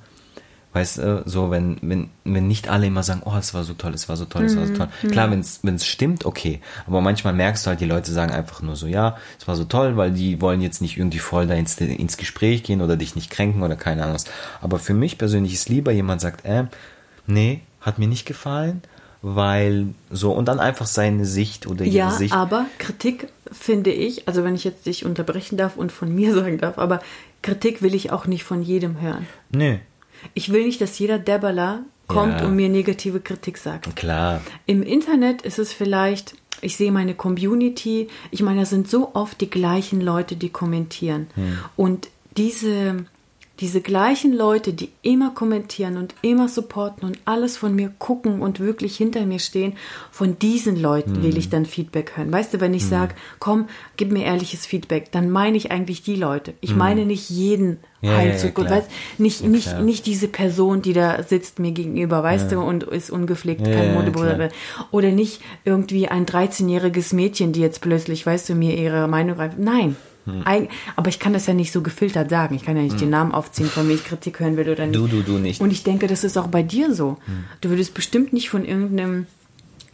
weißt 0.74 0.98
du, 0.98 1.24
so, 1.26 1.52
wenn, 1.52 1.78
wenn, 1.82 2.10
wenn 2.26 2.50
nicht 2.50 2.68
alle 2.68 2.88
immer 2.88 3.02
sagen, 3.02 3.22
oh, 3.24 3.36
es 3.40 3.54
war 3.54 3.64
so 3.64 3.74
toll, 3.76 3.94
es 3.94 4.10
war 4.10 4.18
so 4.18 4.26
toll, 4.26 4.44
es 4.44 4.58
war 4.58 4.66
so 4.66 4.74
mhm. 4.74 4.78
toll. 4.78 4.88
Mhm. 5.04 5.12
Klar, 5.12 5.32
wenn 5.32 5.76
es 5.76 5.86
stimmt, 5.86 6.26
okay. 6.26 6.60
Aber 6.86 7.00
manchmal 7.00 7.34
merkst 7.34 7.66
du 7.66 7.70
halt, 7.70 7.80
die 7.80 7.86
Leute 7.86 8.12
sagen 8.12 8.34
einfach 8.34 8.62
nur 8.62 8.76
so, 8.76 8.88
ja, 8.88 9.16
es 9.40 9.48
war 9.48 9.56
so 9.56 9.64
toll, 9.64 9.96
weil 9.96 10.12
die 10.12 10.42
wollen 10.42 10.60
jetzt 10.60 10.82
nicht 10.82 10.98
irgendwie 10.98 11.20
voll 11.20 11.48
da 11.48 11.54
ins, 11.54 11.78
ins 11.78 12.18
Gespräch 12.18 12.64
gehen 12.64 12.82
oder 12.82 12.98
dich 12.98 13.16
nicht 13.16 13.30
kränken 13.30 13.64
oder 13.64 13.78
keine 13.78 14.04
Ahnung 14.04 14.16
was. 14.16 14.26
Aber 14.60 14.78
für 14.78 14.94
mich 14.94 15.18
persönlich 15.18 15.54
ist 15.54 15.70
lieber, 15.70 15.94
jemand 15.94 16.20
sagt, 16.20 16.44
äh, 16.44 16.66
nee, 17.26 17.62
hat 17.86 18.00
mir 18.00 18.08
nicht 18.08 18.26
gefallen, 18.26 18.82
weil 19.22 19.94
so 20.10 20.32
und 20.32 20.48
dann 20.48 20.60
einfach 20.60 20.88
seine 20.88 21.26
Sicht 21.26 21.68
oder 21.68 21.86
ihre 21.86 21.96
ja, 21.96 22.12
Sicht. 22.12 22.34
Ja, 22.34 22.42
aber 22.42 22.66
Kritik 22.80 23.28
finde 23.52 23.92
ich, 23.92 24.28
also 24.28 24.44
wenn 24.44 24.56
ich 24.56 24.64
jetzt 24.64 24.86
dich 24.88 25.06
unterbrechen 25.06 25.56
darf 25.56 25.78
und 25.78 25.92
von 25.92 26.14
mir 26.14 26.34
sagen 26.36 26.58
darf, 26.58 26.78
aber 26.78 27.02
Kritik 27.42 27.82
will 27.82 27.94
ich 27.94 28.12
auch 28.12 28.26
nicht 28.26 28.44
von 28.44 28.64
jedem 28.64 29.00
hören. 29.00 29.28
Nö. 29.52 29.78
Ich 30.34 30.52
will 30.52 30.66
nicht, 30.66 30.82
dass 30.82 30.98
jeder 30.98 31.20
Debberler 31.20 31.84
kommt 32.08 32.42
ja. 32.42 32.48
und 32.48 32.56
mir 32.56 32.70
negative 32.70 33.20
Kritik 33.20 33.58
sagt. 33.58 33.96
Klar. 33.96 34.42
Im 34.66 34.82
Internet 34.82 35.44
ist 35.44 35.60
es 35.60 35.74
vielleicht, 35.74 36.36
ich 36.62 36.78
sehe 36.78 36.92
meine 36.92 37.14
Community, 37.14 38.08
ich 38.32 38.42
meine, 38.42 38.62
da 38.62 38.66
sind 38.66 38.90
so 38.90 39.14
oft 39.14 39.40
die 39.42 39.50
gleichen 39.50 40.02
Leute, 40.02 40.36
die 40.36 40.50
kommentieren. 40.50 41.28
Hm. 41.36 41.60
Und 41.76 42.10
diese 42.38 43.06
diese 43.60 43.80
gleichen 43.80 44.34
Leute, 44.34 44.74
die 44.74 44.90
immer 45.02 45.32
kommentieren 45.32 45.98
und 45.98 46.14
immer 46.22 46.50
supporten 46.50 47.08
und 47.08 47.20
alles 47.24 47.56
von 47.56 47.74
mir 47.74 47.92
gucken 48.00 48.42
und 48.42 48.60
wirklich 48.60 48.98
hinter 48.98 49.26
mir 49.26 49.40
stehen, 49.40 49.74
von 50.12 50.38
diesen 50.40 50.80
Leuten 50.80 51.14
mhm. 51.14 51.24
will 51.24 51.38
ich 51.38 51.50
dann 51.50 51.66
Feedback 51.66 52.18
hören. 52.18 52.34
Weißt 52.34 52.54
du, 52.54 52.60
wenn 52.60 52.74
ich 52.74 52.84
mhm. 52.84 52.90
sage, 52.90 53.16
komm, 53.40 53.68
gib 53.96 54.12
mir 54.12 54.26
ehrliches 54.26 54.66
Feedback, 54.66 55.12
dann 55.12 55.30
meine 55.30 55.56
ich 55.56 55.72
eigentlich 55.72 56.04
die 56.04 56.16
Leute. 56.16 56.54
Ich 56.60 56.72
mhm. 56.72 56.80
meine 56.80 57.06
nicht 57.06 57.30
jeden 57.30 57.78
ja, 58.02 58.18
Heilzug. 58.18 58.58
Ja, 58.58 58.66
ja, 58.66 58.70
weißt, 58.72 58.90
nicht, 59.20 59.42
ja, 59.42 59.48
nicht, 59.48 59.80
nicht 59.80 60.06
diese 60.06 60.28
Person, 60.28 60.82
die 60.82 60.94
da 60.94 61.24
sitzt 61.24 61.60
mir 61.60 61.72
gegenüber, 61.72 62.24
weißt 62.24 62.52
du, 62.52 62.60
und 62.60 62.84
ist 62.84 63.10
ungepflegt, 63.10 63.64
kein 63.64 63.94
Modebruder. 63.94 64.50
Oder 64.92 65.12
nicht 65.12 65.42
irgendwie 65.64 66.10
ein 66.10 66.26
13-jähriges 66.26 67.16
Mädchen, 67.16 67.54
die 67.54 67.62
jetzt 67.62 67.80
plötzlich, 67.82 68.26
weißt 68.26 68.50
du, 68.50 68.56
mir 68.56 68.78
ihre 68.78 69.08
Meinung 69.08 69.38
reift. 69.38 69.58
Nein. 69.58 69.96
Hm. 70.26 70.44
aber 70.96 71.10
ich 71.10 71.20
kann 71.20 71.34
das 71.34 71.46
ja 71.46 71.54
nicht 71.54 71.72
so 71.72 71.82
gefiltert 71.82 72.30
sagen. 72.30 72.56
Ich 72.56 72.64
kann 72.64 72.76
ja 72.76 72.82
nicht 72.82 72.94
hm. 72.94 73.00
den 73.00 73.10
Namen 73.12 73.32
aufziehen, 73.32 73.68
von 73.68 73.88
wem 73.88 73.96
ich 73.96 74.06
Kritik 74.06 74.40
hören 74.40 74.58
will 74.58 74.70
oder 74.70 74.86
nicht. 74.88 74.96
Du, 74.96 75.08
du, 75.08 75.22
du 75.22 75.38
nicht. 75.38 75.62
Und 75.62 75.72
ich 75.72 75.84
denke, 75.84 76.08
das 76.08 76.24
ist 76.24 76.38
auch 76.38 76.48
bei 76.48 76.64
dir 76.64 76.94
so. 76.94 77.18
Hm. 77.26 77.46
Du 77.62 77.70
würdest 77.70 77.94
bestimmt 77.94 78.34
nicht 78.34 78.50
von 78.50 78.66
irgendeinem 78.66 79.28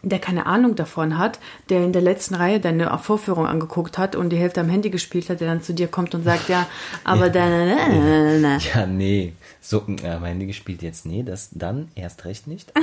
der 0.03 0.19
keine 0.19 0.45
Ahnung 0.45 0.75
davon 0.75 1.17
hat, 1.17 1.39
der 1.69 1.83
in 1.83 1.93
der 1.93 2.01
letzten 2.01 2.35
Reihe 2.35 2.59
deine 2.59 2.97
Vorführung 2.97 3.45
angeguckt 3.45 3.97
hat 3.97 4.15
und 4.15 4.29
die 4.29 4.37
Hälfte 4.37 4.59
am 4.59 4.69
Handy 4.69 4.89
gespielt 4.89 5.29
hat, 5.29 5.41
der 5.41 5.47
dann 5.47 5.61
zu 5.61 5.73
dir 5.73 5.87
kommt 5.87 6.15
und 6.15 6.23
sagt, 6.23 6.49
ja, 6.49 6.67
aber 7.03 7.27
ja. 7.27 7.29
deine... 7.29 8.59
Ja, 8.73 8.85
nee. 8.87 9.33
So, 9.63 9.83
ja, 10.03 10.17
mein 10.19 10.31
Handy 10.31 10.47
gespielt 10.47 10.81
jetzt, 10.81 11.05
nee, 11.05 11.21
das 11.21 11.49
dann 11.51 11.89
erst 11.95 12.25
recht 12.25 12.47
nicht. 12.47 12.73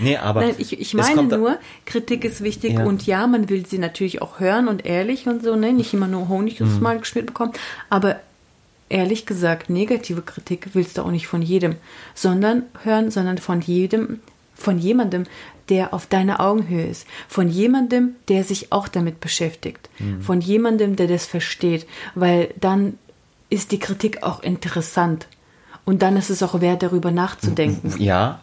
Nee, 0.00 0.16
aber. 0.16 0.40
Nein, 0.40 0.56
ich, 0.58 0.80
ich 0.80 0.92
meine 0.94 1.22
nur, 1.22 1.56
Kritik 1.86 2.24
ist 2.24 2.42
wichtig 2.42 2.72
ja. 2.72 2.84
und 2.84 3.06
ja, 3.06 3.28
man 3.28 3.48
will 3.48 3.64
sie 3.64 3.78
natürlich 3.78 4.20
auch 4.20 4.40
hören 4.40 4.66
und 4.66 4.84
ehrlich 4.84 5.28
und 5.28 5.44
so, 5.44 5.54
ne? 5.54 5.72
Nicht 5.72 5.94
immer 5.94 6.08
nur 6.08 6.28
Honig 6.28 6.60
ins 6.60 6.74
mhm. 6.74 6.82
Mal 6.82 6.98
geschmiert 6.98 7.26
bekommen. 7.26 7.52
Aber 7.90 8.18
ehrlich 8.88 9.24
gesagt, 9.24 9.70
negative 9.70 10.22
Kritik 10.22 10.70
willst 10.72 10.98
du 10.98 11.02
auch 11.02 11.12
nicht 11.12 11.28
von 11.28 11.42
jedem, 11.42 11.76
sondern 12.14 12.64
hören, 12.82 13.12
sondern 13.12 13.38
von 13.38 13.60
jedem, 13.60 14.18
von 14.56 14.78
jemandem, 14.78 15.26
der 15.68 15.94
auf 15.94 16.06
deiner 16.06 16.40
Augenhöhe 16.40 16.86
ist, 16.86 17.06
von 17.28 17.48
jemandem, 17.48 18.16
der 18.28 18.42
sich 18.42 18.72
auch 18.72 18.88
damit 18.88 19.20
beschäftigt, 19.20 19.88
mhm. 19.98 20.22
von 20.22 20.40
jemandem, 20.40 20.96
der 20.96 21.06
das 21.06 21.26
versteht, 21.26 21.86
weil 22.16 22.52
dann 22.60 22.98
ist 23.48 23.72
die 23.72 23.78
Kritik 23.78 24.22
auch 24.22 24.42
interessant. 24.42 25.28
Und 25.86 26.00
dann 26.00 26.16
ist 26.16 26.30
es 26.30 26.42
auch 26.42 26.60
wert, 26.62 26.82
darüber 26.82 27.10
nachzudenken. 27.10 27.94
Ja, 27.98 28.40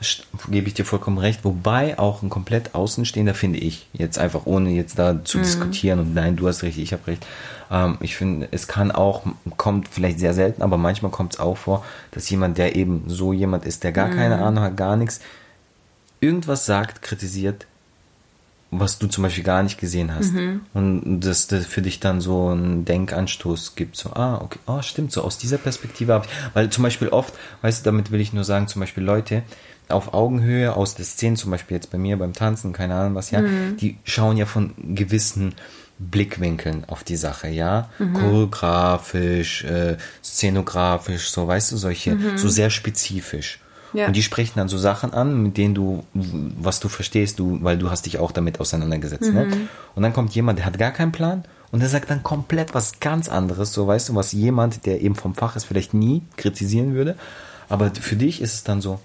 gebe 0.49 0.67
ich 0.67 0.75
dir 0.75 0.86
vollkommen 0.86 1.17
recht. 1.17 1.43
Wobei 1.43 1.97
auch 1.97 2.21
ein 2.21 2.30
komplett 2.30 2.75
Außenstehender, 2.75 3.34
finde 3.34 3.58
ich, 3.58 3.88
jetzt 3.93 4.19
einfach 4.19 4.45
ohne 4.45 4.69
jetzt 4.69 4.99
da 4.99 5.23
zu 5.23 5.39
mhm. 5.39 5.43
diskutieren 5.43 5.99
und 5.99 6.13
nein, 6.13 6.36
du 6.36 6.47
hast 6.47 6.62
recht, 6.62 6.77
ich 6.77 6.93
habe 6.93 7.08
recht. 7.08 7.25
Ähm, 7.71 7.97
ich 7.99 8.15
finde, 8.15 8.47
es 8.51 8.67
kann 8.67 8.91
auch, 8.91 9.23
kommt 9.58 9.88
vielleicht 9.88 10.19
sehr 10.19 10.36
selten, 10.36 10.62
aber 10.62 10.77
manchmal 10.77 11.12
kommt 11.12 11.34
es 11.34 11.39
auch 11.39 11.58
vor, 11.58 11.84
dass 12.12 12.30
jemand, 12.30 12.60
der 12.60 12.75
eben 12.75 13.06
so 13.08 13.34
jemand 13.34 13.65
ist, 13.65 13.84
der 13.84 13.91
gar 13.91 14.10
mhm. 14.10 14.15
keine 14.15 14.38
Ahnung 14.38 14.63
hat, 14.63 14.77
gar 14.77 14.95
nichts, 14.95 15.19
irgendwas 16.19 16.67
sagt, 16.67 17.01
kritisiert 17.01 17.65
was 18.74 18.98
du 19.00 19.08
zum 19.08 19.24
Beispiel 19.24 19.44
gar 19.44 19.62
nicht 19.64 19.78
gesehen 19.78 20.16
hast. 20.16 20.32
Mhm. 20.34 20.62
Und 20.74 21.20
das, 21.22 21.48
das 21.48 21.66
für 21.66 21.82
dich 21.82 22.00
dann 22.00 22.22
so 22.22 22.48
einen 22.48 22.86
Denkanstoß 22.86 23.76
gibt. 23.76 23.98
So, 23.98 24.12
ah, 24.14 24.40
okay, 24.42 24.60
oh, 24.66 24.82
stimmt, 24.82 25.12
so 25.12 25.22
aus 25.24 25.38
dieser 25.38 25.58
Perspektive 25.58 26.14
habe 26.14 26.26
ich. 26.26 26.32
Weil 26.54 26.70
zum 26.70 26.84
Beispiel 26.84 27.10
oft, 27.10 27.34
weißt 27.62 27.82
du, 27.86 27.90
damit 27.92 28.12
will 28.12 28.22
ich 28.22 28.32
nur 28.32 28.46
sagen, 28.46 28.68
zum 28.70 28.80
Beispiel 28.80 29.04
Leute 29.04 29.44
auf 29.90 30.14
Augenhöhe 30.14 30.74
aus 30.76 30.96
der 30.96 31.04
Szene, 31.04 31.36
zum 31.36 31.52
Beispiel 31.52 31.76
jetzt 31.76 31.92
bei 31.92 31.98
mir 31.98 32.18
beim 32.18 32.32
Tanzen, 32.32 32.72
keine 32.72 32.96
Ahnung 32.96 33.16
was, 33.16 33.30
ja, 33.32 33.42
Mhm. 33.42 33.76
die 33.78 33.98
schauen 34.06 34.38
ja 34.38 34.46
von 34.46 34.74
gewissen 34.96 35.54
Blickwinkeln 36.00 36.86
auf 36.88 37.04
die 37.04 37.18
Sache, 37.18 37.50
ja, 37.50 37.90
Mhm. 38.00 38.14
choreografisch, 38.14 39.64
äh, 39.66 39.98
szenografisch, 40.24 41.30
so, 41.30 41.48
weißt 41.48 41.72
du, 41.74 41.78
solche, 41.78 42.18
so 42.36 42.48
sehr 42.50 42.70
spezifisch. 42.70 43.60
Ja. 43.93 44.08
Und 44.08 44.15
die 44.15 44.23
sprechen 44.23 44.54
dann 44.56 44.69
so 44.69 44.77
Sachen 44.77 45.13
an, 45.13 45.41
mit 45.43 45.58
denen 45.58 45.75
du, 45.75 46.04
was 46.13 46.80
du 46.80 46.89
verstehst, 46.89 47.39
du, 47.39 47.60
weil 47.62 47.77
du 47.77 47.89
hast 47.89 48.06
dich 48.06 48.19
auch 48.19 48.32
damit 48.32 48.60
auseinandergesetzt. 48.60 49.34
Ne? 49.34 49.45
Mhm. 49.45 49.69
Und 49.95 50.04
dann 50.04 50.13
kommt 50.13 50.34
jemand, 50.34 50.60
der 50.60 50.65
hat 50.65 50.77
gar 50.77 50.91
keinen 50.91 51.12
Plan 51.12 51.43
und 51.71 51.80
der 51.80 51.89
sagt 51.89 52.10
dann 52.10 52.23
komplett 52.23 52.73
was 52.73 52.99
ganz 52.99 53.30
anderes, 53.30 53.73
so 53.73 53.88
weißt 53.88 54.10
du, 54.10 54.15
was 54.15 54.32
jemand, 54.32 54.86
der 54.86 55.01
eben 55.01 55.15
vom 55.15 55.36
Fach 55.36 55.56
ist, 55.56 55.65
vielleicht 55.65 55.93
nie 55.93 56.21
kritisieren 56.38 56.93
würde. 56.93 57.15
Aber 57.69 57.91
für 57.93 58.15
dich 58.15 58.41
ist 58.41 58.54
es 58.54 58.63
dann 58.63 58.82
so. 58.82 58.99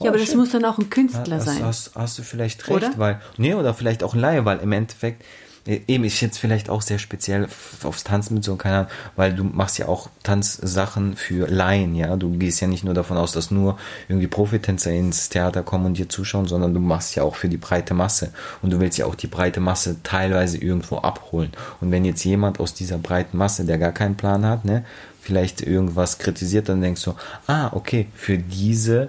Ja, 0.00 0.10
aber 0.10 0.16
oh, 0.16 0.20
das 0.20 0.28
shit. 0.28 0.36
muss 0.36 0.50
dann 0.50 0.64
auch 0.64 0.78
ein 0.78 0.90
Künstler 0.90 1.36
hast, 1.36 1.46
sein. 1.46 1.64
Hast, 1.64 1.92
hast 1.94 2.18
du 2.18 2.22
vielleicht 2.22 2.68
recht, 2.68 2.76
Oder? 2.76 2.92
weil, 2.96 3.20
nee, 3.36 3.54
oder 3.54 3.74
vielleicht 3.74 4.04
auch 4.04 4.14
ein 4.14 4.20
Laie, 4.20 4.44
weil 4.44 4.58
im 4.58 4.70
Endeffekt, 4.70 5.24
eben 5.66 6.04
ist 6.04 6.20
jetzt 6.20 6.38
vielleicht 6.38 6.68
auch 6.68 6.82
sehr 6.82 6.98
speziell 6.98 7.48
aufs 7.82 8.04
Tanzen 8.04 8.34
bezogen, 8.36 8.58
keine 8.58 8.76
Ahnung, 8.76 8.90
weil 9.16 9.34
du 9.34 9.44
machst 9.44 9.78
ja 9.78 9.88
auch 9.88 10.10
Tanzsachen 10.22 11.16
für 11.16 11.48
Laien, 11.48 11.94
ja, 11.94 12.16
du 12.16 12.30
gehst 12.36 12.60
ja 12.60 12.66
nicht 12.66 12.84
nur 12.84 12.92
davon 12.92 13.16
aus, 13.16 13.32
dass 13.32 13.50
nur 13.50 13.78
irgendwie 14.08 14.26
Profitänzer 14.26 14.90
ins 14.90 15.30
Theater 15.30 15.62
kommen 15.62 15.86
und 15.86 15.98
dir 15.98 16.08
zuschauen, 16.08 16.46
sondern 16.46 16.74
du 16.74 16.80
machst 16.80 17.14
ja 17.14 17.22
auch 17.22 17.36
für 17.36 17.48
die 17.48 17.56
breite 17.56 17.94
Masse. 17.94 18.32
Und 18.60 18.72
du 18.72 18.80
willst 18.80 18.98
ja 18.98 19.06
auch 19.06 19.14
die 19.14 19.26
breite 19.26 19.60
Masse 19.60 19.96
teilweise 20.02 20.58
irgendwo 20.58 20.98
abholen. 20.98 21.50
Und 21.80 21.90
wenn 21.90 22.04
jetzt 22.04 22.24
jemand 22.24 22.60
aus 22.60 22.74
dieser 22.74 22.98
breiten 22.98 23.38
Masse, 23.38 23.64
der 23.64 23.78
gar 23.78 23.92
keinen 23.92 24.16
Plan 24.16 24.44
hat, 24.44 24.64
ne, 24.64 24.84
vielleicht 25.20 25.62
irgendwas 25.62 26.18
kritisiert, 26.18 26.68
dann 26.68 26.82
denkst 26.82 27.02
du, 27.04 27.14
ah, 27.46 27.70
okay, 27.72 28.08
für 28.14 28.36
diese 28.36 29.08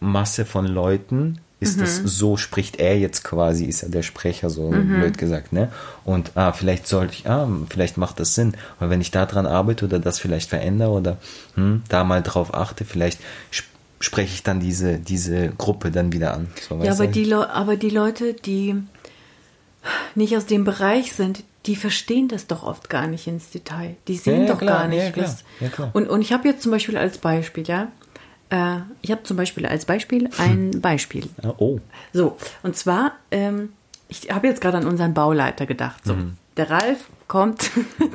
Masse 0.00 0.46
von 0.46 0.66
Leuten 0.66 1.40
ist 1.58 1.80
das 1.80 1.96
so, 1.96 2.36
spricht 2.36 2.76
er 2.76 2.98
jetzt 2.98 3.24
quasi, 3.24 3.64
ist 3.64 3.82
er 3.82 3.88
der 3.88 4.02
Sprecher, 4.02 4.50
so 4.50 4.68
blöd 4.70 5.16
gesagt, 5.16 5.52
ne? 5.52 5.72
Und 6.04 6.32
ah, 6.34 6.52
vielleicht 6.52 6.86
sollte 6.86 7.14
ich, 7.14 7.28
ah, 7.28 7.48
vielleicht 7.70 7.96
macht 7.96 8.20
das 8.20 8.34
Sinn, 8.34 8.54
weil 8.78 8.90
wenn 8.90 9.00
ich 9.00 9.10
da 9.10 9.24
dran 9.24 9.46
arbeite 9.46 9.86
oder 9.86 9.98
das 9.98 10.18
vielleicht 10.18 10.50
verändere 10.50 10.90
oder 10.90 11.16
hm, 11.54 11.82
da 11.88 12.04
mal 12.04 12.22
drauf 12.22 12.52
achte, 12.54 12.84
vielleicht 12.84 13.20
sp 13.50 13.64
spreche 13.98 14.34
ich 14.34 14.42
dann 14.42 14.60
diese, 14.60 14.98
diese 14.98 15.48
Gruppe 15.48 15.90
dann 15.90 16.12
wieder 16.12 16.34
an. 16.34 16.48
So, 16.68 16.82
Ja, 16.84 16.92
aber 16.92 17.06
du? 17.06 17.12
die, 17.12 17.32
aber 17.32 17.76
die 17.76 17.88
Leute, 17.88 18.34
die 18.34 18.74
nicht 20.14 20.36
aus 20.36 20.44
dem 20.44 20.64
Bereich 20.64 21.14
sind, 21.14 21.44
die 21.64 21.76
verstehen 21.76 22.28
das 22.28 22.46
doch 22.46 22.62
oft 22.62 22.90
gar 22.90 23.06
nicht 23.06 23.26
ins 23.26 23.50
Detail. 23.50 23.96
Die 24.06 24.16
sehen 24.16 24.42
Ja, 24.42 24.46
ja, 24.48 24.52
doch 24.52 24.58
klar, 24.58 24.80
gar 24.80 24.88
nicht. 24.88 25.02
ja, 25.02 25.10
klar, 25.10 25.36
klar. 25.72 25.90
Und, 25.94 26.08
und 26.08 26.20
ich 26.20 26.32
habe 26.32 26.46
jetzt 26.46 26.62
zum 26.62 26.72
Beispiel 26.72 26.96
als 26.96 27.18
Beispiel, 27.18 27.66
ja, 27.66 27.88
äh, 28.50 28.78
ich 29.02 29.10
habe 29.10 29.22
zum 29.24 29.36
Beispiel 29.36 29.66
als 29.66 29.84
Beispiel 29.84 30.28
ein 30.38 30.80
Beispiel. 30.80 31.28
Ja, 31.42 31.54
oh. 31.58 31.80
So, 32.12 32.36
und 32.62 32.76
zwar, 32.76 33.12
ähm, 33.30 33.70
ich 34.08 34.30
habe 34.30 34.46
jetzt 34.46 34.60
gerade 34.60 34.76
an 34.78 34.86
unseren 34.86 35.14
Bauleiter 35.14 35.66
gedacht. 35.66 36.04
So, 36.04 36.14
Mhm. 36.14 36.36
der 36.56 36.70
Ralf 36.70 37.06
kommt 37.28 37.70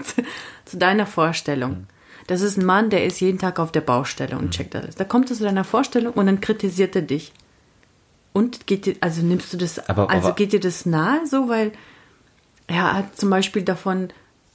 zu 0.65 0.77
deiner 0.77 1.05
Vorstellung. 1.05 1.87
Das 2.27 2.41
ist 2.41 2.57
ein 2.57 2.65
Mann, 2.65 2.89
der 2.89 3.05
ist 3.05 3.19
jeden 3.19 3.39
Tag 3.39 3.59
auf 3.59 3.71
der 3.71 3.81
Baustelle 3.81 4.35
Mhm. 4.35 4.41
und 4.41 4.51
checkt 4.51 4.75
alles. 4.75 4.95
Da 4.95 5.03
kommt 5.03 5.29
er 5.29 5.35
zu 5.35 5.43
deiner 5.43 5.63
Vorstellung 5.63 6.13
und 6.13 6.25
dann 6.27 6.39
kritisiert 6.39 6.95
er 6.95 7.01
dich. 7.01 7.33
Und 8.33 8.65
geht 8.67 8.85
dir, 8.85 8.95
also 9.01 9.21
nimmst 9.21 9.51
du 9.51 9.57
das, 9.57 9.89
Aber- 9.89 10.09
also 10.09 10.27
aber- 10.29 10.35
geht 10.35 10.53
dir 10.53 10.61
das 10.61 10.85
nahe 10.85 11.25
so, 11.27 11.49
weil 11.49 11.73
er 12.67 12.93
hat 12.93 13.17
zum 13.19 13.29
Beispiel 13.29 13.63
davon 13.63 14.09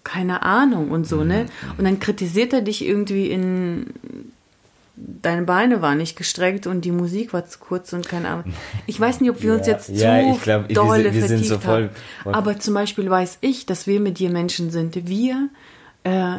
keine 0.04 0.42
Ahnung 0.42 0.90
und 0.92 1.06
so, 1.06 1.16
Mhm. 1.22 1.26
ne? 1.28 1.46
Und 1.76 1.84
dann 1.84 1.98
kritisiert 2.00 2.52
er 2.54 2.62
dich 2.62 2.82
irgendwie 2.86 3.30
in 3.30 3.92
deine 4.96 5.42
Beine 5.42 5.82
waren 5.82 5.98
nicht 5.98 6.16
gestreckt 6.16 6.66
und 6.66 6.84
die 6.84 6.90
Musik 6.90 7.32
war 7.32 7.44
zu 7.46 7.58
kurz 7.58 7.92
und 7.92 8.08
keine 8.08 8.28
Ahnung. 8.28 8.54
Ich 8.86 8.98
weiß 8.98 9.20
nicht, 9.20 9.30
ob 9.30 9.42
wir 9.42 9.54
uns 9.54 9.66
Ja, 9.66 9.72
jetzt 9.74 9.88
ja, 9.90 10.20
zu 10.22 10.36
ich 10.36 10.42
glaub, 10.42 10.68
dolle 10.70 11.04
wir 11.12 11.20
sind 11.20 11.28
vertieft 11.28 11.48
so 11.48 11.58
voll- 11.58 11.82
haben. 11.84 11.90
voll- 12.22 12.34
Aber 12.34 12.58
zum 12.58 12.74
Beispiel 12.74 13.10
weiß 13.10 13.38
ich, 13.42 13.66
dass 13.66 13.86
wir 13.86 14.00
mit 14.00 14.18
dir 14.18 14.30
Menschen 14.30 14.70
sind. 14.70 15.06
Wir, 15.08 15.48
äh, 16.04 16.38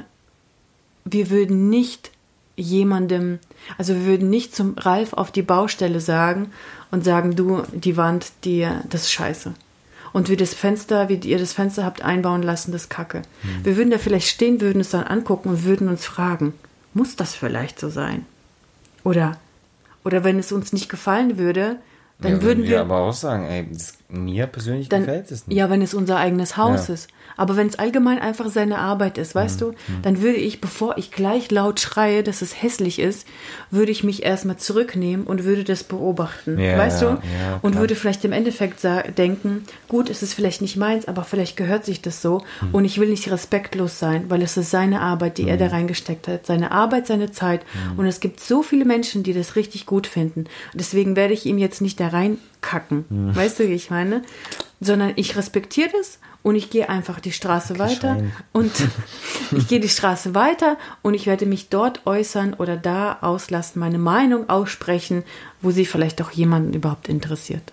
wir 1.06 1.30
würden 1.30 1.70
nicht 1.70 2.12
jemandem, 2.56 3.39
also 3.78 3.93
wir 3.93 4.06
würden 4.06 4.30
nicht 4.30 4.56
zum 4.56 4.76
Ralf 4.78 5.13
auf 5.13 5.32
die 5.32 5.43
Baustelle 5.43 6.00
sagen 6.00 6.52
und 6.89 7.04
sagen, 7.04 7.36
du, 7.36 7.62
die 7.74 7.98
Wand, 7.98 8.32
die, 8.43 8.67
das 8.89 9.04
ist 9.04 9.12
scheiße. 9.12 9.54
Und 10.13 10.30
wie 10.30 10.38
das 10.38 10.56
Fenster, 10.56 11.10
wie 11.10 11.15
ihr 11.15 11.38
das 11.38 11.54
Fenster 11.54 11.86
habt 11.86 12.02
einbauen 12.02 12.41
lassen, 12.41 12.72
das 12.72 12.84
ist 12.84 12.89
Kacke. 12.89 13.22
Hm. 13.41 13.65
Wir 13.65 13.78
würden 13.78 13.91
da 13.91 14.00
vielleicht 14.00 14.28
stehen, 14.30 14.62
würden 14.62 14.80
es 14.82 14.89
dann 14.89 15.04
angucken 15.04 15.50
und 15.50 15.63
würden 15.65 15.89
uns 15.89 16.06
fragen, 16.06 16.54
muss 16.96 17.15
das 17.15 17.36
vielleicht 17.36 17.80
so 17.80 17.89
sein? 17.89 18.26
Oder, 19.08 19.38
oder 20.04 20.26
wenn 20.26 20.38
es 20.38 20.52
uns 20.52 20.74
nicht 20.74 20.89
gefallen 20.89 21.38
würde, 21.38 21.78
dann 22.20 22.34
ja, 22.34 22.41
würden 22.41 22.65
wir 22.65 22.82
aber 22.82 22.98
auch 22.98 23.13
sagen, 23.13 23.46
ey, 23.46 23.65
das, 23.72 23.93
mir 24.10 24.48
persönlich 24.48 24.88
dann, 24.88 25.02
gefällt 25.02 25.30
es 25.32 25.48
nicht. 25.48 25.58
ja, 25.58 25.70
wenn 25.70 25.82
es 25.82 25.93
unser 25.93 26.17
eigenes 26.17 26.56
Haus 26.56 26.88
Ja. 26.88 26.93
ist. 26.93 27.10
Aber 27.36 27.58
wenn 27.58 27.67
es 27.67 27.78
allgemein 27.78 28.20
einfach 28.20 28.50
seine 28.50 28.78
Arbeit 28.80 29.17
ist, 29.17 29.36
Mhm. 29.36 29.39
weißt 29.39 29.62
du, 29.62 29.74
dann 30.02 30.22
würde 30.22 30.38
ich, 30.38 30.62
bevor 30.62 30.98
ich 30.98 31.12
gleich 31.12 31.52
laut 31.52 31.80
schreie, 31.82 32.24
dass 32.24 32.41
es 32.41 32.62
hässlich 32.63 33.00
ist, 33.00 33.28
würde 33.70 33.91
ich 33.91 34.04
mich 34.06 34.24
erstmal 34.24 34.56
zurücknehmen 34.58 35.28
und 35.28 35.43
würde 35.43 35.63
das 35.65 35.84
beobachten, 35.84 36.58
Ja, 36.58 36.78
weißt 36.78 37.02
du? 37.02 37.06
ja, 37.06 37.60
und 37.62 37.76
würde 37.76 37.96
vielleicht 37.96 38.24
im 38.24 38.32
Endeffekt 38.32 38.82
denken, 39.17 39.63
gut, 39.89 40.10
es 40.10 40.24
ist 40.24 40.34
vielleicht 40.34 40.62
nicht 40.62 40.78
meins, 40.78 41.06
aber 41.06 41.24
vielleicht 41.26 41.58
gehört 41.58 41.84
sich 41.86 42.02
das 42.02 42.22
so 42.22 42.43
Mhm. 42.62 42.70
und 42.74 42.86
ich 42.86 43.00
will 43.00 43.10
nicht 43.10 43.30
respektlos 43.30 44.00
sein, 44.00 44.30
weil 44.30 44.41
es 44.41 44.56
ist 44.56 44.72
seine 44.72 45.02
Arbeit, 45.02 45.38
die 45.38 45.48
er 45.50 45.56
Mhm. 45.56 45.60
da 45.60 45.67
reingesteckt 45.67 46.28
hat, 46.30 46.46
seine 46.46 46.72
Arbeit, 46.72 47.08
seine 47.08 47.32
Zeit 47.32 47.62
und 47.98 48.06
es 48.06 48.20
gibt 48.22 48.39
so 48.39 48.63
viele 48.63 48.86
Menschen, 48.86 49.24
die 49.24 49.34
das 49.34 49.56
richtig 49.58 49.86
gut 49.86 50.08
finden. 50.08 50.46
Deswegen 50.74 51.15
werde 51.17 51.34
ich 51.34 51.46
ihm 51.46 51.58
jetzt 51.58 51.82
nicht 51.82 52.00
da 52.00 52.08
reinkacken, 52.63 53.06
Mhm. 53.10 53.36
weißt 53.36 53.60
du, 53.60 53.67
wie 53.70 53.74
ich 53.74 53.89
meine? 53.89 54.22
Sondern 54.80 55.13
ich 55.15 55.36
respektiere 55.36 55.89
das 55.98 56.20
und 56.43 56.56
ich 56.56 56.70
gehe 56.70 56.88
einfach 56.88 57.20
die 57.20 57.32
Straße 57.32 57.80
weiter 57.80 58.15
Schwein. 58.15 58.32
und 58.52 58.72
ich 59.52 59.67
gehe 59.67 59.80
die 59.80 59.89
Straße 59.89 60.36
weiter 60.36 60.78
und 61.02 61.13
ich 61.15 61.26
werde 61.26 61.46
mich 61.48 61.70
dort 61.70 62.06
äußern 62.06 62.54
oder 62.54 62.78
da 62.78 63.17
auslassen, 63.22 63.80
meine 63.80 63.98
Meinung 63.98 64.50
aussprechen, 64.50 65.24
wo 65.62 65.72
sie 65.72 65.86
vielleicht 65.86 66.22
auch 66.22 66.32
jemanden 66.32 66.74
überhaupt 66.74 67.10
interessiert. 67.10 67.63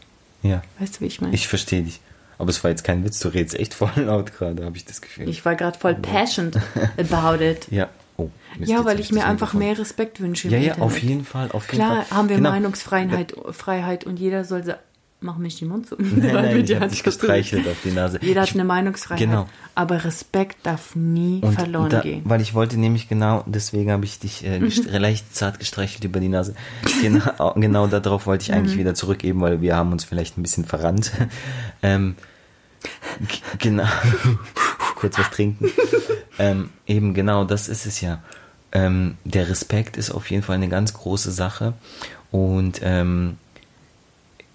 ja. 0.42 0.62
Weißt 0.78 0.96
du, 0.96 1.00
wie 1.02 1.06
ich 1.06 1.20
meine? 1.20 1.34
Ich 1.34 1.46
verstehe 1.48 1.82
dich. 1.82 2.00
Aber 2.38 2.50
es 2.50 2.64
war 2.64 2.70
jetzt 2.70 2.82
kein 2.84 3.04
Witz, 3.04 3.20
du 3.20 3.28
redest 3.28 3.54
echt 3.54 3.74
voll 3.74 3.90
laut 3.96 4.32
gerade, 4.36 4.64
habe 4.64 4.76
ich 4.76 4.84
das 4.84 5.00
Gefühl. 5.00 5.28
Ich 5.28 5.44
war 5.44 5.54
gerade 5.54 5.78
voll 5.78 5.94
passionate 5.94 6.60
about 6.98 7.42
it. 7.44 7.66
ja. 7.70 7.88
Oh, 8.16 8.30
Mist, 8.58 8.70
Ja, 8.70 8.84
weil 8.84 9.00
ich 9.00 9.10
mir 9.12 9.26
einfach 9.26 9.54
mehr 9.54 9.76
Respekt 9.78 10.20
wünsche. 10.20 10.48
Ja, 10.48 10.58
ja, 10.58 10.64
Internet. 10.74 10.82
auf 10.82 10.98
jeden 11.02 11.24
Fall, 11.24 11.50
auf 11.52 11.66
jeden 11.72 11.84
Klar 11.84 12.04
Fall. 12.04 12.16
haben 12.16 12.28
wir 12.28 12.36
Genau. 12.36 12.50
Meinungsfreiheit 12.50 13.34
Freiheit 13.52 14.04
und 14.04 14.18
jeder 14.20 14.44
soll 14.44 14.62
sagen, 14.64 14.78
mach 15.20 15.38
mich 15.38 15.58
den 15.58 15.68
Mund 15.68 15.86
zu. 15.88 15.96
Nein, 15.98 16.32
nein, 16.34 16.64
ich 16.64 16.74
habe 16.76 16.88
dich 16.88 17.02
gestreichelt 17.02 17.66
auf 17.66 17.78
die 17.82 17.90
Nase. 17.92 18.18
Jeder 18.20 18.42
hat 18.42 18.50
ich, 18.50 18.54
eine 18.54 18.64
Meinungsfreiheit. 18.64 19.20
Genau. 19.20 19.48
Aber 19.74 20.04
Respekt 20.04 20.58
darf 20.66 20.94
nie 20.94 21.40
und 21.42 21.54
verloren 21.54 21.88
da, 21.90 22.00
gehen. 22.02 22.20
Weil 22.24 22.40
ich 22.42 22.52
wollte 22.54 22.78
nämlich 22.78 23.08
genau, 23.08 23.42
deswegen 23.46 23.90
habe 23.90 24.04
ich 24.04 24.18
dich 24.20 24.44
äh, 24.44 24.58
leicht 24.98 25.34
zart 25.34 25.58
gestreichelt 25.58 26.04
über 26.04 26.20
die 26.20 26.28
Nase. 26.28 26.54
Genau, 27.00 27.54
genau 27.56 27.86
darauf 27.86 28.26
wollte 28.26 28.42
ich 28.42 28.50
Mhm. 28.50 28.54
eigentlich 28.56 28.76
wieder 28.78 28.94
zurückgeben, 28.94 29.40
weil 29.40 29.60
wir 29.62 29.74
haben 29.76 29.90
uns 29.92 30.04
vielleicht 30.04 30.36
ein 30.38 30.42
bisschen 30.42 30.64
verrannt. 30.66 31.10
ähm, 31.82 32.16
genau. 33.58 33.88
Kurz 34.94 35.18
was 35.18 35.30
trinken. 35.30 35.70
ähm, 36.38 36.70
eben 36.86 37.14
genau, 37.14 37.44
das 37.44 37.68
ist 37.68 37.86
es 37.86 38.00
ja. 38.00 38.22
Ähm, 38.72 39.16
der 39.24 39.48
Respekt 39.48 39.96
ist 39.96 40.10
auf 40.10 40.30
jeden 40.30 40.42
Fall 40.42 40.56
eine 40.56 40.68
ganz 40.68 40.94
große 40.94 41.30
Sache. 41.30 41.74
Und 42.30 42.80
ähm, 42.82 43.38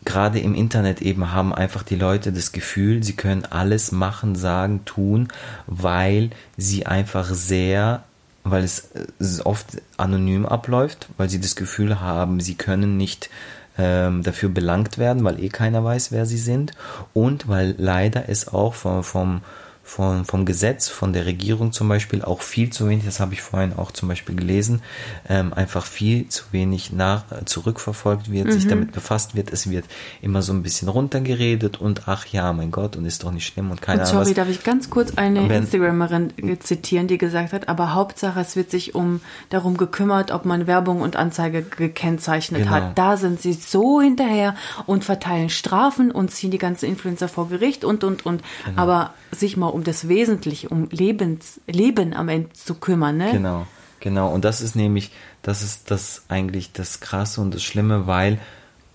gerade 0.06 0.40
im 0.40 0.56
Internet 0.56 1.02
eben 1.02 1.32
haben 1.32 1.54
einfach 1.54 1.84
die 1.84 1.96
Leute 1.96 2.32
das 2.32 2.52
Gefühl, 2.52 3.04
sie 3.04 3.14
können 3.14 3.46
alles 3.46 3.92
machen, 3.92 4.36
sagen, 4.36 4.84
tun, 4.86 5.28
weil 5.68 6.32
sie 6.58 6.86
einfach 6.86 7.30
sehr, 7.34 8.04
weil 8.44 8.64
es 8.64 8.90
äh, 8.94 9.42
oft 9.44 9.82
anonym 9.98 10.46
abläuft, 10.46 11.08
weil 11.18 11.30
sie 11.30 11.40
das 11.40 11.56
Gefühl 11.56 12.02
haben, 12.02 12.40
sie 12.40 12.56
können 12.56 12.98
nicht 12.98 13.30
ähm, 13.78 14.24
dafür 14.24 14.50
belangt 14.50 14.98
werden, 14.98 15.24
weil 15.24 15.42
eh 15.42 15.50
keiner 15.50 15.84
weiß, 15.84 16.12
wer 16.12 16.26
sie 16.26 16.38
sind 16.38 16.74
und 17.14 17.48
weil 17.48 17.76
leider 17.78 18.28
es 18.28 18.48
auch 18.48 18.74
vom, 18.74 19.04
vom 19.04 19.42
von, 19.90 20.24
vom 20.24 20.46
Gesetz, 20.46 20.88
von 20.88 21.14
der 21.14 21.26
Regierung 21.26 21.72
zum 21.72 21.90
Beispiel 21.90 22.22
auch 22.22 22.42
viel 22.42 22.70
zu 22.70 22.88
wenig, 22.88 23.06
das 23.06 23.20
habe 23.20 23.34
ich 23.34 23.42
vorhin 23.42 23.74
auch 23.76 23.92
zum 23.92 24.08
Beispiel 24.08 24.36
gelesen, 24.36 24.84
ähm, 25.28 25.52
einfach 25.52 25.84
viel 25.86 26.28
zu 26.28 26.44
wenig 26.52 26.92
nach, 26.92 27.24
äh, 27.32 27.46
zurückverfolgt 27.46 28.32
wird, 28.32 28.48
mhm. 28.48 28.52
sich 28.52 28.68
damit 28.68 28.92
befasst 28.92 29.36
wird. 29.36 29.52
Es 29.52 29.70
wird 29.70 29.86
immer 30.22 30.44
so 30.44 30.54
ein 30.54 30.62
bisschen 30.62 30.90
runtergeredet 30.90 31.82
und 31.82 32.08
ach 32.08 32.28
ja, 32.28 32.54
mein 32.54 32.70
Gott, 32.70 32.98
und 32.98 33.06
ist 33.06 33.24
doch 33.24 33.32
nicht 33.32 33.48
schlimm 33.48 33.72
und 33.72 33.82
keine 33.82 34.04
Ahnung. 34.04 34.14
Sorry, 34.14 34.28
was. 34.28 34.34
darf 34.36 34.50
ich 34.50 34.64
ganz 34.64 34.92
kurz 34.92 35.18
eine 35.18 35.50
wenn, 35.50 35.64
Instagramerin 35.64 36.34
zitieren, 36.60 37.08
die 37.08 37.18
gesagt 37.18 37.52
hat, 37.52 37.68
aber 37.68 37.96
Hauptsache 37.96 38.40
es 38.40 38.56
wird 38.56 38.70
sich 38.70 38.94
um 38.94 39.22
darum 39.50 39.76
gekümmert, 39.76 40.32
ob 40.32 40.46
man 40.46 40.68
Werbung 40.68 41.02
und 41.02 41.16
Anzeige 41.16 41.64
gekennzeichnet 41.64 42.64
genau. 42.64 42.72
hat. 42.74 42.98
Da 42.98 43.18
sind 43.18 43.42
sie 43.42 43.54
so 43.54 44.02
hinterher 44.02 44.56
und 44.86 45.04
verteilen 45.04 45.50
Strafen 45.50 46.12
und 46.12 46.30
ziehen 46.30 46.52
die 46.52 46.58
ganzen 46.58 46.86
Influencer 46.86 47.28
vor 47.28 47.50
Gericht 47.50 47.84
und 47.84 48.04
und 48.04 48.26
und. 48.26 48.44
Genau. 48.66 48.82
Aber 48.82 49.14
sich 49.32 49.58
mal 49.58 49.68
um 49.68 49.79
das 49.84 50.08
Wesentliche, 50.08 50.70
um 50.70 50.88
Lebens, 50.92 51.60
Leben 51.68 52.14
am 52.14 52.30
Ende 52.30 52.54
zu 52.54 52.76
kümmern, 52.76 53.18
ne? 53.18 53.32
Genau, 53.32 53.68
genau. 54.00 54.34
Und 54.34 54.46
das 54.46 54.62
ist 54.62 54.76
nämlich, 54.76 55.12
das 55.42 55.62
ist 55.62 55.92
das 55.92 56.24
eigentlich 56.28 56.72
das 56.72 57.00
Krasse 57.00 57.42
und 57.42 57.54
das 57.54 57.64
Schlimme, 57.64 58.08
weil, 58.08 58.40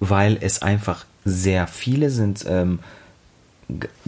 weil 0.01 0.39
es 0.41 0.63
einfach 0.63 1.05
sehr 1.25 1.67
viele 1.67 2.11
sind. 2.11 2.45
Ähm, 2.49 2.81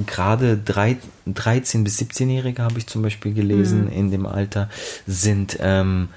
gerade 0.06 0.58
13 0.58 1.84
bis 1.84 1.98
17-Jährige 1.98 2.62
habe 2.62 2.78
ich 2.78 2.86
zum 2.86 3.02
Beispiel 3.02 3.32
gelesen 3.32 3.86
mhm. 3.86 3.92
in 3.92 4.10
dem 4.10 4.26
Alter, 4.26 4.68
sind 5.06 5.56
ähm, 5.60 6.08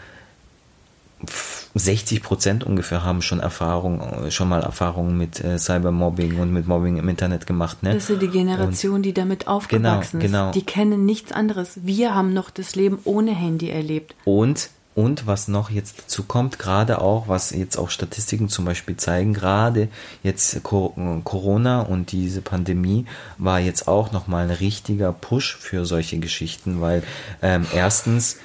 60 1.76 2.24
Prozent 2.24 2.64
ungefähr 2.64 3.04
haben 3.04 3.22
schon 3.22 3.40
Erfahrung, 3.40 4.32
schon 4.32 4.50
mal 4.50 4.62
Erfahrungen 4.62 5.18
mit 5.18 5.44
äh, 5.44 5.58
Cybermobbing 5.58 6.40
und 6.40 6.52
mit 6.52 6.68
Mobbing 6.68 6.98
im 6.98 7.10
Internet 7.10 7.46
gemacht. 7.46 7.84
Ne? 7.84 7.94
Das 7.94 8.10
ist 8.10 8.22
die 8.22 8.28
Generation, 8.28 8.96
und 8.96 9.04
die 9.04 9.14
damit 9.14 9.48
aufgewachsen 9.48 10.20
genau, 10.20 10.32
genau. 10.32 10.50
ist. 10.50 10.56
Die 10.56 10.66
kennen 10.66 11.06
nichts 11.06 11.32
anderes. 11.32 11.80
Wir 11.84 12.16
haben 12.16 12.34
noch 12.34 12.50
das 12.50 12.76
Leben 12.76 13.00
ohne 13.04 13.36
Handy 13.36 13.70
erlebt. 13.70 14.16
Und 14.26 14.70
und 14.96 15.28
was 15.28 15.48
noch 15.48 15.70
jetzt 15.70 16.00
dazu 16.00 16.24
kommt, 16.24 16.60
gerade 16.60 17.00
auch, 17.00 17.30
was 17.30 17.52
jetzt 17.52 17.78
auch 17.78 17.90
Statistiken 17.90 18.50
zum 18.50 18.66
Beispiel 18.66 18.98
zeigen, 18.98 19.34
gerade 19.34 19.88
jetzt 20.24 20.62
Corona 20.64 21.82
und 21.84 22.12
diese 22.12 22.42
Pandemie 22.42 23.06
war 23.38 23.62
jetzt 23.62 23.88
auch 23.88 24.12
nochmal 24.12 24.46
ein 24.46 24.52
richtiger 24.52 25.14
Push 25.14 25.56
für 25.56 25.86
solche 25.86 26.20
Geschichten, 26.20 26.82
weil 26.82 27.04
ähm, 27.42 27.66
erstens 27.74 28.40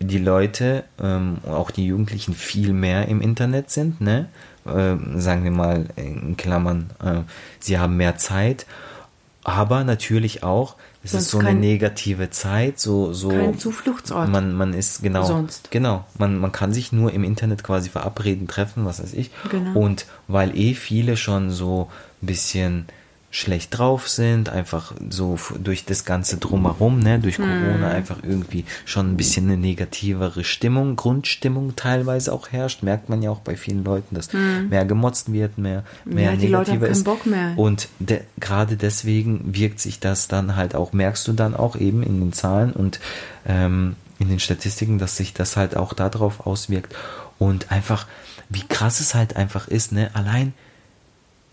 die 0.00 0.18
Leute, 0.18 0.84
ähm, 1.00 1.38
auch 1.46 1.70
die 1.70 1.86
Jugendlichen, 1.86 2.34
viel 2.34 2.72
mehr 2.72 3.08
im 3.08 3.20
Internet 3.20 3.70
sind, 3.70 4.00
ne? 4.00 4.28
Äh, 4.66 4.96
sagen 5.18 5.44
wir 5.44 5.50
mal 5.50 5.86
in 5.96 6.36
Klammern, 6.36 6.90
äh, 7.02 7.20
sie 7.60 7.78
haben 7.78 7.96
mehr 7.96 8.16
Zeit, 8.16 8.66
aber 9.44 9.84
natürlich 9.84 10.42
auch, 10.42 10.76
es 11.02 11.12
Sonst 11.12 11.24
ist 11.24 11.30
so 11.30 11.38
eine 11.38 11.54
negative 11.54 12.28
Zeit, 12.28 12.78
so 12.78 13.14
so 13.14 13.30
kein 13.30 13.58
Zufluchtsort. 13.58 14.28
Man 14.28 14.54
man 14.54 14.74
ist 14.74 15.02
genau 15.02 15.24
Sonst. 15.24 15.70
genau, 15.70 16.04
man 16.18 16.36
man 16.36 16.52
kann 16.52 16.74
sich 16.74 16.92
nur 16.92 17.12
im 17.12 17.24
Internet 17.24 17.64
quasi 17.64 17.88
verabreden, 17.88 18.48
treffen, 18.48 18.84
was 18.84 19.02
weiß 19.02 19.14
ich. 19.14 19.30
Genau. 19.50 19.78
Und 19.78 20.06
weil 20.28 20.54
eh 20.56 20.74
viele 20.74 21.16
schon 21.16 21.50
so 21.50 21.88
ein 22.20 22.26
bisschen 22.26 22.86
schlecht 23.32 23.78
drauf 23.78 24.08
sind, 24.08 24.48
einfach 24.48 24.92
so 25.08 25.38
durch 25.62 25.84
das 25.84 26.04
ganze 26.04 26.38
drumherum, 26.38 26.98
ne, 26.98 27.20
durch 27.20 27.36
Corona 27.36 27.88
mm. 27.90 27.94
einfach 27.94 28.16
irgendwie 28.24 28.64
schon 28.84 29.12
ein 29.12 29.16
bisschen 29.16 29.46
eine 29.46 29.56
negativere 29.56 30.42
Stimmung, 30.42 30.96
Grundstimmung 30.96 31.76
teilweise 31.76 32.32
auch 32.32 32.50
herrscht, 32.50 32.82
merkt 32.82 33.08
man 33.08 33.22
ja 33.22 33.30
auch 33.30 33.38
bei 33.38 33.56
vielen 33.56 33.84
Leuten, 33.84 34.16
dass 34.16 34.32
mm. 34.32 34.68
mehr 34.70 34.84
gemotzt 34.84 35.32
wird, 35.32 35.58
mehr 35.58 35.84
mehr 36.04 36.32
ja, 36.32 36.36
die 36.36 36.48
Leute 36.48 36.72
haben 36.72 36.82
ist. 36.82 37.04
Bock 37.04 37.24
mehr. 37.24 37.52
Und 37.56 37.88
de 38.00 38.20
gerade 38.40 38.76
deswegen 38.76 39.54
wirkt 39.54 39.78
sich 39.78 40.00
das 40.00 40.26
dann 40.26 40.56
halt 40.56 40.74
auch, 40.74 40.92
merkst 40.92 41.28
du 41.28 41.32
dann 41.32 41.54
auch 41.54 41.76
eben 41.76 42.02
in 42.02 42.18
den 42.18 42.32
Zahlen 42.32 42.72
und 42.72 42.98
ähm, 43.46 43.94
in 44.18 44.28
den 44.28 44.40
Statistiken, 44.40 44.98
dass 44.98 45.16
sich 45.16 45.34
das 45.34 45.56
halt 45.56 45.76
auch 45.76 45.92
darauf 45.92 46.46
auswirkt 46.46 46.96
und 47.38 47.70
einfach 47.70 48.06
wie 48.48 48.66
krass 48.66 48.98
es 48.98 49.14
halt 49.14 49.36
einfach 49.36 49.68
ist, 49.68 49.92
ne, 49.92 50.10
allein 50.14 50.52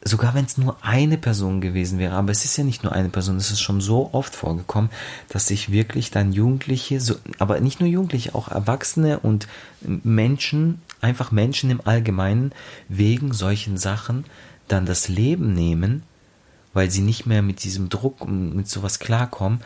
sogar 0.08 0.34
wenn 0.34 0.46
es 0.46 0.58
nur 0.58 0.78
eine 0.82 1.18
Person 1.18 1.62
gewesen 1.62 2.00
wäre, 2.00 2.16
aber 2.16 2.32
es 2.32 2.46
ist 2.46 2.58
ja 2.58 2.64
nicht 2.64 2.84
nur 2.84 2.94
eine 2.94 3.10
Person, 3.10 3.38
es 3.38 3.52
ist 3.52 3.62
schon 3.62 3.82
so 3.82 4.10
oft 4.14 4.36
vorgekommen, 4.36 4.90
dass 5.30 5.48
sich 5.48 5.72
wirklich 5.72 6.12
dann 6.12 6.34
Jugendliche, 6.34 7.00
so, 7.00 7.16
aber 7.40 7.60
nicht 7.60 7.80
nur 7.80 7.90
Jugendliche, 7.90 8.36
auch 8.36 8.48
Erwachsene 8.48 9.20
und 9.20 9.48
Menschen, 9.82 10.82
einfach 11.02 11.32
Menschen 11.32 11.70
im 11.70 11.82
Allgemeinen, 11.86 12.52
wegen 12.90 13.34
solchen 13.34 13.78
Sachen 13.78 14.26
dann 14.68 14.86
das 14.86 15.08
Leben 15.08 15.54
nehmen, 15.54 16.04
weil 16.74 16.92
sie 16.92 17.02
nicht 17.02 17.26
mehr 17.26 17.42
mit 17.42 17.64
diesem 17.64 17.90
Druck 17.90 18.22
und 18.22 18.56
mit 18.56 18.68
sowas 18.68 19.00
klarkommen. 19.00 19.62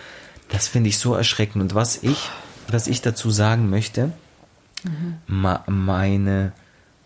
Das 0.49 0.67
finde 0.67 0.89
ich 0.89 0.97
so 0.97 1.13
erschreckend. 1.15 1.61
Und 1.61 1.75
was 1.75 2.03
ich, 2.03 2.29
was 2.67 2.87
ich 2.87 3.01
dazu 3.01 3.31
sagen 3.31 3.69
möchte, 3.69 4.11
mhm. 4.83 5.17
meine, 5.67 6.53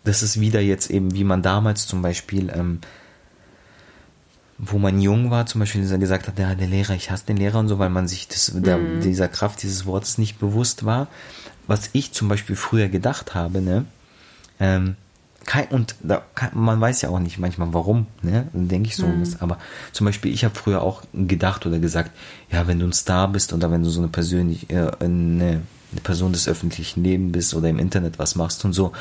das 0.04 0.22
ist 0.22 0.40
wieder 0.40 0.60
jetzt 0.60 0.90
eben, 0.90 1.14
wie 1.14 1.24
man 1.24 1.42
damals 1.42 1.86
zum 1.86 2.02
Beispiel 2.02 2.50
ähm, 2.54 2.80
wo 4.58 4.78
man 4.78 5.00
jung 5.00 5.30
war, 5.30 5.46
zum 5.46 5.60
Beispiel, 5.60 5.86
gesagt 5.98 6.28
hat, 6.28 6.38
ja, 6.38 6.54
der 6.54 6.66
Lehrer, 6.66 6.94
ich 6.94 7.10
hasse 7.10 7.26
den 7.26 7.36
Lehrer 7.36 7.58
und 7.58 7.68
so, 7.68 7.78
weil 7.78 7.90
man 7.90 8.08
sich 8.08 8.28
das, 8.28 8.52
der, 8.54 8.78
mhm. 8.78 9.00
dieser 9.00 9.28
Kraft 9.28 9.62
dieses 9.62 9.86
Wortes 9.86 10.18
nicht 10.18 10.38
bewusst 10.38 10.84
war. 10.84 11.08
Was 11.66 11.90
ich 11.92 12.12
zum 12.12 12.28
Beispiel 12.28 12.56
früher 12.56 12.88
gedacht 12.88 13.34
habe, 13.34 13.60
ne, 13.60 13.84
ähm, 14.60 14.96
kein, 15.44 15.68
und 15.68 15.94
da, 16.02 16.22
kann, 16.34 16.50
man 16.54 16.80
weiß 16.80 17.02
ja 17.02 17.10
auch 17.10 17.18
nicht 17.18 17.38
manchmal 17.38 17.72
warum, 17.74 18.06
ne, 18.22 18.48
dann 18.52 18.68
denke 18.68 18.88
ich 18.88 18.96
so, 18.96 19.06
mhm. 19.06 19.24
aber 19.40 19.58
zum 19.92 20.06
Beispiel, 20.06 20.32
ich 20.32 20.44
habe 20.44 20.54
früher 20.54 20.82
auch 20.82 21.02
gedacht 21.12 21.66
oder 21.66 21.78
gesagt, 21.78 22.12
ja, 22.50 22.66
wenn 22.66 22.78
du 22.78 22.86
ein 22.86 22.92
Star 22.92 23.28
bist 23.28 23.52
oder 23.52 23.70
wenn 23.70 23.82
du 23.82 23.90
so 23.90 24.00
eine 24.00 24.08
persönlich, 24.08 24.70
äh, 24.70 24.90
eine, 25.00 25.62
eine 25.92 26.00
Person 26.02 26.32
des 26.32 26.48
öffentlichen 26.48 27.04
Lebens 27.04 27.32
bist 27.32 27.54
oder 27.54 27.68
im 27.68 27.78
Internet 27.78 28.18
was 28.18 28.36
machst 28.36 28.64
und 28.64 28.72
so, 28.72 28.92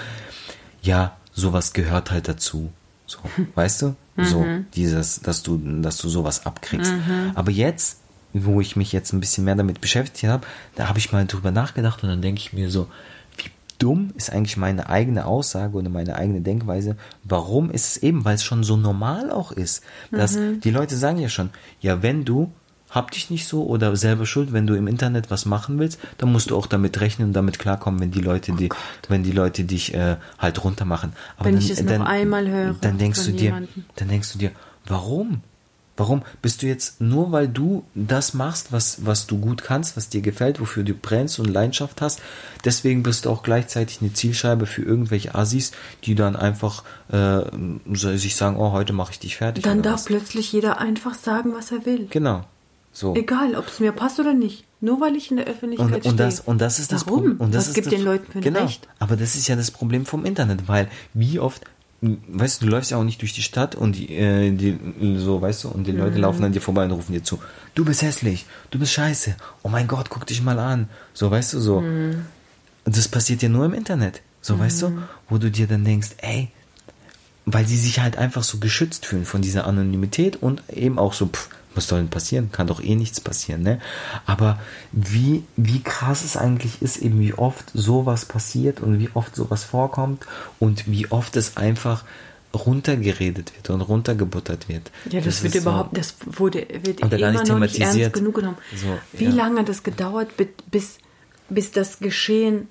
ja, 0.81 1.15
sowas 1.33 1.73
gehört 1.73 2.11
halt 2.11 2.27
dazu. 2.27 2.71
So, 3.07 3.19
weißt 3.55 3.83
du? 3.83 3.95
So, 4.17 4.41
mhm. 4.41 4.65
dieses, 4.73 5.19
dass 5.19 5.43
du, 5.43 5.57
dass 5.81 5.97
du 5.97 6.07
sowas 6.07 6.45
abkriegst. 6.45 6.93
Mhm. 6.93 7.31
Aber 7.35 7.51
jetzt, 7.51 7.99
wo 8.33 8.61
ich 8.61 8.75
mich 8.75 8.91
jetzt 8.93 9.11
ein 9.11 9.19
bisschen 9.19 9.43
mehr 9.43 9.55
damit 9.55 9.81
beschäftigt 9.81 10.31
habe, 10.31 10.45
da 10.75 10.87
habe 10.87 10.99
ich 10.99 11.11
mal 11.11 11.25
drüber 11.25 11.51
nachgedacht 11.51 12.01
und 12.03 12.09
dann 12.09 12.21
denke 12.21 12.39
ich 12.39 12.53
mir 12.53 12.69
so, 12.69 12.87
wie 13.37 13.49
dumm 13.77 14.11
ist 14.15 14.31
eigentlich 14.31 14.55
meine 14.55 14.89
eigene 14.89 15.25
Aussage 15.25 15.75
oder 15.77 15.89
meine 15.89 16.15
eigene 16.15 16.41
Denkweise? 16.41 16.95
Warum 17.23 17.69
ist 17.71 17.87
es 17.87 18.03
eben? 18.03 18.23
Weil 18.23 18.35
es 18.35 18.43
schon 18.43 18.63
so 18.63 18.77
normal 18.77 19.31
auch 19.31 19.51
ist. 19.51 19.83
Dass 20.11 20.35
mhm. 20.35 20.61
die 20.61 20.71
Leute 20.71 20.95
sagen 20.95 21.17
ja 21.17 21.27
schon, 21.27 21.49
ja, 21.81 22.01
wenn 22.01 22.23
du 22.23 22.51
hab 22.95 23.11
dich 23.11 23.29
nicht 23.29 23.45
so 23.45 23.65
oder 23.65 23.95
selber 23.97 24.25
schuld, 24.25 24.53
wenn 24.53 24.65
du 24.65 24.73
im 24.73 24.87
Internet 24.87 25.29
was 25.29 25.45
machen 25.45 25.77
willst, 25.77 25.99
dann 26.17 26.31
musst 26.31 26.49
du 26.49 26.57
auch 26.57 26.65
damit 26.65 27.01
rechnen 27.01 27.27
und 27.27 27.33
damit 27.33 27.59
klarkommen, 27.59 27.99
wenn 27.99 28.11
die 28.11 28.21
Leute 28.21 28.53
oh 28.53 28.55
die, 28.55 28.69
Gott. 28.69 28.79
wenn 29.09 29.21
die 29.21 29.33
Leute 29.33 29.65
dich 29.65 29.93
äh, 29.93 30.15
halt 30.39 30.63
runtermachen. 30.63 31.11
Aber 31.35 31.47
wenn 31.47 31.55
dann, 31.55 31.63
ich 31.63 31.69
es 31.71 31.85
dann, 31.85 31.99
noch 31.99 32.07
einmal 32.07 32.49
höre, 32.49 32.75
dann 32.79 32.97
denkst 32.97 33.25
du 33.25 33.31
dir, 33.33 33.43
jemanden. 33.43 33.85
dann 33.97 34.07
denkst 34.07 34.31
du 34.31 34.39
dir, 34.39 34.51
warum? 34.87 35.41
Warum 35.97 36.23
bist 36.41 36.61
du 36.61 36.67
jetzt 36.67 36.99
nur, 36.99 37.31
weil 37.31 37.47
du 37.47 37.85
das 37.95 38.33
machst, 38.33 38.73
was, 38.73 39.05
was 39.05 39.27
du 39.27 39.39
gut 39.39 39.63
kannst, 39.63 39.95
was 39.95 40.09
dir 40.09 40.21
gefällt, 40.21 40.59
wofür 40.59 40.83
du 40.83 40.93
brennst 40.93 41.39
und 41.39 41.45
Leidenschaft 41.45 42.01
hast, 42.01 42.21
deswegen 42.65 43.01
bist 43.01 43.25
du 43.25 43.29
auch 43.29 43.43
gleichzeitig 43.43 44.01
eine 44.01 44.11
Zielscheibe 44.11 44.65
für 44.65 44.81
irgendwelche 44.81 45.35
Assis, 45.35 45.71
die 46.03 46.15
dann 46.15 46.35
einfach 46.35 46.83
äh, 47.13 47.39
sich 47.93 48.35
sagen, 48.35 48.57
oh, 48.57 48.73
heute 48.73 48.91
mache 48.91 49.13
ich 49.13 49.19
dich 49.19 49.37
fertig. 49.37 49.63
Dann 49.63 49.81
darf 49.81 50.01
was. 50.01 50.05
plötzlich 50.05 50.51
jeder 50.51 50.79
einfach 50.79 51.13
sagen, 51.13 51.53
was 51.55 51.71
er 51.71 51.85
will. 51.85 52.07
Genau. 52.09 52.43
So. 52.95 53.13
Egal, 53.13 53.55
ob 53.55 53.67
es 53.67 53.81
mir 53.81 53.91
passt 53.91 54.21
oder 54.21 54.33
nicht. 54.33 54.63
Nur 54.79 55.01
weil 55.01 55.17
ich 55.17 55.29
in 55.29 55.35
der 55.35 55.47
Öffentlichkeit 55.47 56.05
und, 56.05 56.05
und 56.05 56.17
das, 56.17 56.39
und 56.39 56.61
das 56.61 56.79
ist 56.79 56.93
das 56.93 57.03
Problem. 57.03 57.35
Und 57.39 57.53
das 57.53 57.67
Was 57.67 57.73
gibt 57.73 57.87
das, 57.87 57.93
den 57.93 58.03
Leuten 58.03 58.31
für 58.31 58.37
ein 58.37 58.41
genau. 58.41 58.61
Recht? 58.61 58.87
Aber 58.99 59.17
das 59.17 59.35
ist 59.35 59.49
ja 59.49 59.57
das 59.57 59.69
Problem 59.69 60.05
vom 60.05 60.23
Internet, 60.23 60.69
weil 60.69 60.87
wie 61.13 61.39
oft, 61.39 61.65
weißt 62.01 62.61
du, 62.61 62.65
du 62.67 62.71
läufst 62.71 62.91
ja 62.91 62.97
auch 62.97 63.03
nicht 63.03 63.21
durch 63.21 63.33
die 63.33 63.41
Stadt 63.41 63.75
und 63.75 63.97
die, 63.97 64.15
äh, 64.15 64.49
die 64.51 64.79
so, 65.17 65.41
weißt 65.41 65.65
du, 65.65 65.69
und 65.69 65.87
die 65.87 65.91
mhm. 65.91 65.99
Leute 65.99 66.19
laufen 66.19 66.41
an 66.45 66.53
dir 66.53 66.61
vorbei 66.61 66.85
und 66.85 66.91
rufen 66.91 67.11
dir 67.11 67.21
zu, 67.21 67.39
du 67.73 67.83
bist 67.83 68.01
hässlich, 68.01 68.45
du 68.71 68.79
bist 68.79 68.93
scheiße, 68.93 69.35
oh 69.63 69.67
mein 69.67 69.89
Gott, 69.89 70.09
guck 70.09 70.25
dich 70.25 70.41
mal 70.41 70.57
an. 70.57 70.87
So, 71.13 71.29
weißt 71.29 71.53
du, 71.53 71.59
so. 71.59 71.81
Mhm. 71.81 72.21
Das 72.85 73.09
passiert 73.09 73.41
ja 73.41 73.49
nur 73.49 73.65
im 73.65 73.73
Internet. 73.73 74.21
So, 74.39 74.55
mhm. 74.55 74.59
weißt 74.59 74.81
du, 74.83 74.91
wo 75.27 75.37
du 75.37 75.51
dir 75.51 75.67
dann 75.67 75.83
denkst, 75.83 76.11
ey, 76.19 76.49
weil 77.45 77.65
sie 77.67 77.77
sich 77.77 77.99
halt 77.99 78.17
einfach 78.17 78.43
so 78.43 78.59
geschützt 78.59 79.05
fühlen 79.05 79.25
von 79.25 79.41
dieser 79.41 79.67
Anonymität 79.67 80.41
und 80.41 80.63
eben 80.69 80.97
auch 80.97 81.11
so, 81.11 81.25
pff, 81.25 81.49
was 81.75 81.87
soll 81.87 81.99
denn 81.99 82.09
passieren? 82.09 82.51
Kann 82.51 82.67
doch 82.67 82.81
eh 82.81 82.95
nichts 82.95 83.21
passieren, 83.21 83.61
ne? 83.61 83.79
Aber 84.25 84.59
wie, 84.91 85.43
wie 85.55 85.81
krass 85.81 86.23
es 86.23 86.37
eigentlich 86.37 86.81
ist, 86.81 86.97
eben 86.97 87.19
wie 87.19 87.33
oft 87.33 87.71
sowas 87.73 88.25
passiert 88.25 88.79
und 88.79 88.99
wie 88.99 89.09
oft 89.13 89.35
sowas 89.35 89.63
vorkommt 89.63 90.25
und 90.59 90.89
wie 90.89 91.11
oft 91.11 91.35
es 91.35 91.57
einfach 91.57 92.03
runtergeredet 92.55 93.53
wird 93.55 93.69
und 93.69 93.81
runtergebuttert 93.81 94.69
wird. 94.69 94.91
Ja, 95.09 95.19
das, 95.19 95.41
das 95.41 95.43
wird 95.43 95.55
überhaupt, 95.55 95.89
so, 95.91 95.95
das 95.97 96.15
wurde, 96.39 96.65
wird 96.83 97.01
immer 97.01 97.43
noch 97.43 97.59
nicht 97.59 97.79
ernst 97.79 98.13
genug 98.13 98.35
genommen. 98.35 98.57
So, 98.75 98.97
wie 99.13 99.25
ja. 99.25 99.31
lange 99.31 99.59
hat 99.59 99.69
es 99.69 99.83
gedauert, 99.83 100.29
bis, 100.71 100.99
bis 101.49 101.71
das 101.71 101.99
Geschehen 101.99 102.67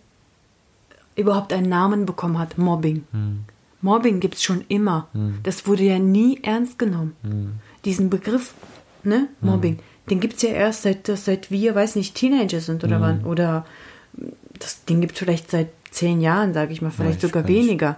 überhaupt 1.17 1.53
einen 1.53 1.69
Namen 1.69 2.07
bekommen 2.07 2.39
hat? 2.39 2.59
Mobbing. 2.59 3.05
Hm. 3.13 3.45
Mobbing 3.83 4.21
gibt 4.21 4.37
es 4.37 4.43
schon 4.43 4.65
immer. 4.69 5.09
Hm. 5.13 5.41
Das 5.43 5.67
wurde 5.67 5.85
ja 5.85 5.99
nie 5.99 6.41
ernst 6.43 6.79
genommen. 6.79 7.15
Hm. 7.23 7.55
Diesen 7.85 8.11
Begriff 8.11 8.55
ne? 9.07 9.29
Mobbing. 9.41 9.75
Mhm. 9.75 10.11
den 10.11 10.21
gibt 10.21 10.37
es 10.37 10.43
ja 10.43 10.51
erst 10.51 10.83
seit, 10.83 11.07
seit 11.07 11.51
wir, 11.51 11.75
weiß 11.75 11.97
nicht, 11.97 12.15
Teenager 12.15 12.61
sind 12.61 12.85
oder 12.85 12.99
mhm. 12.99 13.03
wann. 13.03 13.25
Oder 13.25 13.67
das, 14.59 14.85
den 14.85 15.01
gibt 15.01 15.15
es 15.15 15.19
vielleicht 15.19 15.51
seit 15.51 15.69
zehn 15.91 16.21
Jahren, 16.21 16.55
sage 16.55 16.73
ich 16.73 16.83
mal, 16.83 16.91
vielleicht 16.91 17.23
ja, 17.23 17.29
sogar 17.29 17.47
weniger. 17.49 17.97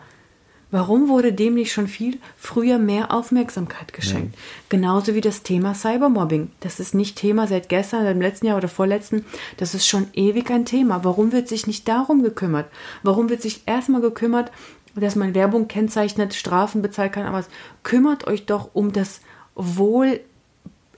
Warum 0.73 1.09
wurde 1.09 1.33
dem 1.33 1.55
nicht 1.55 1.73
schon 1.73 1.87
viel 1.87 2.19
früher 2.37 2.79
mehr 2.79 3.15
Aufmerksamkeit 3.15 3.93
geschenkt? 3.93 4.35
Ja. 4.35 4.41
Genauso 4.69 5.15
wie 5.15 5.21
das 5.21 5.45
Thema 5.45 5.75
Cybermobbing. 5.75 6.51
Das 6.61 6.81
ist 6.81 6.93
nicht 6.93 7.17
Thema 7.17 7.47
seit 7.47 7.69
gestern, 7.69 8.03
seit 8.03 8.15
dem 8.15 8.21
letzten 8.21 8.47
Jahr 8.47 8.57
oder 8.57 8.69
vorletzten. 8.69 9.25
Das 9.59 9.75
ist 9.75 9.87
schon 9.87 10.09
ewig 10.13 10.51
ein 10.51 10.65
Thema. 10.65 11.05
Warum 11.05 11.31
wird 11.31 11.47
sich 11.47 11.69
nicht 11.69 11.87
darum 11.87 12.23
gekümmert? 12.23 12.69
Warum 13.05 13.31
wird 13.31 13.43
sich 13.43 13.63
erstmal 13.67 14.01
gekümmert, 14.01 14.51
dass 14.97 15.15
man 15.15 15.35
Werbung 15.35 15.69
kennzeichnet, 15.69 16.35
Strafen 16.35 16.83
bezahlt 16.83 17.13
kann, 17.13 17.27
aber 17.27 17.45
kümmert 17.83 18.27
euch 18.27 18.47
doch 18.47 18.71
um 18.73 18.93
das 18.93 19.21
Wohl 19.55 20.21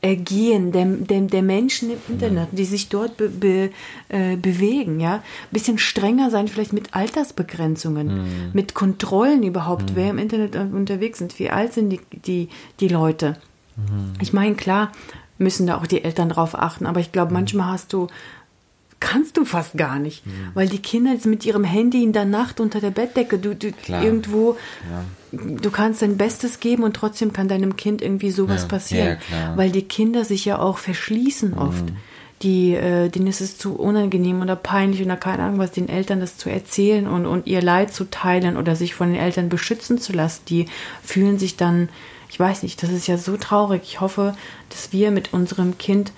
Ergehen 0.00 0.70
der, 0.70 0.84
der, 0.84 1.22
der 1.22 1.42
Menschen 1.42 1.90
im 1.90 1.98
Internet, 2.08 2.48
die 2.52 2.64
sich 2.64 2.88
dort 2.88 3.16
be, 3.16 3.28
be, 3.28 3.70
äh, 4.08 4.36
bewegen, 4.36 5.00
ja. 5.00 5.14
Ein 5.14 5.22
bisschen 5.50 5.78
strenger 5.78 6.30
sein, 6.30 6.46
vielleicht 6.46 6.72
mit 6.72 6.94
Altersbegrenzungen, 6.94 8.06
mhm. 8.06 8.50
mit 8.52 8.74
Kontrollen 8.74 9.42
überhaupt, 9.42 9.90
mhm. 9.90 9.96
wer 9.96 10.10
im 10.10 10.18
Internet 10.18 10.54
unterwegs 10.56 11.18
sind, 11.18 11.38
wie 11.38 11.50
alt 11.50 11.72
sind 11.72 11.90
die, 11.90 12.00
die, 12.12 12.48
die 12.78 12.88
Leute. 12.88 13.36
Mhm. 13.76 14.12
Ich 14.20 14.32
meine, 14.32 14.54
klar 14.54 14.92
müssen 15.38 15.66
da 15.66 15.78
auch 15.78 15.86
die 15.86 16.04
Eltern 16.04 16.28
drauf 16.28 16.56
achten, 16.56 16.86
aber 16.86 17.00
ich 17.00 17.12
glaube, 17.12 17.30
mhm. 17.30 17.34
manchmal 17.34 17.72
hast 17.72 17.92
du 17.92 18.08
kannst 19.00 19.36
du 19.36 19.44
fast 19.44 19.76
gar 19.76 19.98
nicht, 19.98 20.26
mhm. 20.26 20.50
weil 20.54 20.68
die 20.68 20.80
Kinder 20.80 21.14
mit 21.24 21.44
ihrem 21.46 21.64
Handy 21.64 22.02
in 22.02 22.12
der 22.12 22.24
Nacht 22.24 22.60
unter 22.60 22.80
der 22.80 22.90
Bettdecke, 22.90 23.38
du, 23.38 23.54
du 23.54 23.72
irgendwo, 23.88 24.56
ja. 24.90 25.04
du 25.32 25.70
kannst 25.70 26.02
dein 26.02 26.16
Bestes 26.16 26.60
geben 26.60 26.82
und 26.82 26.94
trotzdem 26.94 27.32
kann 27.32 27.48
deinem 27.48 27.76
Kind 27.76 28.02
irgendwie 28.02 28.30
sowas 28.30 28.62
ja. 28.62 28.68
passieren, 28.68 29.18
ja, 29.30 29.56
weil 29.56 29.70
die 29.70 29.82
Kinder 29.82 30.24
sich 30.24 30.44
ja 30.44 30.58
auch 30.58 30.78
verschließen 30.78 31.52
mhm. 31.52 31.58
oft. 31.58 31.84
Die, 32.42 32.72
äh, 32.72 33.08
denen 33.08 33.26
ist 33.26 33.40
es 33.40 33.58
zu 33.58 33.74
unangenehm 33.74 34.42
oder 34.42 34.54
peinlich 34.54 35.02
oder 35.02 35.16
keine 35.16 35.42
Ahnung 35.42 35.58
was, 35.58 35.72
den 35.72 35.88
Eltern 35.88 36.20
das 36.20 36.36
zu 36.36 36.48
erzählen 36.48 37.08
und, 37.08 37.26
und 37.26 37.48
ihr 37.48 37.60
Leid 37.60 37.92
zu 37.92 38.04
teilen 38.04 38.56
oder 38.56 38.76
sich 38.76 38.94
von 38.94 39.12
den 39.12 39.20
Eltern 39.20 39.48
beschützen 39.48 39.98
zu 39.98 40.12
lassen. 40.12 40.42
Die 40.48 40.66
fühlen 41.02 41.40
sich 41.40 41.56
dann, 41.56 41.88
ich 42.30 42.38
weiß 42.38 42.62
nicht, 42.62 42.80
das 42.80 42.90
ist 42.90 43.08
ja 43.08 43.18
so 43.18 43.36
traurig. 43.36 43.82
Ich 43.82 44.00
hoffe, 44.00 44.36
dass 44.68 44.92
wir 44.92 45.10
mit 45.10 45.32
unserem 45.32 45.78
Kind 45.78 46.12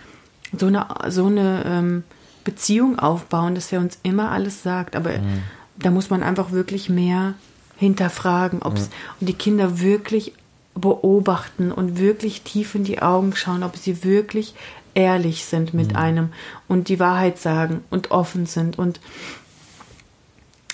so 0.55 0.67
eine, 0.67 0.87
so 1.09 1.25
eine 1.25 1.63
ähm, 1.65 2.05
Beziehung 2.45 2.99
aufbauen, 2.99 3.55
dass 3.55 3.73
er 3.73 3.81
uns 3.81 3.99
immer 4.03 4.31
alles 4.31 4.63
sagt. 4.63 4.97
Aber 4.97 5.11
mhm. 5.11 5.43
da 5.79 5.91
muss 5.91 6.11
man 6.11 6.23
einfach 6.23 6.53
wirklich 6.53 6.89
mehr 6.89 7.35
hinterfragen, 7.77 8.63
ob 8.63 8.77
es 8.77 8.89
mhm. 8.89 8.95
und 9.21 9.29
die 9.29 9.35
Kinder 9.35 9.81
wirklich 9.81 10.35
beobachten 10.75 11.73
und 11.73 11.99
wirklich 11.99 12.43
tief 12.43 12.75
in 12.75 12.85
die 12.85 13.03
Augen 13.03 13.35
schauen, 13.35 13.63
ob 13.63 13.77
sie 13.77 14.05
wirklich 14.05 14.55
ehrlich 14.95 15.45
sind 15.45 15.75
mit 15.75 15.91
mhm. 15.91 15.97
einem 15.97 16.33
und 16.69 16.89
die 16.89 17.01
Wahrheit 17.01 17.39
sagen 17.39 17.83
und 17.91 18.11
offen 18.11 18.47
sind 18.47 18.79
und 18.79 19.01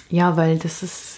ja, 0.09 0.37
weil 0.37 0.59
das 0.59 0.83
ist 0.83 1.16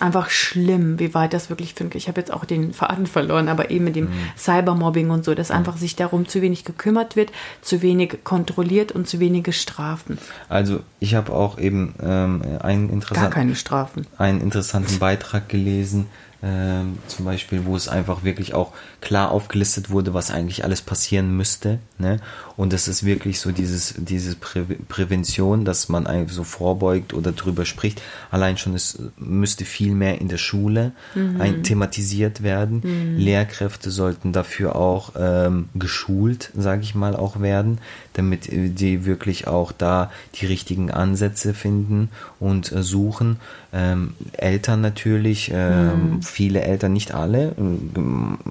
einfach 0.00 0.30
schlimm, 0.30 0.98
wie 0.98 1.14
weit 1.14 1.32
das 1.32 1.50
wirklich 1.50 1.74
führt. 1.74 1.94
Ich 1.94 2.08
habe 2.08 2.20
jetzt 2.20 2.32
auch 2.32 2.44
den 2.44 2.72
Faden 2.72 3.06
verloren, 3.06 3.48
aber 3.48 3.70
eben 3.70 3.84
mit 3.84 3.96
dem 3.96 4.06
mhm. 4.06 4.12
Cybermobbing 4.36 5.10
und 5.10 5.24
so, 5.24 5.34
dass 5.34 5.50
einfach 5.50 5.76
sich 5.76 5.96
darum 5.96 6.28
zu 6.28 6.42
wenig 6.42 6.64
gekümmert 6.64 7.16
wird, 7.16 7.32
zu 7.62 7.82
wenig 7.82 8.18
kontrolliert 8.24 8.92
und 8.92 9.08
zu 9.08 9.20
wenige 9.20 9.52
Strafen. 9.52 10.18
Also 10.48 10.80
ich 11.00 11.14
habe 11.14 11.32
auch 11.32 11.58
eben 11.58 11.94
ähm, 12.02 12.42
einen, 12.60 12.90
interessant, 12.90 13.26
Gar 13.26 13.30
keine 13.30 13.56
Strafen. 13.56 14.06
einen 14.18 14.40
interessanten 14.40 14.98
Beitrag 15.00 15.48
gelesen, 15.48 16.06
ähm, 16.42 16.98
zum 17.08 17.24
Beispiel, 17.24 17.64
wo 17.64 17.74
es 17.74 17.88
einfach 17.88 18.22
wirklich 18.22 18.54
auch 18.54 18.72
klar 19.00 19.32
aufgelistet 19.32 19.90
wurde, 19.90 20.14
was 20.14 20.30
eigentlich 20.30 20.64
alles 20.64 20.82
passieren 20.82 21.36
müsste. 21.36 21.80
Ne? 22.00 22.20
Und 22.56 22.72
das 22.72 22.86
ist 22.86 23.04
wirklich 23.04 23.40
so 23.40 23.50
dieses, 23.50 23.94
diese 23.96 24.36
Prä 24.36 24.62
Prävention, 24.88 25.64
dass 25.64 25.88
man 25.88 26.06
eigentlich 26.06 26.32
so 26.32 26.44
vorbeugt 26.44 27.12
oder 27.12 27.32
drüber 27.32 27.64
spricht. 27.64 28.00
Allein 28.30 28.56
schon, 28.56 28.74
es 28.74 28.98
müsste 29.16 29.64
viel 29.64 29.94
mehr 29.94 30.20
in 30.20 30.28
der 30.28 30.38
Schule 30.38 30.92
mhm. 31.16 31.40
ein, 31.40 31.62
thematisiert 31.64 32.42
werden. 32.44 32.82
Mhm. 32.84 33.16
Lehrkräfte 33.16 33.90
sollten 33.90 34.32
dafür 34.32 34.76
auch 34.76 35.14
ähm, 35.18 35.68
geschult, 35.74 36.52
sage 36.56 36.82
ich 36.82 36.94
mal, 36.94 37.16
auch 37.16 37.40
werden, 37.40 37.78
damit 38.12 38.48
die 38.50 39.04
wirklich 39.04 39.48
auch 39.48 39.72
da 39.72 40.12
die 40.36 40.46
richtigen 40.46 40.92
Ansätze 40.92 41.52
finden 41.52 42.10
und 42.38 42.70
äh, 42.70 42.82
suchen. 42.84 43.38
Ähm, 43.72 44.14
Eltern 44.32 44.80
natürlich, 44.80 45.50
ähm, 45.52 46.14
mhm. 46.14 46.22
viele 46.22 46.62
Eltern, 46.62 46.92
nicht 46.92 47.12
alle, 47.12 47.54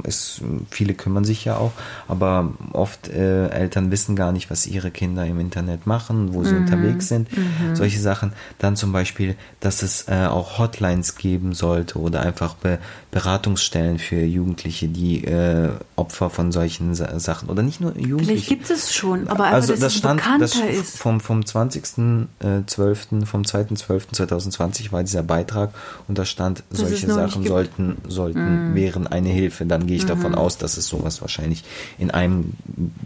es, 0.03 0.41
viele 0.69 0.93
kümmern 0.93 1.25
sich 1.25 1.43
ja 1.45 1.57
auch, 1.57 1.71
aber 2.07 2.53
oft 2.73 3.07
äh, 3.07 3.36
Eltern 3.45 3.91
wissen 3.91 4.15
gar 4.15 4.31
nicht, 4.31 4.49
was 4.49 4.67
ihre 4.67 4.91
Kinder 4.91 5.25
im 5.25 5.39
Internet 5.39 5.88
machen, 5.88 6.33
wo 6.33 6.43
sie 6.43 6.53
mhm. 6.53 6.61
unterwegs 6.61 7.07
sind, 7.07 7.35
mhm. 7.35 7.75
solche 7.75 7.99
Sachen. 7.99 8.33
Dann 8.59 8.75
zum 8.75 8.91
Beispiel, 8.91 9.35
dass 9.59 9.83
es 9.83 10.07
äh, 10.07 10.25
auch 10.25 10.57
Hotlines 10.57 11.15
geben 11.15 11.53
sollte 11.53 11.99
oder 11.99 12.21
einfach 12.21 12.55
Be 12.55 12.79
Beratungsstellen 13.18 13.97
für 13.97 14.22
Jugendliche, 14.24 14.88
die 14.88 15.24
äh, 15.24 15.70
Opfer 15.95 16.30
von 16.30 16.51
solchen 16.51 16.93
Sa 16.93 17.18
Sachen 17.18 17.49
oder 17.49 17.63
nicht 17.63 17.82
nur 17.82 17.97
Jugendliche. 17.97 18.26
Vielleicht 18.26 18.47
gibt 18.47 18.70
es 18.70 18.93
schon, 18.93 19.28
aber 19.28 19.45
einfach, 19.45 19.55
also 19.55 19.76
das 19.76 19.95
stand, 19.95 20.22
das 20.39 20.53
ist. 20.53 20.99
Vom, 20.99 21.20
vom 21.20 21.39
20.12., 21.39 22.28
äh, 22.43 23.26
vom 23.26 23.41
2.12.2020 23.41 24.91
war 24.91 25.01
dieser 25.01 25.24
Beitrag 25.24 25.72
und 26.07 26.20
da 26.20 26.26
stand, 26.26 26.61
das 26.70 26.82
solche 26.82 27.07
Sachen 27.07 27.43
sollten, 27.43 27.97
sollten, 28.07 28.74
mm. 28.74 28.76
wären 28.76 29.07
eine 29.07 29.30
Hilfe. 29.30 29.65
Dann 29.65 29.88
gehe 29.88 29.97
ich 29.97 30.05
mm. 30.05 30.09
davon 30.09 30.36
aus, 30.36 30.59
dass 30.59 30.78
es 30.78 30.86
sowas 30.88 31.20
wahrscheinlich 31.22 31.63
in 31.97 32.11
einem 32.11 32.53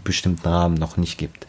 bestimmten 0.04 0.46
Rahmen 0.46 0.74
noch 0.74 0.98
nicht 0.98 1.16
gibt. 1.16 1.46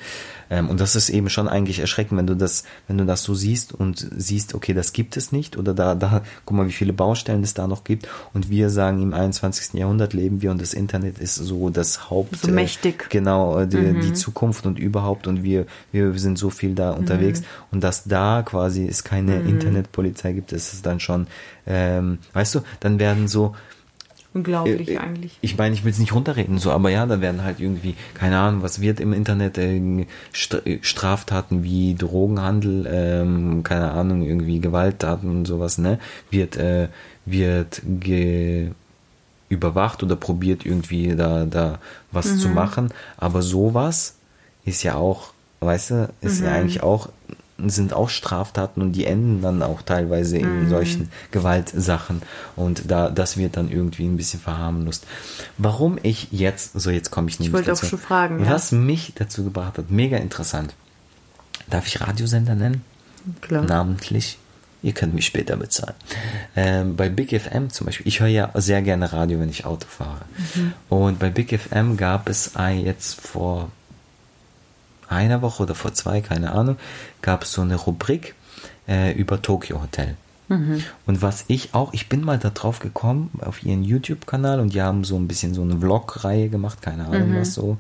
Ähm, 0.54 0.70
und 0.70 0.80
das 0.80 0.96
ist 0.96 1.10
eben 1.10 1.30
schon 1.30 1.48
eigentlich 1.48 1.80
erschreckend, 1.80 2.18
wenn 2.20 2.28
du 2.28 2.36
das, 2.36 2.64
wenn 2.88 2.98
du 2.98 3.06
das 3.06 3.24
so 3.24 3.34
siehst 3.34 3.74
und 3.74 4.08
siehst, 4.16 4.54
okay, 4.54 4.74
das 4.74 4.94
gibt 4.94 5.18
es 5.18 5.32
nicht 5.32 5.58
oder 5.58 5.74
da, 5.74 5.96
da, 5.96 6.22
guck 6.46 6.58
mal, 6.58 6.68
wie 6.68 6.72
viele 6.72 6.94
Baustellen 6.94 7.44
es 7.44 7.56
da 7.56 7.68
noch 7.68 7.84
gibt 7.84 8.08
und 8.34 8.50
wir 8.54 8.70
sagen, 8.70 9.02
im 9.02 9.14
21. 9.14 9.74
Jahrhundert 9.74 10.14
leben 10.14 10.44
wir 10.44 10.52
und 10.52 10.62
das 10.62 10.76
Internet 10.76 11.18
ist 11.18 11.36
so 11.36 11.72
das 11.72 12.12
Haupt. 12.12 12.38
So 12.38 12.52
mächtig. 12.52 13.06
Äh, 13.06 13.10
genau, 13.10 13.58
äh, 13.58 13.68
die, 13.68 13.78
mhm. 13.78 14.02
die, 14.02 14.14
Zukunft 14.14 14.68
und 14.68 14.78
überhaupt 14.78 15.26
und 15.26 15.42
wir, 15.42 15.66
wir 15.92 16.14
sind 16.20 16.38
so 16.38 16.52
viel 16.52 16.76
da 16.76 16.92
unterwegs 16.92 17.42
mhm. 17.42 17.46
und 17.72 17.84
dass 17.84 18.04
da 18.04 18.44
quasi 18.44 18.88
es 18.88 19.04
keine 19.04 19.38
mhm. 19.40 19.50
Internetpolizei 19.50 20.34
gibt, 20.34 20.52
ist 20.52 20.72
es 20.72 20.84
dann 20.84 21.00
schon, 21.00 21.26
ähm, 21.66 22.20
weißt 22.34 22.54
du, 22.54 22.60
dann 22.80 23.00
werden 23.00 23.28
so, 23.28 23.56
Unglaublich 24.34 24.90
äh, 24.90 24.94
äh, 24.94 24.98
eigentlich. 24.98 25.38
Ich 25.42 25.58
meine, 25.58 25.76
ich 25.76 25.84
will 25.84 25.92
es 25.92 26.00
nicht 26.00 26.14
runterreden, 26.14 26.58
so, 26.58 26.72
aber 26.72 26.90
ja, 26.90 27.06
da 27.06 27.22
werden 27.22 27.44
halt 27.44 27.60
irgendwie, 27.60 27.96
keine 28.16 28.40
Ahnung, 28.40 28.64
was 28.64 28.82
wird 28.82 29.00
im 29.00 29.14
Internet, 29.14 29.58
äh, 29.58 30.08
Straftaten 30.82 31.64
wie 31.64 31.94
Drogenhandel, 31.94 32.88
ähm, 32.92 33.64
keine 33.64 33.92
Ahnung, 33.92 34.24
irgendwie 34.24 34.60
Gewalttaten 34.60 35.30
und 35.30 35.46
sowas, 35.46 35.78
ne, 35.78 36.00
wird, 36.32 36.58
äh, 36.58 36.88
wird 37.26 37.82
ge 37.86 38.72
überwacht 39.50 40.02
oder 40.04 40.16
probiert 40.16 40.66
irgendwie 40.66 41.16
da, 41.16 41.46
da 41.46 41.80
was 42.12 42.28
mhm. 42.28 42.40
zu 42.40 42.48
machen. 42.50 42.90
Aber 43.18 43.42
sowas 43.42 44.16
ist 44.66 44.84
ja 44.84 44.96
auch, 44.96 45.32
weißt 45.60 45.92
du, 45.92 46.10
ist 46.22 46.40
mhm. 46.40 46.46
ja 46.46 46.52
eigentlich 46.54 46.84
auch 46.84 47.10
sind 47.66 47.94
auch 47.94 48.10
Straftaten 48.10 48.82
und 48.82 48.94
die 48.94 49.06
enden 49.06 49.42
dann 49.42 49.62
auch 49.62 49.84
teilweise 49.84 50.38
in 50.38 50.66
mhm. 50.66 50.70
solchen 50.70 51.10
Gewaltsachen 51.32 52.22
und 52.56 52.90
da 52.90 53.10
das 53.10 53.38
wird 53.38 53.56
dann 53.58 53.70
irgendwie 53.70 54.06
ein 54.06 54.18
bisschen 54.18 54.40
verharmlost. 54.40 55.06
Warum 55.58 55.98
ich 56.02 56.30
jetzt, 56.32 56.78
so 56.78 56.90
jetzt 56.90 57.12
komme 57.12 57.30
ich 57.30 57.40
nicht 57.40 57.50
Ich 57.50 57.54
wollte 57.54 57.70
dazu, 57.70 57.86
auch 57.86 57.90
schon 57.92 58.00
fragen, 58.00 58.46
was 58.50 58.72
ja. 58.72 58.78
mich 58.78 59.14
dazu 59.16 59.44
gebracht 59.44 59.78
hat, 59.78 59.92
mega 59.92 60.18
interessant. 60.18 60.74
Darf 61.70 61.88
ich 61.88 62.02
Radiosender 62.02 62.56
nennen? 62.56 62.82
Klar. 63.42 63.64
Namentlich. 63.64 64.38
Ihr 64.84 64.94
könnt 64.94 65.14
mich 65.14 65.26
später 65.26 65.56
bezahlen. 65.56 65.96
Ähm, 66.56 66.96
bei 66.96 67.10
Big 67.10 67.30
FM 67.30 67.70
zum 67.70 67.86
Beispiel, 67.86 68.08
ich 68.08 68.20
höre 68.20 68.28
ja 68.28 68.52
sehr 68.56 68.82
gerne 68.82 69.14
Radio, 69.14 69.40
wenn 69.40 69.50
ich 69.50 69.66
Auto 69.66 69.88
fahre. 69.88 70.22
Mhm. 70.56 70.74
Und 70.90 71.20
bei 71.20 71.30
Big 71.30 71.58
FM 71.58 71.98
gab 71.98 72.28
es 72.30 72.52
jetzt 72.84 73.22
vor 73.22 73.72
einer 75.08 75.42
Woche 75.42 75.64
oder 75.64 75.76
vor 75.76 75.94
zwei, 75.94 76.22
keine 76.22 76.52
Ahnung, 76.52 76.78
gab 77.22 77.44
es 77.44 77.54
so 77.54 77.62
eine 77.62 77.76
Rubrik 77.76 78.36
äh, 78.88 79.14
über 79.14 79.42
Tokyo 79.42 79.82
Hotel. 79.82 80.18
Mhm. 80.50 80.84
Und 81.06 81.22
was 81.22 81.46
ich 81.48 81.74
auch, 81.74 81.94
ich 81.94 82.10
bin 82.10 82.22
mal 82.24 82.38
da 82.38 82.50
drauf 82.50 82.80
gekommen 82.80 83.32
auf 83.40 83.64
ihren 83.64 83.84
YouTube-Kanal 83.84 84.60
und 84.60 84.74
die 84.74 84.82
haben 84.82 85.04
so 85.04 85.16
ein 85.16 85.28
bisschen 85.28 85.54
so 85.54 85.62
eine 85.62 85.78
Vlog-Reihe 85.78 86.50
gemacht, 86.50 86.82
keine 86.82 87.06
Ahnung 87.06 87.32
mhm. 87.32 87.40
was 87.40 87.54
so, 87.54 87.78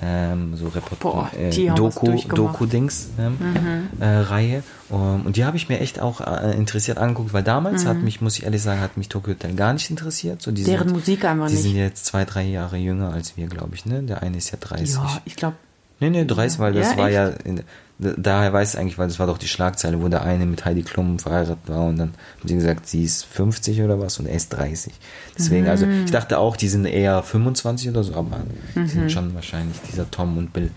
ähm, 0.00 0.56
so 0.56 0.68
Report 0.68 1.34
äh, 1.34 1.50
Doku, 1.74 2.16
Doku-Dings 2.28 3.08
ähm, 3.18 3.36
mhm. 3.40 4.02
äh, 4.02 4.06
Reihe. 4.06 4.62
Um, 4.90 5.24
und 5.24 5.36
die 5.36 5.44
habe 5.44 5.56
ich 5.56 5.68
mir 5.68 5.80
echt 5.80 6.00
auch 6.00 6.20
äh, 6.20 6.54
interessiert 6.56 6.98
angeguckt, 6.98 7.32
weil 7.32 7.42
damals 7.42 7.86
hat 7.86 7.96
mhm. 7.96 8.04
mich, 8.04 8.20
muss 8.20 8.38
ich 8.38 8.44
ehrlich 8.44 8.62
sagen, 8.62 8.80
hat 8.80 8.96
mich 8.96 9.08
Tokyo 9.08 9.32
Hotel 9.32 9.54
gar 9.54 9.72
nicht 9.72 9.88
interessiert. 9.90 10.42
So, 10.42 10.52
die 10.52 10.62
Deren 10.62 10.88
sind, 10.88 10.96
Musik 10.96 11.24
einfach 11.24 11.46
die 11.46 11.54
nicht. 11.54 11.64
Die 11.64 11.68
sind 11.70 11.78
jetzt 11.78 12.04
zwei, 12.06 12.24
drei 12.24 12.44
Jahre 12.44 12.76
jünger 12.76 13.12
als 13.12 13.36
wir, 13.36 13.46
glaube 13.46 13.74
ich. 13.74 13.86
Ne? 13.86 14.02
Der 14.02 14.22
eine 14.22 14.36
ist 14.36 14.50
ja 14.50 14.58
30. 14.60 14.94
Ja, 14.94 15.22
ich 15.24 15.36
glaube 15.36 15.56
Nee, 16.00 16.10
nee, 16.10 16.24
30, 16.24 16.58
weil 16.58 16.72
das 16.72 16.90
ja, 16.90 16.96
war 16.98 17.06
echt? 17.06 17.14
ja, 17.14 17.28
in, 17.28 17.62
daher 17.98 18.52
weiß 18.52 18.74
ich 18.74 18.80
eigentlich, 18.80 18.98
weil 18.98 19.08
das 19.08 19.18
war 19.18 19.26
doch 19.26 19.38
die 19.38 19.48
Schlagzeile, 19.48 20.02
wo 20.02 20.08
der 20.08 20.22
eine 20.22 20.46
mit 20.46 20.64
Heidi 20.64 20.82
Klum 20.82 21.18
verheiratet 21.18 21.58
war 21.66 21.84
und 21.84 21.96
dann 21.96 22.08
haben 22.38 22.48
sie 22.48 22.54
gesagt, 22.54 22.88
sie 22.88 23.04
ist 23.04 23.24
50 23.24 23.82
oder 23.82 24.00
was 24.00 24.18
und 24.18 24.26
er 24.26 24.34
ist 24.34 24.48
30. 24.50 24.92
Deswegen, 25.38 25.68
also 25.68 25.86
ich 25.86 26.10
dachte 26.10 26.38
auch, 26.38 26.56
die 26.56 26.68
sind 26.68 26.86
eher 26.86 27.22
25 27.22 27.90
oder 27.90 28.02
so, 28.02 28.14
aber 28.14 28.40
die 28.74 28.86
sind 28.86 29.12
schon 29.12 29.34
wahrscheinlich 29.34 29.76
dieser 29.88 30.10
Tom 30.10 30.36
und 30.38 30.52
Bill. 30.52 30.70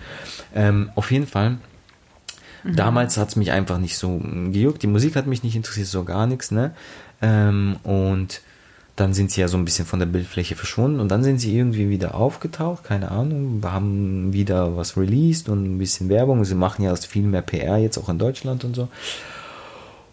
Ähm, 0.53 0.91
auf 0.95 1.11
jeden 1.11 1.27
Fall, 1.27 1.57
damals 2.63 3.17
hat 3.17 3.29
es 3.29 3.35
mich 3.35 3.51
einfach 3.51 3.79
nicht 3.79 3.97
so 3.97 4.19
gejuckt, 4.51 4.83
die 4.83 4.87
Musik 4.87 5.15
hat 5.15 5.25
mich 5.25 5.43
nicht 5.43 5.55
interessiert, 5.55 5.87
so 5.87 6.03
gar 6.03 6.27
nichts, 6.27 6.51
ne? 6.51 6.71
Ähm, 7.21 7.77
und 7.83 8.41
dann 8.97 9.13
sind 9.13 9.31
sie 9.31 9.41
ja 9.41 9.47
so 9.47 9.57
ein 9.57 9.63
bisschen 9.63 9.85
von 9.85 9.99
der 9.99 10.07
Bildfläche 10.07 10.55
verschwunden 10.55 10.99
und 10.99 11.09
dann 11.09 11.23
sind 11.23 11.37
sie 11.37 11.55
irgendwie 11.55 11.89
wieder 11.89 12.15
aufgetaucht, 12.15 12.83
keine 12.83 13.11
Ahnung, 13.11 13.61
haben 13.63 14.33
wieder 14.33 14.75
was 14.75 14.97
released 14.97 15.49
und 15.49 15.63
ein 15.63 15.77
bisschen 15.77 16.09
Werbung. 16.09 16.43
Sie 16.43 16.55
machen 16.55 16.83
ja 16.83 16.95
viel 16.95 17.21
mehr 17.21 17.43
PR 17.43 17.77
jetzt 17.77 17.99
auch 17.99 18.09
in 18.09 18.17
Deutschland 18.17 18.65
und 18.65 18.75
so. 18.75 18.87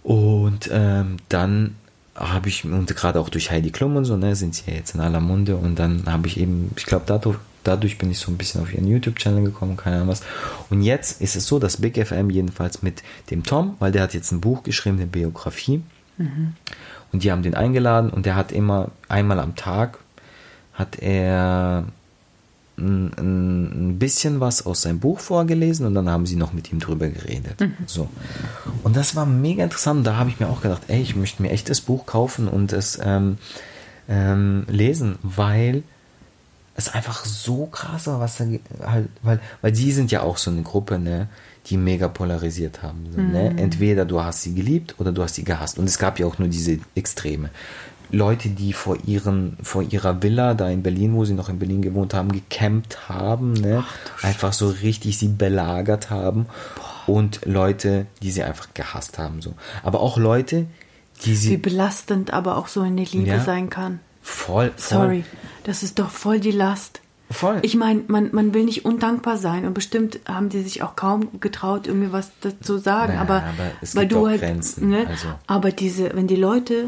Und 0.03 0.68
ähm, 0.70 1.16
dann 1.30 1.76
habe 2.14 2.51
ich, 2.51 2.66
und 2.66 2.95
gerade 2.95 3.18
auch 3.20 3.30
durch 3.30 3.51
Heidi 3.51 3.70
Klum 3.70 3.97
und 3.97 4.05
so, 4.05 4.18
ne, 4.18 4.37
sind 4.37 4.55
sie 4.55 4.70
ja 4.70 4.76
jetzt 4.76 4.95
in 4.95 5.01
aller 5.01 5.20
Munde 5.20 5.57
und 5.57 5.78
dann 5.78 6.05
habe 6.05 6.28
ich 6.28 6.39
eben, 6.39 6.70
ich 6.76 6.85
glaube, 6.85 7.05
dadurch, 7.07 7.39
dadurch 7.64 7.97
bin 7.97 8.11
ich 8.11 8.18
so 8.18 8.30
ein 8.30 8.37
bisschen 8.37 8.61
auf 8.61 8.72
ihren 8.72 8.87
YouTube-Channel 8.87 9.45
gekommen, 9.45 9.78
keine 9.78 9.97
Ahnung 9.97 10.09
was. 10.09 10.20
Und 10.68 10.82
jetzt 10.82 11.22
ist 11.22 11.37
es 11.37 11.47
so, 11.47 11.59
dass 11.59 11.78
Big 11.78 11.97
FM 11.97 12.28
jedenfalls 12.28 12.82
mit 12.82 13.03
dem 13.30 13.45
Tom, 13.45 13.76
weil 13.78 13.93
der 13.93 14.03
hat 14.03 14.12
jetzt 14.12 14.30
ein 14.30 14.43
Buch 14.43 14.62
geschrieben, 14.62 14.99
eine 14.99 15.07
Biografie, 15.07 15.82
und 17.15 17.23
die 17.23 17.31
haben 17.31 17.45
den 17.45 17.55
eingeladen 17.55 18.11
und 18.11 18.27
der 18.27 18.35
hat 18.35 18.51
immer 18.51 18.91
einmal 19.09 19.39
am 19.39 19.55
Tag 19.55 20.01
hat 20.73 20.99
er 20.99 21.85
ein, 22.77 23.12
ein, 23.17 23.99
bisschen 24.01 24.41
was 24.41 24.67
aus 24.67 24.83
seinem 24.83 24.99
Buch 24.99 25.21
vorgelesen 25.21 25.87
und 25.87 25.95
dann 25.95 26.11
haben 26.11 26.27
sie 26.27 26.35
noch 26.35 26.53
mit 26.53 26.73
ihm 26.73 26.81
drüber 26.81 27.07
geredet. 27.07 27.65
So. 27.87 28.09
Und 28.83 28.97
das 28.97 29.15
war 29.15 29.27
mega 29.27 29.62
interessant. 29.62 30.05
Da 30.05 30.17
habe 30.17 30.29
ich 30.29 30.41
mir 30.41 30.49
auch 30.49 30.61
gedacht, 30.61 30.83
ey, 30.89 31.01
ich 31.01 31.15
möchte 31.15 31.41
mir 31.41 31.51
echt 31.51 31.71
das 31.71 31.81
Buch 31.81 32.05
kaufen 32.05 32.49
und 32.49 32.73
es 32.73 32.99
ähm, 33.01 33.39
ähm, 34.09 34.67
lesen, 34.69 35.15
weil 35.23 35.85
es 36.75 36.93
einfach 36.93 37.25
so 37.25 37.67
krass 37.67 38.09
war, 38.09 38.19
was 38.19 38.39
da 38.39 38.47
halt, 38.85 39.09
weil, 39.23 39.39
weil 39.62 39.71
die 39.71 39.93
sind 39.93 40.11
ja 40.11 40.23
auch 40.23 40.39
so 40.39 40.51
eine 40.51 40.62
Gruppe, 40.62 40.99
ne, 40.99 41.29
die 41.67 41.77
mega 41.77 42.09
polarisiert 42.09 42.83
haben. 42.83 43.07
So, 43.15 43.21
ne? 43.21 43.55
Entweder 43.57 44.05
du 44.05 44.23
hast 44.23 44.43
sie 44.43 44.55
geliebt 44.55 44.95
oder 44.99 45.12
du 45.12 45.23
hast 45.23 45.35
sie 45.37 45.45
gehasst. 45.45 45.79
Und 45.79 45.87
es 45.87 45.99
gab 45.99 46.19
ja 46.19 46.27
auch 46.27 46.39
nur 46.39 46.49
diese 46.49 46.79
Extreme. 46.95 47.51
Leute, 48.11 48.51
die 48.51 48.73
vor 48.75 48.99
ihren, 49.07 49.57
vor 49.62 49.83
ihrer 49.83 50.23
Villa 50.23 50.55
da 50.55 50.69
in 50.69 50.83
Berlin, 50.83 51.15
wo 51.15 51.25
sie 51.25 51.33
noch 51.33 51.49
in 51.49 51.59
Berlin 51.59 51.83
gewohnt 51.83 52.15
haben, 52.15 52.31
gecampt 52.31 53.09
haben, 53.09 53.55
ne? 53.55 53.83
einfach 54.23 54.53
so 54.53 54.69
richtig 54.69 55.19
sie 55.19 55.29
belagert 55.29 56.11
haben. 56.11 56.47
Und 57.07 57.41
Leute, 57.45 58.07
die 58.23 58.31
sie 58.31 58.43
einfach 58.43 58.69
gehasst 58.75 59.19
haben. 59.19 59.43
So. 59.43 59.55
Aber 59.83 60.01
auch 60.01 60.17
Leute, 60.17 60.67
die 61.25 61.31
Wie 61.31 61.37
sie 61.37 61.57
belastend 61.57 62.33
aber 62.33 62.57
auch 62.57 62.69
so 62.69 62.83
eine 62.83 63.05
Liebe 63.05 63.27
Ja. 63.29 63.41
sein 63.41 63.71
kann. 63.71 64.01
voll, 64.23 64.73
voll, 64.77 64.99
Sorry, 64.99 65.25
das 65.65 65.83
ist 65.83 65.99
doch 65.99 66.11
voll 66.11 66.41
die 66.41 66.51
Last. 66.51 67.01
Voll. 67.35 67.59
Ich 67.62 67.74
meine, 67.76 68.03
man, 68.07 68.30
man 68.32 68.55
will 68.55 68.64
nicht 68.64 68.85
undankbar 68.85 69.37
sein 69.37 69.66
und 69.66 69.74
bestimmt 69.74 70.20
haben 70.26 70.49
die 70.49 70.62
sich 70.62 70.82
auch 70.82 70.97
kaum 70.97 71.41
getraut, 71.41 71.87
irgendwie 71.87 72.12
was 72.12 72.30
dazu 72.41 72.78
sagen. 72.78 73.12
Naja, 73.14 73.20
aber, 73.20 73.35
aber 73.37 73.70
es 73.82 73.95
weil 73.95 74.07
gibt 74.07 74.12
du 74.20 74.26
halt, 74.28 74.41
Grenzen, 74.41 74.89
Ne? 74.89 75.07
also. 75.09 75.28
Aber 75.47 75.70
diese, 75.72 76.14
wenn 76.14 76.26
die 76.26 76.37
Leute 76.37 76.87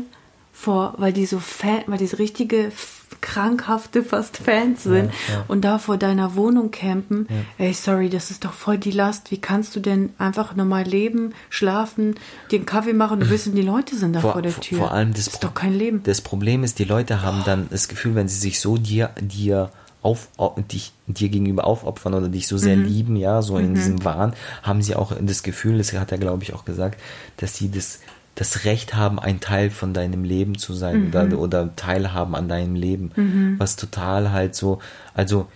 vor, 0.52 0.94
weil 0.96 1.12
die 1.12 1.26
so 1.26 1.38
Fan, 1.38 1.82
weil 1.86 1.98
die 1.98 2.06
so 2.06 2.16
richtige 2.16 2.72
krankhafte 3.20 4.02
fast 4.02 4.36
Fans 4.38 4.82
sind 4.82 5.10
ja. 5.28 5.44
und 5.48 5.64
da 5.64 5.78
vor 5.78 5.96
deiner 5.96 6.34
Wohnung 6.36 6.70
campen, 6.70 7.26
ey, 7.58 7.72
sorry, 7.72 8.08
das 8.08 8.30
ist 8.30 8.44
doch 8.44 8.52
voll 8.52 8.78
die 8.78 8.90
Last. 8.90 9.30
Wie 9.30 9.38
kannst 9.40 9.74
du 9.76 9.80
denn 9.80 10.10
einfach 10.18 10.54
normal 10.54 10.84
leben, 10.84 11.32
schlafen, 11.50 12.14
einen 12.52 12.66
Kaffee 12.66 12.92
machen 12.92 13.22
und 13.22 13.30
wissen, 13.30 13.54
die 13.54 13.62
Leute 13.62 13.96
sind 13.96 14.14
da 14.14 14.20
vor, 14.20 14.42
der 14.42 14.54
Tür. 14.58 14.78
Vor 14.78 14.92
allem 14.92 15.12
das, 15.12 15.20
ist 15.28 15.40
Pro- 15.40 15.48
doch 15.48 15.54
kein 15.54 15.74
Leben. 15.76 16.02
Das 16.04 16.20
Problem 16.20 16.62
ist, 16.64 16.78
die 16.78 16.84
Leute 16.84 17.22
haben 17.22 17.42
dann 17.44 17.66
das 17.70 17.88
Gefühl, 17.88 18.14
wenn 18.14 18.28
sie 18.28 18.38
sich 18.38 18.60
so 18.60 18.76
dir, 18.76 19.10
dir 19.20 19.70
auf, 20.06 20.28
au- 20.38 20.54
dich, 20.72 20.92
dir 21.06 21.28
gegenüber 21.28 21.66
aufopfern 21.66 22.14
oder 22.14 22.28
dich 22.28 22.46
so 22.46 22.54
Mhm. 22.54 22.60
sehr 22.60 22.76
lieben, 22.76 23.16
ja, 23.16 23.42
so 23.42 23.58
in 23.58 23.74
diesem 23.74 24.04
Wahn, 24.04 24.34
haben 24.62 24.80
sie 24.82 24.94
auch 24.94 25.12
das 25.20 25.42
Gefühl, 25.42 25.78
das 25.78 25.92
hat 25.92 26.12
er, 26.12 26.18
glaube 26.18 26.42
ich, 26.44 26.54
auch 26.54 26.64
gesagt, 26.64 27.00
dass 27.38 27.56
sie 27.56 27.70
das, 27.70 28.00
das 28.36 28.64
Recht 28.64 28.94
haben, 28.94 29.18
ein 29.18 29.40
Teil 29.40 29.70
von 29.70 29.92
deinem 29.94 30.22
Leben 30.24 30.56
zu 30.58 30.72
sein 30.74 31.00
Mhm. 31.00 31.06
oder, 31.08 31.38
oder 31.38 31.76
teilhaben 31.76 32.34
an 32.34 32.48
deinem 32.48 32.74
Leben. 32.76 33.10
Was 33.58 33.76
total 33.76 34.30
halt 34.32 34.54
so, 34.54 34.78
also 35.14 35.48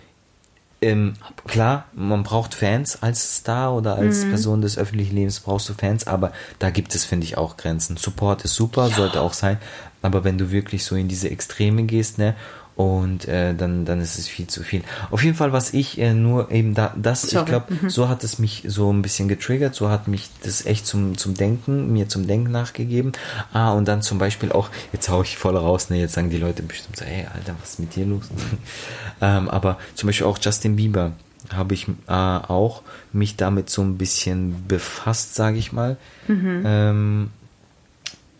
ähm, 0.83 1.13
klar, 1.45 1.85
man 1.93 2.23
braucht 2.23 2.55
Fans 2.55 3.03
als 3.03 3.37
Star 3.37 3.75
oder 3.75 3.97
als 3.97 4.25
Person 4.25 4.61
des 4.61 4.79
öffentlichen 4.79 5.15
Lebens 5.15 5.39
brauchst 5.39 5.69
du 5.69 5.75
Fans, 5.75 6.07
aber 6.07 6.31
da 6.57 6.71
gibt 6.71 6.95
es, 6.95 7.05
finde 7.05 7.25
ich, 7.25 7.37
auch 7.37 7.55
Grenzen. 7.55 7.97
Support 7.97 8.45
ist 8.45 8.55
super, 8.55 8.89
sollte 8.89 9.21
auch 9.21 9.33
sein, 9.33 9.59
aber 10.01 10.23
wenn 10.23 10.39
du 10.39 10.49
wirklich 10.49 10.83
so 10.83 10.95
in 10.95 11.07
diese 11.07 11.29
Extreme 11.29 11.83
gehst, 11.83 12.17
ne, 12.17 12.33
und 12.75 13.27
äh, 13.27 13.53
dann, 13.53 13.85
dann 13.85 13.99
ist 13.99 14.17
es 14.17 14.27
viel 14.27 14.47
zu 14.47 14.63
viel. 14.63 14.81
Auf 15.11 15.23
jeden 15.23 15.35
Fall, 15.35 15.51
was 15.51 15.73
ich 15.73 15.99
äh, 15.99 16.13
nur 16.13 16.51
eben 16.51 16.73
da, 16.73 16.93
das, 16.95 17.25
ich 17.25 17.31
Sorry. 17.31 17.45
glaube, 17.45 17.89
so 17.89 18.07
hat 18.07 18.23
es 18.23 18.39
mich 18.39 18.63
so 18.67 18.91
ein 18.91 19.01
bisschen 19.01 19.27
getriggert, 19.27 19.75
so 19.75 19.89
hat 19.89 20.07
mich 20.07 20.29
das 20.43 20.65
echt 20.65 20.87
zum, 20.87 21.17
zum 21.17 21.33
Denken, 21.33 21.91
mir 21.91 22.07
zum 22.07 22.27
Denken 22.27 22.51
nachgegeben. 22.51 23.11
Ah, 23.53 23.73
und 23.73 23.87
dann 23.87 24.01
zum 24.01 24.17
Beispiel 24.17 24.51
auch, 24.51 24.69
jetzt 24.93 25.09
hau 25.09 25.21
ich 25.21 25.37
voll 25.37 25.57
raus, 25.57 25.89
ne, 25.89 25.99
jetzt 25.99 26.13
sagen 26.13 26.29
die 26.29 26.37
Leute 26.37 26.63
bestimmt 26.63 26.97
so, 26.97 27.05
ey, 27.05 27.27
Alter, 27.33 27.55
was 27.59 27.71
ist 27.71 27.79
mit 27.79 27.95
dir 27.95 28.05
los? 28.05 28.23
ähm, 29.21 29.49
aber 29.49 29.77
zum 29.95 30.07
Beispiel 30.07 30.27
auch 30.27 30.39
Justin 30.41 30.75
Bieber 30.77 31.11
habe 31.53 31.73
ich 31.73 31.87
äh, 32.07 32.11
auch 32.11 32.83
mich 33.11 33.35
damit 33.35 33.69
so 33.69 33.81
ein 33.81 33.97
bisschen 33.97 34.67
befasst, 34.67 35.35
sage 35.35 35.57
ich 35.57 35.73
mal. 35.73 35.97
Ähm, 36.29 37.31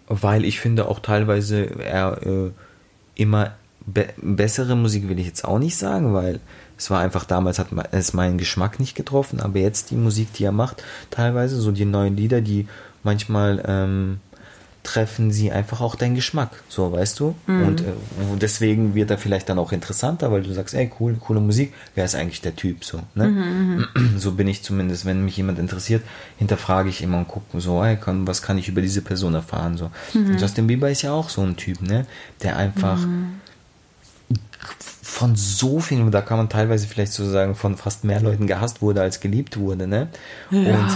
weil 0.07 0.45
ich 0.45 0.59
finde 0.59 0.88
auch 0.88 0.99
teilweise 0.99 1.63
er 1.79 2.21
äh, 2.25 2.51
immer 3.15 3.53
be 3.93 4.07
bessere 4.17 4.75
Musik 4.75 5.09
will 5.09 5.19
ich 5.19 5.27
jetzt 5.27 5.45
auch 5.45 5.59
nicht 5.59 5.77
sagen, 5.77 6.13
weil 6.13 6.39
es 6.77 6.89
war 6.89 6.99
einfach 6.99 7.25
damals 7.25 7.59
hat 7.59 7.67
es 7.91 8.13
meinen 8.13 8.37
Geschmack 8.37 8.79
nicht 8.79 8.95
getroffen, 8.95 9.39
aber 9.39 9.59
jetzt 9.59 9.91
die 9.91 9.95
Musik, 9.95 10.33
die 10.33 10.45
er 10.45 10.51
macht, 10.51 10.83
teilweise 11.11 11.59
so 11.59 11.71
die 11.71 11.85
neuen 11.85 12.17
Lieder, 12.17 12.41
die 12.41 12.67
manchmal 13.03 13.63
ähm, 13.67 14.19
treffen 14.83 15.31
sie 15.31 15.51
einfach 15.51 15.79
auch 15.79 15.93
deinen 15.95 16.15
Geschmack, 16.15 16.49
so 16.67 16.91
weißt 16.91 17.19
du. 17.19 17.35
Und, 17.67 17.81
äh, 17.81 17.93
deswegen 18.41 18.95
wird 18.95 19.11
er 19.11 19.19
vielleicht 19.19 19.47
dann 19.47 19.59
auch 19.59 19.71
interessanter, 19.71 20.31
weil 20.31 20.41
du 20.41 20.51
sagst, 20.53 20.73
ey 20.73 20.91
cool, 20.99 21.17
coole 21.19 21.39
Musik, 21.39 21.73
wer 21.93 22.05
ist 22.05 22.15
eigentlich 22.15 22.41
der 22.41 22.55
Typ 22.55 22.83
so, 22.83 23.01
ne? 23.13 23.87
So 24.17 24.31
bin 24.31 24.47
ich 24.47 24.63
zumindest, 24.63 25.05
wenn 25.05 25.23
mich 25.23 25.37
jemand 25.37 25.59
interessiert, 25.59 26.03
hinterfrage 26.37 26.89
ich 26.89 27.01
immer 27.03 27.19
und 27.19 27.27
gucke 27.27 27.61
so, 27.61 27.83
hey, 27.83 27.95
kann, 27.95 28.25
was 28.25 28.41
kann 28.41 28.57
ich 28.57 28.67
über 28.69 28.81
diese 28.81 29.01
Person 29.01 29.35
erfahren 29.35 29.77
so. 29.77 29.91
Und 30.31 30.41
Justin 30.41 30.67
Bieber 30.67 30.89
ist 30.89 31.03
ja 31.03 31.11
auch 31.13 31.29
so 31.29 31.41
ein 31.41 31.55
Typ, 31.57 31.81
ne? 31.81 32.05
Der 32.41 32.57
einfach 32.57 32.97
von 35.01 35.36
so 35.36 35.79
vielen, 35.79 36.09
da 36.11 36.21
kann 36.21 36.38
man 36.38 36.49
teilweise 36.49 36.88
vielleicht 36.88 37.13
so 37.13 37.29
sagen, 37.29 37.55
von 37.55 37.77
fast 37.77 38.03
mehr 38.03 38.21
Leuten 38.21 38.47
gehasst 38.47 38.82
wurde 38.82 39.01
als 39.01 39.19
geliebt 39.19 39.57
wurde, 39.57 39.88
ne? 39.88 40.07
Und 40.65 40.89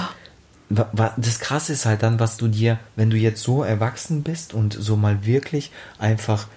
wa- 0.70 0.90
wa- 0.94 1.14
das 1.18 1.40
Krasse 1.40 1.74
ist 1.74 1.86
halt 1.86 2.02
dann, 2.04 2.20
was 2.20 2.38
du 2.38 2.48
dir, 2.48 2.80
wenn 2.96 3.10
du 3.10 3.18
jetzt 3.18 3.44
so 3.44 3.64
erwachsen 3.64 4.24
bist 4.24 4.54
und 4.54 4.74
so 4.80 4.96
mal 4.96 5.26
wirklich 5.26 5.72
einfach 6.00 6.48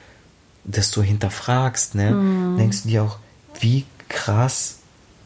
das 0.64 0.91
so 0.91 1.03
hinterfragst, 1.03 1.95
ne, 1.95 2.16
denkst 2.59 2.83
du 2.83 2.89
dir 2.89 3.03
auch, 3.03 3.18
wie 3.61 3.85
krass, 4.09 4.76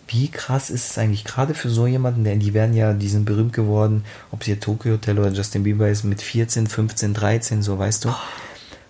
wie 0.09 0.28
krass 0.28 0.70
ist 0.70 0.90
es 0.90 0.98
eigentlich 0.98 1.24
gerade 1.24 1.55
für 1.55 1.68
so 1.70 1.86
jemanden, 1.86 2.24
denn 2.24 2.38
die 2.40 2.55
werden 2.55 2.74
ja, 2.74 2.92
die 2.92 3.09
sind 3.09 3.24
berühmt 3.24 3.53
geworden, 3.53 4.05
ob 4.30 4.40
es 4.40 4.46
hier 4.46 4.61
Tokyo 4.61 4.92
Hotel 4.94 5.18
oder 5.18 5.30
Justin 5.32 5.62
Bieber 5.64 5.88
ist, 5.88 6.05
mit 6.05 6.22
14, 6.22 6.66
15, 6.66 7.14
13, 7.14 7.62
so 7.62 7.78
weißt 7.78 8.05
du. 8.05 8.14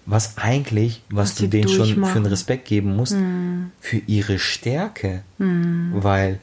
Was 0.04 0.36
eigentlich, 0.38 1.02
was, 1.10 1.30
Was 1.30 1.34
du 1.36 1.46
denen 1.48 1.68
schon 1.68 2.04
für 2.04 2.16
einen 2.16 2.26
Respekt 2.26 2.66
geben 2.66 2.96
musst, 2.96 3.16
für 3.80 3.98
ihre 3.98 4.38
Stärke. 4.38 5.22
Weil 5.38 6.38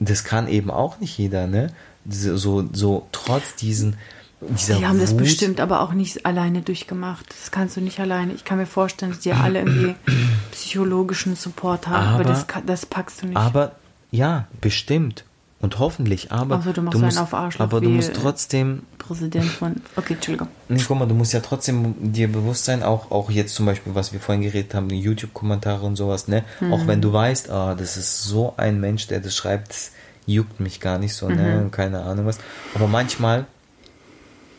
das 0.00 0.22
kann 0.24 0.46
eben 0.48 0.70
auch 0.70 1.00
nicht 1.00 1.18
jeder, 1.18 1.46
ne? 1.46 1.72
So, 2.08 2.64
so, 2.72 3.06
trotz 3.12 3.56
diesen, 3.56 3.96
dieser 4.40 4.76
Die 4.76 4.86
haben 4.86 5.00
das 5.00 5.10
Wut, 5.10 5.18
bestimmt 5.18 5.60
aber 5.60 5.80
auch 5.80 5.92
nicht 5.92 6.24
alleine 6.24 6.62
durchgemacht. 6.62 7.26
Das 7.30 7.50
kannst 7.50 7.76
du 7.76 7.80
nicht 7.80 7.98
alleine. 7.98 8.32
Ich 8.32 8.44
kann 8.44 8.58
mir 8.58 8.66
vorstellen, 8.66 9.10
dass 9.12 9.20
die 9.20 9.32
alle 9.32 9.58
irgendwie 9.58 9.94
psychologischen 10.52 11.34
Support 11.36 11.88
haben, 11.88 12.06
aber, 12.06 12.14
Aber- 12.20 12.24
das, 12.24 12.46
das 12.64 12.86
packst 12.86 13.22
du 13.22 13.26
nicht. 13.26 13.36
Aber 13.36 13.74
ja, 14.10 14.46
bestimmt. 14.60 15.24
Und 15.60 15.80
hoffentlich, 15.80 16.30
aber 16.30 16.58
Außer 16.58 16.72
du 16.72 16.82
auf 16.88 17.34
Arschloch 17.34 17.64
aber 17.64 17.80
du 17.80 17.88
musst 17.88 18.14
trotzdem, 18.14 18.82
Präsident 18.96 19.46
von. 19.46 19.74
Okay, 19.96 20.14
Entschuldigung. 20.14 20.46
nee, 20.68 20.80
guck 20.86 20.96
mal, 20.96 21.08
du 21.08 21.16
musst 21.16 21.32
ja 21.32 21.40
trotzdem 21.40 22.12
dir 22.12 22.30
bewusst 22.30 22.64
sein, 22.64 22.84
auch, 22.84 23.10
auch 23.10 23.28
jetzt 23.28 23.56
zum 23.56 23.66
Beispiel, 23.66 23.96
was 23.96 24.12
wir 24.12 24.20
vorhin 24.20 24.42
geredet 24.42 24.72
haben, 24.74 24.88
die 24.88 25.00
YouTube-Kommentare 25.00 25.84
und 25.84 25.96
sowas, 25.96 26.28
ne? 26.28 26.44
Auch 26.70 26.86
wenn 26.86 27.00
du 27.00 27.12
weißt, 27.12 27.50
ah, 27.50 27.74
das 27.74 27.96
ist 27.96 28.22
so 28.22 28.54
ein 28.56 28.78
Mensch, 28.78 29.08
der 29.08 29.18
das 29.18 29.34
schreibt, 29.34 29.70
das 29.70 29.90
juckt 30.26 30.60
mich 30.60 30.78
gar 30.78 30.98
nicht 30.98 31.14
so, 31.14 31.28
ne? 31.28 31.60
Und 31.60 31.72
keine 31.72 32.02
Ahnung 32.02 32.26
was. 32.26 32.38
Aber 32.76 32.86
manchmal 32.86 33.46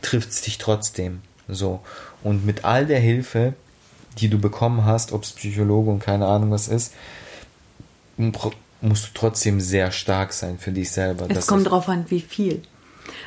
trifft 0.02 0.32
es 0.32 0.42
dich 0.42 0.58
trotzdem. 0.58 1.22
So. 1.48 1.80
Und 2.24 2.46
mit 2.46 2.66
all 2.66 2.86
der 2.86 3.00
Hilfe, 3.00 3.54
die 4.18 4.28
du 4.28 4.38
bekommen 4.38 4.84
hast, 4.84 5.14
ob 5.14 5.24
es 5.24 5.32
Psychologe 5.32 5.92
und 5.92 6.00
keine 6.00 6.26
Ahnung 6.26 6.52
was 6.52 6.68
ist, 6.68 6.94
musst 8.82 9.06
du 9.08 9.10
trotzdem 9.14 9.60
sehr 9.60 9.92
stark 9.92 10.34
sein 10.34 10.58
für 10.58 10.72
dich 10.72 10.92
selber. 10.92 11.26
Es 11.30 11.48
kommt 11.48 11.70
drauf 11.70 11.90
an, 11.90 12.06
wie 12.10 12.22
viel. 12.22 12.62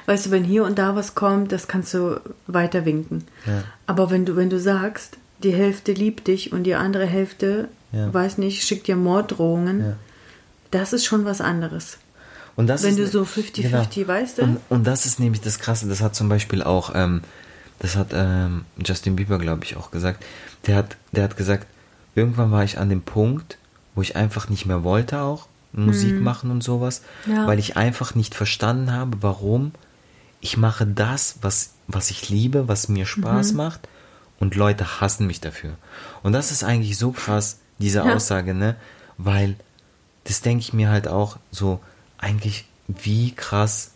Weißt 0.06 0.26
du, 0.26 0.30
wenn 0.30 0.44
hier 0.44 0.64
und 0.64 0.78
da 0.78 0.96
was 0.96 1.14
kommt, 1.14 1.52
das 1.52 1.68
kannst 1.68 1.92
du 1.94 2.20
weiter 2.46 2.84
winken. 2.84 3.24
Ja. 3.46 3.64
Aber 3.86 4.10
wenn 4.10 4.24
du, 4.24 4.36
wenn 4.36 4.48
du 4.50 4.58
sagst, 4.58 5.16
die 5.42 5.52
Hälfte 5.52 5.92
liebt 5.92 6.28
dich 6.28 6.52
und 6.52 6.64
die 6.64 6.74
andere 6.74 7.06
Hälfte, 7.06 7.68
Ja. 7.92 8.12
weiß 8.12 8.38
nicht, 8.38 8.62
schickt 8.64 8.86
dir 8.86 8.96
Morddrohungen, 8.96 9.80
Ja. 9.80 9.96
das 10.70 10.92
ist 10.92 11.04
schon 11.04 11.24
was 11.24 11.40
anderes. 11.40 11.98
Und 12.56 12.66
das 12.66 12.82
Wenn 12.82 12.96
ist, 12.96 12.98
du 12.98 13.06
so 13.06 13.24
50-50, 13.24 14.06
weißt 14.06 14.38
du? 14.38 14.42
Und, 14.42 14.60
und 14.68 14.86
das 14.86 15.04
ist 15.06 15.18
nämlich 15.20 15.40
das 15.40 15.58
Krasse, 15.58 15.88
das 15.88 16.00
hat 16.00 16.14
zum 16.14 16.28
Beispiel 16.28 16.62
auch, 16.62 16.92
ähm, 16.94 17.22
das 17.78 17.96
hat 17.96 18.08
ähm, 18.12 18.64
Justin 18.84 19.16
Bieber, 19.16 19.38
glaube 19.38 19.64
ich, 19.64 19.76
auch 19.76 19.90
gesagt. 19.90 20.22
Der 20.66 20.76
hat, 20.76 20.96
der 21.12 21.24
hat 21.24 21.36
gesagt, 21.36 21.66
irgendwann 22.14 22.50
war 22.52 22.62
ich 22.62 22.78
an 22.78 22.88
dem 22.88 23.02
Punkt, 23.02 23.58
wo 23.94 24.02
ich 24.02 24.16
einfach 24.16 24.48
nicht 24.48 24.66
mehr 24.66 24.84
wollte 24.84 25.20
auch 25.20 25.48
Musik 25.74 26.20
machen 26.20 26.50
und 26.50 26.62
sowas, 26.62 27.02
Mhm. 27.26 27.32
Ja. 27.32 27.46
weil 27.46 27.58
ich 27.58 27.76
einfach 27.78 28.14
nicht 28.14 28.34
verstanden 28.34 28.92
habe, 28.92 29.18
warum 29.22 29.72
ich 30.40 30.56
mache 30.58 30.86
das, 30.86 31.36
was, 31.40 31.72
was 31.88 32.10
ich 32.10 32.28
liebe, 32.28 32.68
was 32.68 32.88
mir 32.88 33.06
Spaß 33.06 33.52
Mhm. 33.52 33.56
macht 33.56 33.88
und 34.38 34.54
Leute 34.54 35.00
hassen 35.00 35.26
mich 35.26 35.40
dafür. 35.40 35.76
Und 36.22 36.32
das 36.32 36.50
ist 36.50 36.62
eigentlich 36.64 36.98
so 36.98 37.12
krass, 37.12 37.60
diese 37.78 38.00
Ja. 38.00 38.14
Aussage, 38.14 38.52
ne? 38.54 38.76
Weil 39.18 39.56
das 40.24 40.40
denke 40.42 40.60
ich 40.60 40.72
mir 40.72 40.90
halt 40.90 41.08
auch 41.08 41.38
so, 41.50 41.80
eigentlich 42.18 42.66
wie 42.88 43.30
krass, 43.32 43.92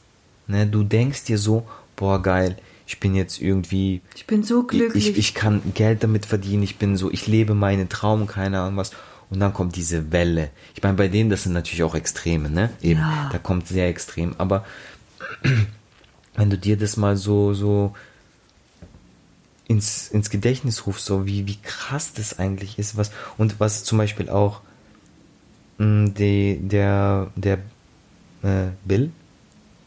ne? 0.46 0.66
Du 0.66 0.82
denkst 0.82 1.24
dir 1.24 1.36
so, 1.38 1.66
boah, 1.96 2.22
geil, 2.22 2.56
ich 2.86 3.00
bin 3.00 3.14
jetzt 3.14 3.40
irgendwie, 3.40 4.00
Ich 4.14 4.26
bin 4.26 4.42
so 4.44 4.62
glücklich. 4.62 5.10
ich, 5.10 5.18
ich 5.18 5.34
kann 5.34 5.60
Geld 5.74 6.02
damit 6.04 6.24
verdienen, 6.24 6.62
ich 6.62 6.78
bin 6.78 6.96
so, 6.96 7.10
ich 7.10 7.26
lebe 7.26 7.54
meinen 7.54 7.88
Traum, 7.90 8.26
keine 8.26 8.60
Ahnung 8.60 8.76
was. 8.78 8.92
Und 9.30 9.40
dann 9.40 9.52
kommt 9.52 9.74
diese 9.76 10.12
Welle. 10.12 10.50
Ich 10.74 10.82
meine, 10.82 10.96
bei 10.96 11.08
denen, 11.08 11.30
das 11.30 11.42
sind 11.42 11.52
natürlich 11.52 11.82
auch 11.82 11.94
Extreme, 11.96 12.48
ne? 12.48 12.70
Eben, 12.80 13.00
Ja. 13.00 13.28
da 13.32 13.38
kommt 13.38 13.66
sehr 13.66 13.88
extrem. 13.88 14.34
Aber 14.38 14.64
wenn 16.36 16.50
du 16.50 16.56
dir 16.58 16.76
das 16.76 16.96
mal 16.96 17.16
so, 17.16 17.52
so 17.54 17.94
ins, 19.68 20.08
ins 20.08 20.30
Gedächtnis 20.30 20.86
rufst, 20.86 21.06
so 21.06 21.26
wie, 21.26 21.46
wie 21.46 21.56
krass 21.60 22.12
das 22.12 22.38
eigentlich 22.38 22.78
ist, 22.78 22.96
was, 22.96 23.10
und 23.36 23.58
was 23.58 23.82
zum 23.84 23.98
Beispiel 23.98 24.30
auch 24.30 24.60
mh, 25.78 26.10
die, 26.10 26.58
der, 26.62 27.28
der 27.34 27.58
äh, 28.42 28.68
Bill, 28.84 29.10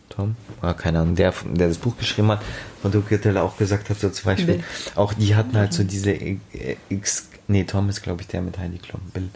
Tom, 0.10 0.36
ah, 0.62 0.74
keine 0.74 1.00
Ahnung, 1.00 1.16
der, 1.16 1.34
der 1.54 1.68
das 1.70 1.78
Buch 1.78 1.96
geschrieben 1.98 2.30
hat, 2.30 2.42
von 2.82 2.92
Tokyo 2.92 3.18
Hotel 3.18 3.38
auch 3.38 3.56
gesagt 3.58 3.90
hat, 3.90 4.00
so 4.00 4.10
zum 4.10 4.26
Beispiel, 4.26 4.56
Bill. 4.56 4.64
auch 4.96 5.14
die 5.14 5.36
hatten 5.36 5.56
halt 5.56 5.72
so 5.72 5.84
diese 5.84 6.12
äh, 6.12 6.38
X, 6.90 7.30
nee, 7.50 7.66
Tom 7.66 7.90
ist 7.90 8.02
glaube 8.02 8.22
ich 8.22 8.28
der 8.28 8.42
mit 8.42 8.58
Heidi 8.58 8.78
Klum, 8.78 9.02
Bill, 9.14 9.30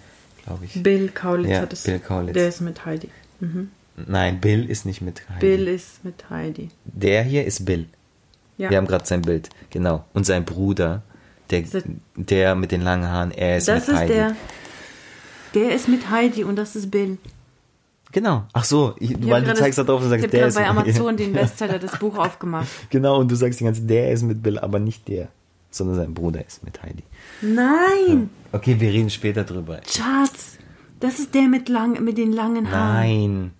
glaube 0.45 0.65
ich. 0.65 0.81
Bill 0.81 1.09
Kaulitz 1.09 1.51
Ja, 1.51 1.61
hat 1.61 1.73
es. 1.73 1.83
Bill 1.83 1.99
Kaulitz. 1.99 2.33
Der 2.33 2.47
ist 2.47 2.61
mit 2.61 2.85
Heidi. 2.85 3.09
Mhm. 3.41 3.69
Nein, 4.07 4.39
Bill 4.39 4.69
ist 4.69 4.85
nicht 4.85 5.01
mit 5.01 5.21
Heidi. 5.29 5.39
Bill 5.39 5.67
ist 5.67 6.03
mit 6.05 6.29
Heidi. 6.29 6.69
Der 6.85 7.23
hier 7.23 7.45
ist 7.45 7.65
Bill. 7.65 7.85
Ja. 8.57 8.69
Wir 8.69 8.77
haben 8.77 8.87
gerade 8.87 9.05
sein 9.05 9.21
Bild, 9.21 9.49
genau. 9.69 10.05
Und 10.13 10.25
sein 10.25 10.45
Bruder, 10.45 11.01
der, 11.49 11.63
der 12.15 12.55
mit 12.55 12.71
den 12.71 12.81
langen 12.81 13.07
Haaren, 13.07 13.31
er 13.31 13.57
ist 13.57 13.67
das 13.67 13.87
mit 13.87 13.95
ist 13.95 14.01
Heidi. 14.01 14.13
der. 14.13 14.35
Der 15.53 15.75
ist 15.75 15.87
mit 15.87 16.09
Heidi 16.09 16.43
und 16.43 16.55
das 16.55 16.75
ist 16.75 16.89
Bill. 16.89 17.17
Genau. 18.11 18.43
Ach 18.53 18.63
so, 18.63 18.95
ich, 18.99 19.11
Ich 19.11 19.29
weil 19.29 19.43
du 19.43 19.53
zeigst 19.55 19.77
da 19.79 19.83
drauf 19.83 20.01
und 20.01 20.05
Ich 20.05 20.09
sagst, 20.11 20.23
habe 20.25 20.37
der 20.37 20.47
ist 20.47 20.55
bei 20.55 20.67
Amazon 20.67 21.17
den 21.17 21.33
Bestseller 21.33 21.79
das 21.79 21.97
Buch 21.97 22.17
aufgemacht. 22.17 22.67
Genau, 22.89 23.19
und 23.19 23.29
du 23.29 23.35
sagst 23.35 23.59
die 23.59 23.63
ganze 23.63 23.81
der 23.81 24.11
ist 24.11 24.21
mit 24.23 24.41
Bill, 24.43 24.59
aber 24.59 24.79
nicht 24.79 25.07
der, 25.07 25.29
sondern 25.73 25.95
sein 25.97 26.13
Bruder 26.13 26.45
ist 26.45 26.63
mit 26.63 26.81
Heidi. 26.83 27.03
Nein, 27.41 28.29
Okay, 28.51 28.79
wir 28.79 28.91
reden 28.91 29.09
später 29.09 29.43
drüber. 29.43 29.81
Schatz, 29.89 30.57
das 30.99 31.17
ist 31.19 31.33
der 31.33 31.43
mit, 31.47 31.69
lang, 31.69 32.03
mit 32.03 32.17
den 32.17 32.31
langen 32.31 32.69
Haaren. 32.71 32.93
Nein. 33.41 33.51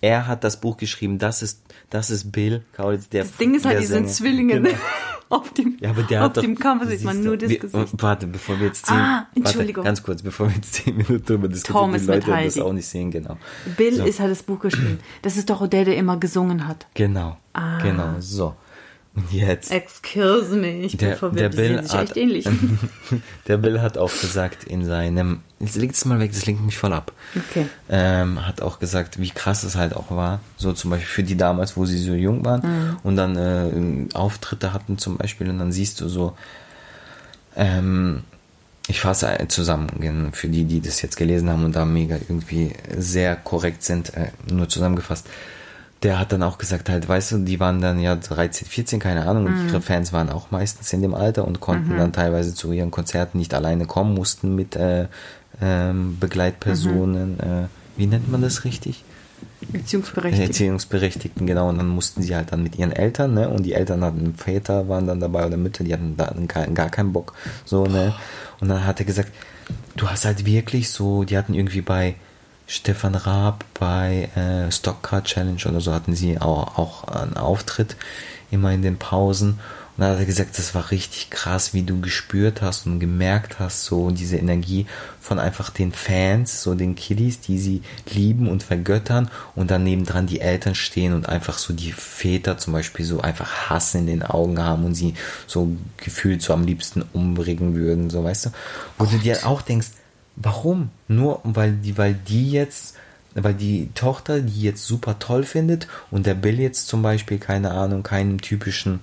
Er 0.00 0.26
hat 0.26 0.42
das 0.42 0.58
Buch 0.60 0.78
geschrieben, 0.78 1.18
das 1.18 1.42
ist, 1.42 1.62
das 1.90 2.10
ist 2.10 2.32
Bill 2.32 2.64
Kaulitz, 2.72 3.08
der 3.10 3.22
Das 3.24 3.36
Ding 3.36 3.54
ist 3.54 3.64
halt, 3.66 3.80
die 3.80 3.86
sind. 3.86 4.08
Zwillinge. 4.08 4.54
Genau. 4.54 4.70
auf 5.28 5.52
dem, 5.52 5.76
Ja, 5.80 5.90
aber 5.90 6.02
der 6.02 6.26
auf 6.26 6.32
dem 6.32 6.58
Cover 6.58 6.86
sieht 6.86 7.04
man 7.04 7.22
nur 7.22 7.36
das 7.36 7.50
wir, 7.50 7.58
Gesicht. 7.60 7.92
Warte, 8.02 8.26
bevor 8.26 8.58
wir 8.58 8.66
jetzt 8.66 8.86
zehn, 8.86 8.96
Ah, 8.96 9.28
Entschuldigung. 9.34 9.84
Warte, 9.84 9.88
ganz 9.90 10.02
kurz, 10.02 10.22
bevor 10.22 10.48
wir 10.48 10.56
jetzt 10.56 10.74
zehn 10.74 10.96
Minuten 10.96 11.24
drüber 11.24 11.48
diskutieren, 11.48 11.92
Tom 11.92 12.00
die 12.00 12.06
Leute 12.06 12.44
das 12.44 12.58
auch 12.58 12.72
nicht 12.72 12.86
sehen, 12.86 13.10
genau. 13.12 13.36
Bill 13.76 13.94
So. 13.94 14.04
ist 14.04 14.18
halt 14.18 14.30
das 14.32 14.42
Buch 14.42 14.58
geschrieben. 14.60 14.98
Das 15.22 15.36
ist 15.36 15.48
doch 15.50 15.64
der, 15.68 15.84
der 15.84 15.96
immer 15.96 16.16
gesungen 16.16 16.66
hat. 16.66 16.86
Genau, 16.94 17.36
Ah. 17.52 17.78
genau, 17.80 18.14
so. 18.18 18.54
Jetzt, 19.30 19.70
Excuse 19.70 20.56
me, 20.56 20.80
ich 20.80 20.96
bin 20.96 21.08
der, 21.08 21.16
verwirrt. 21.18 21.38
der 21.40 21.48
die 21.50 21.56
Bill 21.56 21.74
sehen 21.76 21.82
sich 21.84 21.92
hat, 21.92 22.02
echt 22.04 22.16
ähnlich. 22.16 22.46
der 23.46 23.58
Bill 23.58 23.82
hat 23.82 23.98
auch 23.98 24.10
gesagt 24.20 24.64
in 24.64 24.86
seinem, 24.86 25.40
jetzt 25.60 25.76
leg 25.76 25.90
es 25.92 26.04
mal 26.06 26.18
weg, 26.18 26.32
das 26.32 26.46
lenkt 26.46 26.64
mich 26.64 26.78
voll 26.78 26.94
ab. 26.94 27.12
Okay. 27.36 27.66
ähm, 27.90 28.46
hat 28.46 28.62
auch 28.62 28.78
gesagt, 28.78 29.20
wie 29.20 29.28
krass 29.28 29.64
es 29.64 29.76
halt 29.76 29.94
auch 29.94 30.10
war. 30.10 30.40
So 30.56 30.72
zum 30.72 30.90
Beispiel 30.90 31.08
für 31.08 31.22
die 31.24 31.36
damals, 31.36 31.76
wo 31.76 31.84
sie 31.84 31.98
so 31.98 32.14
jung 32.14 32.42
waren 32.46 32.60
Mhm. 32.62 32.96
und 33.02 33.16
dann 33.16 33.36
äh, 33.36 34.14
Auftritte 34.14 34.72
hatten 34.72 34.96
zum 34.96 35.18
Beispiel 35.18 35.50
und 35.50 35.58
dann 35.58 35.72
siehst 35.72 36.00
du 36.00 36.08
so, 36.08 36.34
ähm, 37.54 38.22
ich 38.88 38.98
fasse 39.00 39.28
zusammen 39.48 40.32
für 40.32 40.48
die, 40.48 40.64
die 40.64 40.80
das 40.80 41.02
jetzt 41.02 41.16
gelesen 41.16 41.50
haben 41.50 41.64
und 41.64 41.76
da 41.76 41.84
mega 41.84 42.16
irgendwie 42.16 42.72
sehr 42.96 43.36
korrekt 43.36 43.82
sind, 43.84 44.14
äh, 44.14 44.28
nur 44.50 44.68
zusammengefasst. 44.70 45.26
Der 46.02 46.18
hat 46.18 46.32
dann 46.32 46.42
auch 46.42 46.58
gesagt, 46.58 46.88
halt, 46.88 47.08
weißt 47.08 47.32
du, 47.32 47.38
die 47.38 47.60
waren 47.60 47.80
dann 47.80 48.00
ja 48.00 48.16
13, 48.16 48.66
14, 48.66 48.98
keine 48.98 49.26
Ahnung, 49.26 49.46
und 49.46 49.68
ihre 49.68 49.80
Fans 49.80 50.12
waren 50.12 50.30
auch 50.30 50.50
meistens 50.50 50.92
in 50.92 51.02
dem 51.02 51.14
Alter 51.14 51.46
und 51.46 51.60
konnten 51.60 51.96
dann 51.96 52.12
teilweise 52.12 52.54
zu 52.54 52.72
ihren 52.72 52.90
Konzerten 52.90 53.38
nicht 53.38 53.54
alleine 53.54 53.86
kommen, 53.86 54.14
mussten 54.14 54.54
mit 54.56 54.74
äh, 54.74 55.06
ähm, 55.60 56.18
Begleitpersonen, 56.18 57.38
äh, 57.40 57.66
wie 57.96 58.06
nennt 58.06 58.30
man 58.30 58.42
das 58.42 58.64
richtig? 58.64 59.04
Beziehungsberechtigt. 59.60 60.48
Erziehungsberechtigten, 60.48 61.46
genau, 61.46 61.68
und 61.68 61.78
dann 61.78 61.88
mussten 61.88 62.22
sie 62.22 62.34
halt 62.34 62.52
dann 62.52 62.62
mit 62.62 62.76
ihren 62.76 62.92
Eltern, 62.92 63.34
ne, 63.34 63.48
und 63.48 63.62
die 63.62 63.74
Eltern 63.74 64.02
hatten, 64.02 64.34
Väter 64.34 64.88
waren 64.88 65.06
dann 65.06 65.20
dabei 65.20 65.46
oder 65.46 65.56
Mütter, 65.56 65.84
die 65.84 65.92
hatten 65.92 66.16
da 66.16 66.34
gar, 66.48 66.66
gar 66.68 66.90
keinen 66.90 67.12
Bock, 67.12 67.34
so, 67.64 67.86
ne, 67.86 68.14
und 68.60 68.68
dann 68.68 68.84
hat 68.84 68.98
er 68.98 69.06
gesagt, 69.06 69.32
du 69.96 70.08
hast 70.08 70.24
halt 70.24 70.44
wirklich 70.46 70.90
so, 70.90 71.24
die 71.24 71.38
hatten 71.38 71.54
irgendwie 71.54 71.80
bei 71.80 72.16
Stefan 72.72 73.14
Raab, 73.14 73.66
bei 73.78 74.30
äh, 74.34 74.72
Stockcar 74.72 75.22
Challenge 75.24 75.60
oder 75.68 75.82
so 75.82 75.92
hatten 75.92 76.14
sie 76.14 76.40
auch, 76.40 76.78
auch 76.78 77.04
einen 77.04 77.36
Auftritt, 77.36 77.96
immer 78.50 78.72
in 78.72 78.80
den 78.80 78.96
Pausen, 78.96 79.58
und 79.96 80.04
dann 80.04 80.12
hat 80.12 80.20
er 80.20 80.24
gesagt, 80.24 80.56
das 80.56 80.74
war 80.74 80.90
richtig 80.90 81.28
krass, 81.28 81.74
wie 81.74 81.82
du 81.82 82.00
gespürt 82.00 82.62
hast 82.62 82.86
und 82.86 82.98
gemerkt 82.98 83.58
hast, 83.58 83.84
so 83.84 84.10
diese 84.10 84.38
Energie 84.38 84.86
von 85.20 85.38
einfach 85.38 85.68
den 85.68 85.92
Fans, 85.92 86.62
so 86.62 86.74
den 86.74 86.94
Kiddies, 86.94 87.40
die 87.40 87.58
sie 87.58 87.82
lieben 88.10 88.48
und 88.48 88.62
vergöttern 88.62 89.30
und 89.54 89.70
dann 89.70 89.84
nebendran 89.84 90.26
die 90.26 90.40
Eltern 90.40 90.74
stehen 90.74 91.12
und 91.12 91.28
einfach 91.28 91.58
so 91.58 91.74
die 91.74 91.92
Väter 91.92 92.56
zum 92.56 92.72
Beispiel 92.72 93.04
so 93.04 93.20
einfach 93.20 93.68
Hass 93.68 93.94
in 93.94 94.06
den 94.06 94.22
Augen 94.22 94.58
haben 94.58 94.86
und 94.86 94.94
sie 94.94 95.12
so 95.46 95.76
gefühlt 95.98 96.40
so 96.40 96.54
am 96.54 96.64
liebsten 96.64 97.04
umbringen 97.12 97.74
würden, 97.74 98.08
so 98.08 98.24
weißt 98.24 98.46
du. 98.46 98.50
Wo 98.96 99.04
du 99.04 99.18
dir 99.18 99.46
auch 99.46 99.60
denkst, 99.60 99.88
warum? 100.36 100.90
Nur 101.08 101.40
weil 101.44 101.72
die, 101.72 101.96
weil 101.98 102.14
die 102.14 102.50
jetzt 102.50 102.96
weil 103.34 103.54
die 103.54 103.88
Tochter 103.94 104.40
die 104.40 104.60
jetzt 104.60 104.86
super 104.86 105.18
toll 105.18 105.44
findet 105.44 105.88
und 106.10 106.26
der 106.26 106.34
Bill 106.34 106.60
jetzt 106.60 106.86
zum 106.88 107.00
Beispiel, 107.00 107.38
keine 107.38 107.70
Ahnung, 107.70 108.02
keinen 108.02 108.38
typischen 108.38 109.00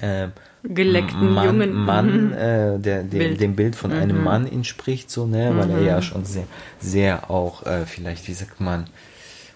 äh, 0.00 0.28
Geleckten 0.64 1.32
Mann, 1.32 1.44
Jungen. 1.46 1.72
Mann 1.72 2.26
Mhm. 2.26 2.32
äh, 2.32 2.78
der, 2.80 3.02
dem, 3.04 3.08
Bild. 3.10 3.40
dem 3.40 3.54
Bild 3.54 3.76
von 3.76 3.92
einem 3.92 4.20
Mann 4.24 4.48
entspricht, 4.50 5.12
so, 5.12 5.26
ne, 5.26 5.52
weil 5.56 5.70
er 5.70 5.76
Mhm. 5.80 5.86
ja 5.86 6.02
schon 6.02 6.24
sehr, 6.24 6.42
sehr 6.80 7.30
auch, 7.30 7.64
äh, 7.66 7.86
vielleicht, 7.86 8.26
wie 8.26 8.34
sagt 8.34 8.60
man, 8.60 8.88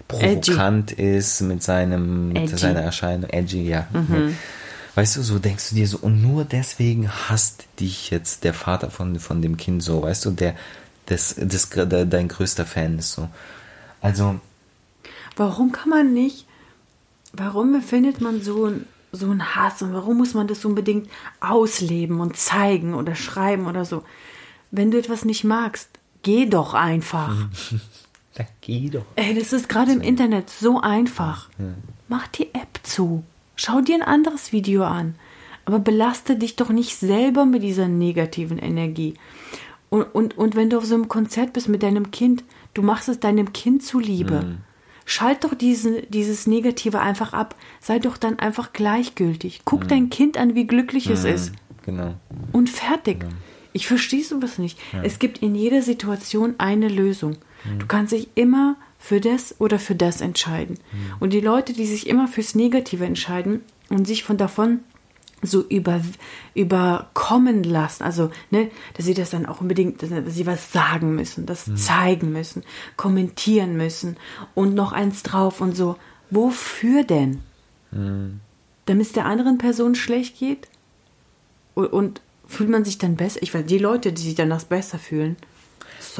provokant 0.06 0.92
ist 0.92 1.40
mit 1.40 1.62
seinem, 1.64 2.28
mit 2.28 2.36
Edgy. 2.36 2.52
Mhm. 2.52 2.58
seiner 2.58 2.80
Erscheinung, 2.82 3.30
edgy, 3.30 3.68
ja. 3.68 3.86
Ne. 3.92 4.34
Weißt 4.94 5.16
du, 5.16 5.22
so 5.22 5.38
denkst 5.38 5.70
du 5.70 5.74
dir 5.76 5.86
so, 5.86 5.98
und 5.98 6.20
nur 6.22 6.44
deswegen 6.44 7.08
hasst 7.10 7.64
dich 7.78 8.10
jetzt 8.10 8.44
der 8.44 8.54
Vater 8.54 8.90
von, 8.90 9.18
von 9.20 9.40
dem 9.42 9.56
Kind 9.56 9.82
so, 9.82 10.02
weißt 10.02 10.24
du, 10.26 10.30
der, 10.32 10.54
das, 11.06 11.34
das, 11.38 11.68
der, 11.70 12.04
dein 12.06 12.28
größter 12.28 12.66
Fan 12.66 12.98
ist 12.98 13.12
so. 13.12 13.28
Also, 14.00 14.40
Warum 15.36 15.72
kann 15.72 15.88
man 15.88 16.12
nicht, 16.12 16.44
warum 17.32 17.74
empfindet 17.74 18.20
man 18.20 18.42
so, 18.42 18.66
ein- 18.66 18.84
so 19.12 19.26
einen 19.26 19.54
Hass 19.54 19.80
und 19.82 19.92
warum 19.94 20.18
muss 20.18 20.34
man 20.34 20.46
das 20.48 20.64
unbedingt 20.64 21.08
ausleben 21.40 22.20
und 22.20 22.36
zeigen 22.36 22.94
oder 22.94 23.14
schreiben 23.14 23.66
oder 23.66 23.84
so? 23.84 24.02
Wenn 24.70 24.90
du 24.90 24.98
etwas 24.98 25.24
nicht 25.24 25.44
magst, 25.44 25.88
geh 26.22 26.46
doch 26.46 26.74
einfach. 26.74 27.34
da 28.34 28.44
geh 28.60 28.90
doch. 28.90 29.04
Ey, 29.16 29.34
das 29.38 29.52
ist 29.52 29.68
gerade 29.68 29.92
im 29.92 30.00
Internet 30.00 30.50
so 30.50 30.80
einfach. 30.80 31.48
Mach 32.08 32.26
die 32.28 32.52
App 32.54 32.80
zu. 32.82 33.22
Schau 33.62 33.82
dir 33.82 33.96
ein 33.96 34.02
anderes 34.02 34.54
Video 34.54 34.84
an. 34.84 35.16
Aber 35.66 35.80
belaste 35.80 36.34
dich 36.36 36.56
doch 36.56 36.70
nicht 36.70 36.96
selber 36.96 37.44
mit 37.44 37.62
dieser 37.62 37.88
negativen 37.88 38.56
Energie. 38.56 39.12
Und, 39.90 40.04
und, 40.14 40.38
und 40.38 40.56
wenn 40.56 40.70
du 40.70 40.78
auf 40.78 40.86
so 40.86 40.94
einem 40.94 41.08
Konzert 41.08 41.52
bist 41.52 41.68
mit 41.68 41.82
deinem 41.82 42.10
Kind, 42.10 42.42
du 42.72 42.80
machst 42.80 43.10
es 43.10 43.20
deinem 43.20 43.52
Kind 43.52 43.82
zuliebe. 43.82 44.56
Schalt 45.04 45.44
doch 45.44 45.52
diese, 45.52 46.00
dieses 46.02 46.46
Negative 46.46 47.00
einfach 47.00 47.34
ab. 47.34 47.54
Sei 47.80 47.98
doch 47.98 48.16
dann 48.16 48.38
einfach 48.38 48.72
gleichgültig. 48.72 49.60
Guck 49.66 49.86
dein 49.88 50.08
Kind 50.08 50.38
an, 50.38 50.54
wie 50.54 50.66
glücklich 50.66 51.08
es 51.08 51.24
ist. 51.24 51.52
Genau. 51.84 52.14
Und 52.52 52.70
fertig. 52.70 53.26
Ich 53.74 53.86
verstehe 53.86 54.24
sowas 54.24 54.56
nicht. 54.56 54.78
Es 55.02 55.18
gibt 55.18 55.42
in 55.42 55.54
jeder 55.54 55.82
Situation 55.82 56.54
eine 56.56 56.88
Lösung. 56.88 57.36
Du 57.78 57.86
kannst 57.86 58.12
dich 58.12 58.28
immer 58.36 58.76
für 59.00 59.20
das 59.20 59.56
oder 59.58 59.78
für 59.80 59.94
das 59.96 60.20
entscheiden. 60.20 60.78
Und 61.18 61.32
die 61.32 61.40
Leute, 61.40 61.72
die 61.72 61.86
sich 61.86 62.06
immer 62.06 62.28
fürs 62.28 62.54
Negative 62.54 63.04
entscheiden 63.04 63.62
und 63.88 64.06
sich 64.06 64.22
von 64.22 64.36
davon 64.36 64.80
so 65.42 65.62
über, 65.62 66.02
überkommen 66.54 67.62
lassen, 67.64 68.02
also 68.02 68.30
ne, 68.50 68.70
dass 68.94 69.06
sie 69.06 69.14
das 69.14 69.30
dann 69.30 69.46
auch 69.46 69.62
unbedingt, 69.62 70.02
dass 70.02 70.10
sie 70.34 70.46
was 70.46 70.70
sagen 70.70 71.14
müssen, 71.14 71.46
das 71.46 71.66
Mhm. 71.66 71.76
zeigen 71.78 72.32
müssen, 72.32 72.62
kommentieren 72.98 73.74
müssen 73.76 74.18
und 74.54 74.74
noch 74.74 74.92
eins 74.92 75.22
drauf 75.22 75.62
und 75.62 75.74
so. 75.74 75.96
Wofür 76.28 77.04
denn? 77.04 77.40
Mhm. 77.90 78.40
Damit 78.84 79.06
es 79.06 79.12
der 79.12 79.24
anderen 79.24 79.56
Person 79.56 79.94
schlecht 79.94 80.38
geht? 80.38 80.68
Und, 81.74 81.86
und 81.86 82.20
fühlt 82.46 82.68
man 82.68 82.84
sich 82.84 82.98
dann 82.98 83.16
besser? 83.16 83.42
Ich 83.42 83.54
weiß, 83.54 83.64
die 83.64 83.78
Leute, 83.78 84.12
die 84.12 84.22
sich 84.22 84.34
danach 84.34 84.62
besser 84.64 84.98
fühlen. 84.98 85.36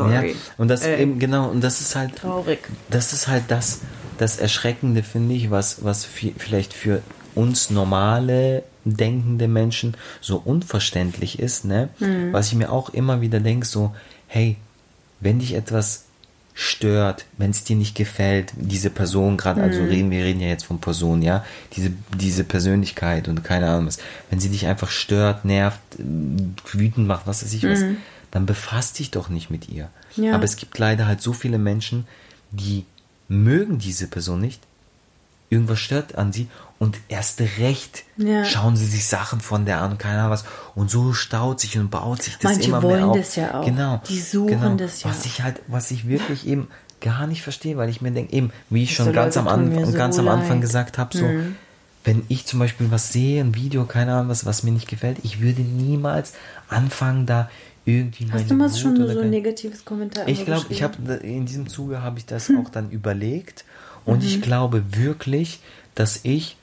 Sorry. 0.05 0.30
Ja, 0.30 0.36
und 0.59 0.68
das 0.68 0.82
Äh, 0.82 1.03
eben, 1.03 1.18
genau, 1.18 1.48
und 1.48 1.62
das 1.62 1.80
ist 1.80 1.94
halt, 1.96 2.16
Traurig. 2.16 2.59
das 2.90 3.12
ist 3.12 3.28
halt 3.28 3.44
das, 3.48 3.80
das 4.18 4.38
Erschreckende, 4.38 5.03
finde 5.03 5.34
ich, 5.34 5.51
was, 5.51 5.82
was 5.84 6.07
vi- 6.07 6.34
vielleicht 6.36 6.72
für 6.72 7.03
uns 7.34 7.70
normale, 7.70 8.62
denkende 8.84 9.46
Menschen 9.46 9.94
so 10.20 10.36
unverständlich 10.42 11.38
ist, 11.38 11.64
ne? 11.64 11.88
Mhm. 12.01 12.32
Was 12.32 12.48
ich 12.48 12.55
mir 12.55 12.72
auch 12.72 12.88
immer 12.90 13.20
wieder 13.20 13.40
denke, 13.40 13.66
so, 13.66 13.94
hey, 14.26 14.57
wenn 15.20 15.38
dich 15.38 15.55
etwas 15.55 16.05
stört, 16.55 17.24
wenn 17.38 17.51
es 17.53 17.64
dir 17.64 17.76
nicht 17.76 17.94
gefällt, 17.94 18.53
diese 18.57 18.90
Person 18.90 19.36
gerade, 19.36 19.62
also 19.62 19.84
reden, 19.84 20.11
wir 20.11 20.24
reden 20.24 20.40
ja 20.40 20.48
jetzt 20.48 20.64
von 20.64 20.78
Personen, 20.80 21.22
ja, 21.22 21.44
diese, 21.76 21.90
diese 22.18 22.44
Persönlichkeit 22.44 23.28
und 23.28 23.44
keine 23.44 23.68
Ahnung 23.68 23.86
was, 23.86 23.98
wenn 24.28 24.40
sie 24.40 24.48
dich 24.51 24.66
einfach 24.66 24.90
stört, 24.90 25.44
nervt, 25.44 25.78
wütend 26.72 27.07
macht, 27.07 27.26
was 27.26 27.42
weiß 27.44 27.53
ich 27.55 27.66
was, 27.68 27.84
dann 28.31 28.47
befasst 28.47 28.99
dich 28.99 29.11
doch 29.11 29.28
nicht 29.28 29.51
mit 29.51 29.68
ihr. 29.68 29.89
Ja. 30.16 30.35
Aber 30.35 30.45
es 30.45 30.57
gibt 30.57 30.78
leider 30.78 31.07
halt 31.07 31.20
so 31.20 31.33
viele 31.33 31.59
Menschen, 31.59 32.07
die 32.51 32.85
mögen 33.28 33.78
diese 33.78 34.07
Person 34.07 34.41
nicht, 34.41 34.61
irgendwas 35.51 35.81
stört 35.81 36.14
an 36.16 36.33
sie 36.33 36.49
und 36.78 36.97
erst 37.09 37.41
recht 37.59 38.05
Ja. 38.16 38.45
schauen 38.45 38.76
sie 38.76 38.87
sich 38.87 39.07
Sachen 39.07 39.41
von 39.41 39.64
der 39.66 39.81
an, 39.83 39.99
keine 39.99 40.20
Ahnung 40.20 40.31
was, 40.33 40.45
und 40.74 40.91
so 40.91 41.12
staut 41.12 41.61
sich 41.61 41.76
und 41.78 41.91
baut 41.91 42.22
sich 42.22 42.35
das 42.39 42.53
Manche 42.53 42.68
immer 42.68 42.81
mehr 42.81 43.07
auf. 43.07 43.16
das 43.16 43.37
ja 43.37 43.55
auch. 43.61 43.64
Genau. 43.64 44.01
Die 44.09 44.20
suchen 44.20 44.47
genau. 44.61 44.74
das 44.76 45.03
ja. 45.03 45.11
Was 45.11 45.24
ich 45.26 45.43
halt, 45.43 45.61
was 45.66 45.91
ich 45.91 46.07
wirklich 46.09 46.47
eben 46.47 46.68
gar 47.01 47.26
nicht 47.26 47.43
verstehe, 47.43 47.76
weil 47.76 47.89
ich 47.89 48.01
mir 48.01 48.11
denke, 48.12 48.33
eben, 48.33 48.53
wie 48.68 48.85
ich 48.85 48.95
schon 48.95 49.12
ganz 49.12 49.37
am, 49.37 49.68
mir 49.70 49.87
so 49.87 49.93
ganz 49.93 50.18
am 50.18 50.28
Anfang 50.28 50.57
leid. 50.59 50.61
gesagt 50.62 50.99
habe, 50.99 51.16
so, 51.16 51.24
Mhm. 51.24 51.57
wenn 52.05 52.22
ich 52.28 52.47
zum 52.47 52.59
Beispiel 52.61 52.91
was 52.91 53.12
sehe, 53.12 53.43
ein 53.43 53.55
Video, 53.55 53.85
keine 53.85 54.14
Ahnung 54.14 54.28
was, 54.28 54.45
was 54.47 54.62
mir 54.62 54.70
nicht 54.70 54.89
gefällt, 54.89 55.18
ich 55.22 55.41
würde 55.41 55.62
niemals 55.62 56.33
anfangen, 56.68 57.26
da 57.26 57.51
irgendwie 57.85 58.24
meine 58.26 58.41
Hast 58.41 58.51
du 58.51 58.55
mal 58.55 58.70
schon 58.72 59.09
so 59.09 59.20
ein 59.20 59.31
negatives 59.31 59.85
Kommentar 59.85 60.28
ich 60.28 60.45
glaube, 60.45 60.66
ich 60.70 60.83
habe 60.83 61.14
in 61.14 61.47
diesem 61.47 61.68
Zuge 61.68 62.03
habe 62.03 62.18
ich 62.18 62.26
das 62.26 62.51
auch 62.51 62.68
dann 62.70 62.91
überlegt 62.91 63.64
und 64.05 64.22
ich 64.24 64.41
glaube 64.43 64.85
wirklich, 64.97 65.61
dass 65.95 66.20
ich 66.24 66.57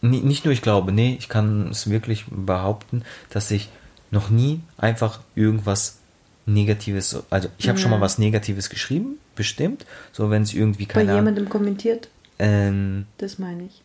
ni- 0.00 0.20
nicht 0.20 0.44
nur 0.44 0.52
ich 0.52 0.62
glaube, 0.62 0.92
nee, 0.92 1.16
ich 1.18 1.28
kann 1.28 1.68
es 1.70 1.88
wirklich 1.90 2.24
behaupten, 2.30 3.02
dass 3.30 3.50
ich 3.50 3.68
noch 4.10 4.30
nie 4.30 4.60
einfach 4.76 5.20
irgendwas 5.34 5.98
Negatives, 6.46 7.16
also 7.28 7.48
ich 7.58 7.68
habe 7.68 7.78
schon 7.78 7.90
mal 7.90 8.00
was 8.00 8.16
Negatives 8.18 8.70
geschrieben, 8.70 9.18
bestimmt, 9.36 9.84
so 10.12 10.30
wenn 10.30 10.42
es 10.42 10.54
irgendwie 10.54 10.86
bei 10.86 10.92
keine 10.94 11.12
Ahnung, 11.12 11.24
jemandem 11.26 11.48
kommentiert? 11.50 12.08
ähm, 12.38 13.06
Das 13.18 13.38
meine 13.38 13.64
ich. 13.64 13.82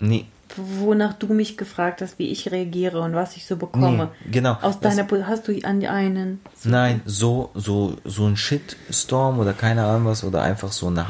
nee, 0.00 0.26
Wonach 0.56 1.14
du 1.14 1.26
mich 1.32 1.56
gefragt 1.56 2.00
hast, 2.00 2.18
wie 2.18 2.30
ich 2.30 2.50
reagiere 2.52 3.00
und 3.00 3.14
was 3.14 3.36
ich 3.36 3.46
so 3.46 3.56
bekomme. 3.56 4.10
Nee, 4.24 4.30
genau. 4.30 4.52
Aus 4.62 4.78
Das- 4.80 4.94
deiner 4.94 5.04
hast 5.26 5.48
du 5.48 5.52
an 5.64 5.80
einen. 5.86 6.40
Nein, 6.64 7.00
so, 7.04 7.50
so, 7.54 7.96
so 8.04 8.26
ein 8.26 8.36
Shitstorm 8.36 9.38
oder 9.38 9.52
keine 9.52 9.84
Ahnung 9.84 10.06
was 10.06 10.22
oder 10.24 10.42
einfach 10.42 10.70
so 10.72 10.88
ein 10.90 11.04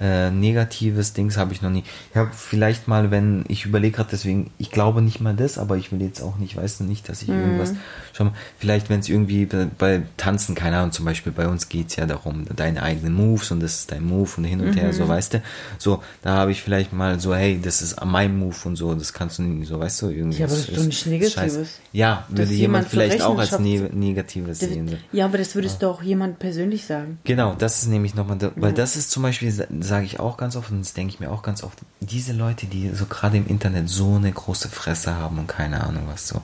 äh, 0.00 0.30
negatives 0.30 1.12
Dings 1.14 1.36
habe 1.36 1.52
ich 1.52 1.62
noch 1.62 1.70
nie. 1.70 1.84
Ich 2.10 2.16
habe 2.16 2.30
vielleicht 2.34 2.86
mal, 2.88 3.10
wenn 3.10 3.44
ich 3.48 3.64
überlege 3.64 3.96
gerade, 3.96 4.10
deswegen, 4.12 4.50
ich 4.58 4.70
glaube 4.70 5.02
nicht 5.02 5.20
mal 5.20 5.34
das, 5.34 5.58
aber 5.58 5.76
ich 5.76 5.90
will 5.90 6.02
jetzt 6.02 6.20
auch 6.20 6.36
nicht, 6.36 6.56
weiß 6.56 6.80
nicht, 6.80 7.08
dass 7.08 7.22
ich 7.22 7.28
irgendwas 7.30 7.72
schon 8.12 8.28
mal, 8.28 8.32
vielleicht 8.58 8.90
wenn 8.90 9.00
es 9.00 9.08
irgendwie 9.08 9.46
bei, 9.46 9.66
bei 9.78 10.02
Tanzen, 10.16 10.54
keine 10.54 10.78
Ahnung, 10.78 10.92
zum 10.92 11.04
Beispiel 11.04 11.32
bei 11.32 11.48
uns 11.48 11.68
geht 11.68 11.88
es 11.88 11.96
ja 11.96 12.06
darum, 12.06 12.44
deine 12.54 12.82
eigenen 12.82 13.14
Moves 13.14 13.50
und 13.50 13.60
das 13.60 13.76
ist 13.76 13.92
dein 13.92 14.04
Move 14.04 14.30
und 14.36 14.44
hin 14.44 14.60
und 14.60 14.74
her, 14.76 14.92
so 14.92 15.08
weißt 15.08 15.34
du, 15.34 15.42
so, 15.78 16.02
da 16.22 16.34
habe 16.34 16.52
ich 16.52 16.62
vielleicht 16.62 16.92
mal 16.92 17.18
so, 17.18 17.34
hey, 17.34 17.58
das 17.62 17.82
ist 17.82 18.04
mein 18.04 18.36
Move 18.38 18.56
und 18.64 18.76
so, 18.76 18.94
das 18.94 19.12
kannst 19.12 19.38
du 19.38 19.42
nicht, 19.42 19.68
so, 19.68 19.80
weißt 19.80 20.02
du, 20.02 20.08
irgendwie. 20.10 20.38
Ja, 20.38 20.46
aber 20.46 20.54
das 20.54 20.68
ist 20.68 20.76
doch 20.76 20.84
nicht 20.84 21.06
Negatives. 21.06 21.34
scheiße. 21.34 21.66
Ja, 21.92 22.26
würde 22.28 22.52
jemand 22.52 22.74
jemand 22.74 22.88
vielleicht 22.88 23.22
auch 23.22 23.38
als 23.38 23.58
ne 23.58 23.90
Negatives 23.92 24.58
Das, 24.58 24.68
sehen. 24.68 24.98
ja, 25.12 25.24
aber 25.26 25.38
das 25.38 25.54
würdest 25.54 25.82
du 25.82 25.88
auch 25.88 26.02
jemand 26.02 26.38
persönlich 26.38 26.84
sagen. 26.84 27.18
Genau, 27.24 27.54
das 27.56 27.82
ist 27.82 27.88
nämlich 27.88 28.14
nochmal, 28.14 28.38
weil 28.56 28.72
das 28.72 28.96
ist 28.96 29.10
zum 29.10 29.22
Beispiel, 29.22 29.52
sage 29.86 30.06
ich 30.06 30.20
auch 30.20 30.36
ganz 30.36 30.56
oft 30.56 30.70
und 30.70 30.80
das 30.80 30.94
denke 30.94 31.12
ich 31.14 31.20
mir 31.20 31.30
auch 31.30 31.42
ganz 31.42 31.62
oft, 31.62 31.78
diese 32.00 32.32
Leute, 32.32 32.66
die 32.66 32.90
so 32.90 33.06
gerade 33.06 33.36
im 33.36 33.46
Internet 33.46 33.88
so 33.88 34.16
eine 34.16 34.32
große 34.32 34.68
Fresse 34.68 35.14
haben 35.14 35.38
und 35.38 35.46
keine 35.46 35.84
Ahnung 35.84 36.04
was 36.06 36.28
so. 36.28 36.40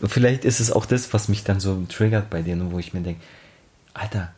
Und 0.00 0.10
vielleicht 0.10 0.44
ist 0.44 0.60
es 0.60 0.70
auch 0.70 0.84
das, 0.84 1.12
was 1.14 1.28
mich 1.28 1.44
dann 1.44 1.60
so 1.60 1.82
triggert 1.88 2.28
bei 2.28 2.42
denen, 2.42 2.72
wo 2.72 2.78
ich 2.78 2.92
mir 2.92 3.00
denke, 3.00 3.20
Alter, 3.94 4.30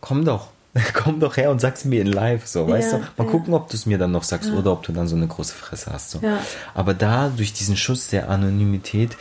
komm 0.00 0.24
doch, 0.24 0.48
komm 0.94 1.20
doch 1.20 1.36
her 1.36 1.50
und 1.50 1.60
sag's 1.60 1.84
mir 1.84 2.00
in 2.00 2.06
live, 2.06 2.46
so, 2.46 2.68
weißt 2.68 2.92
Ja, 2.92 2.98
du? 2.98 3.04
Mal 3.16 3.24
ja. 3.24 3.30
gucken, 3.30 3.54
ob 3.54 3.68
du 3.70 3.76
es 3.76 3.86
mir 3.86 3.98
dann 3.98 4.12
noch 4.12 4.22
sagst 4.24 4.50
oder 4.50 4.72
ob 4.72 4.82
du 4.82 4.92
dann 4.92 5.08
so 5.08 5.16
eine 5.16 5.26
große 5.26 5.54
Fresse 5.54 5.92
hast, 5.92 6.10
so. 6.10 6.20
Ja. 6.20 6.38
Aber 6.74 6.94
da, 6.94 7.28
durch 7.28 7.52
diesen 7.52 7.76
Schuss 7.76 8.08
der 8.08 8.30
Anonymität, 8.30 9.16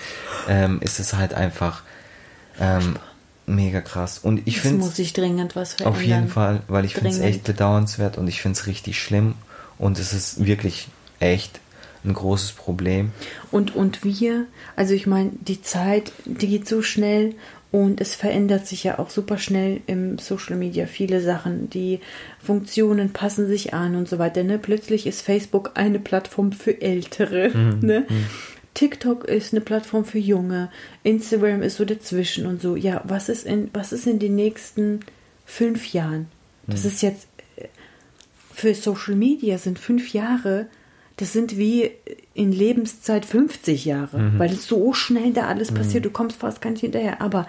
ähm, 0.47 0.79
ist 0.81 0.99
es 0.99 1.13
halt 1.13 1.33
einfach 1.33 1.81
ähm, 2.59 2.97
mega 3.45 3.81
krass. 3.81 4.19
Und 4.19 4.41
ich 4.45 4.57
Es 4.57 4.61
finde 4.63 4.85
muss 4.85 4.95
sich 4.95 5.13
dringend 5.13 5.55
was 5.55 5.73
verändern. 5.73 5.93
auf 6.01 6.05
jeden 6.05 6.27
Fall, 6.29 6.61
weil 6.67 6.85
ich 6.85 6.93
finde 6.93 7.09
es 7.09 7.19
echt 7.19 7.43
bedauernswert 7.43 8.17
und 8.17 8.27
ich 8.27 8.41
finde 8.41 8.57
es 8.57 8.67
richtig 8.67 9.01
schlimm 9.01 9.35
und 9.77 9.99
es 9.99 10.13
ist 10.13 10.45
wirklich 10.45 10.87
echt 11.19 11.59
ein 12.05 12.13
großes 12.13 12.51
Problem. 12.53 13.11
Und, 13.51 13.75
und 13.75 14.03
wir, 14.03 14.45
also 14.75 14.93
ich 14.93 15.07
meine, 15.07 15.31
die 15.39 15.61
Zeit, 15.61 16.11
die 16.25 16.47
geht 16.47 16.67
so 16.67 16.81
schnell 16.81 17.33
und 17.71 18.01
es 18.01 18.13
verändert 18.13 18.67
sich 18.67 18.83
ja 18.83 18.99
auch 18.99 19.09
super 19.09 19.37
schnell 19.39 19.81
im 19.87 20.19
Social 20.19 20.55
Media 20.57 20.85
viele 20.85 21.21
Sachen. 21.21 21.69
Die 21.71 22.01
Funktionen 22.39 23.13
passen 23.13 23.47
sich 23.47 23.73
an 23.73 23.95
und 23.95 24.07
so 24.07 24.19
weiter. 24.19 24.43
Ne? 24.43 24.59
Plötzlich 24.59 25.07
ist 25.07 25.21
Facebook 25.21 25.71
eine 25.73 25.97
Plattform 25.97 26.51
für 26.51 26.79
Ältere. 26.81 27.49
Ne? 27.81 28.05
TikTok 28.73 29.25
ist 29.25 29.53
eine 29.53 29.61
Plattform 29.61 30.05
für 30.05 30.19
Junge. 30.19 30.69
Instagram 31.03 31.61
ist 31.61 31.77
so 31.77 31.85
dazwischen 31.85 32.45
und 32.45 32.61
so. 32.61 32.75
Ja, 32.75 33.01
was 33.05 33.29
ist 33.29 33.45
in, 33.45 33.69
was 33.73 33.91
ist 33.93 34.07
in 34.07 34.19
den 34.19 34.35
nächsten 34.35 35.01
fünf 35.45 35.93
Jahren? 35.93 36.27
Das 36.67 36.85
ist 36.85 37.01
jetzt 37.01 37.27
äh, 37.57 37.67
für 38.53 38.73
Social 38.73 39.15
Media 39.15 39.57
sind 39.57 39.79
fünf 39.79 40.13
Jahre, 40.13 40.67
das 41.17 41.33
sind 41.33 41.57
wie 41.57 41.91
in 42.33 42.51
Lebenszeit 42.51 43.25
50 43.25 43.85
Jahre, 43.85 44.33
weil 44.37 44.51
es 44.51 44.67
so 44.67 44.93
schnell 44.93 45.31
da 45.31 45.47
alles 45.47 45.71
passiert, 45.71 46.05
du 46.05 46.09
kommst 46.09 46.37
fast 46.37 46.59
gar 46.59 46.71
nicht 46.71 46.81
hinterher. 46.81 47.21
Aber 47.21 47.47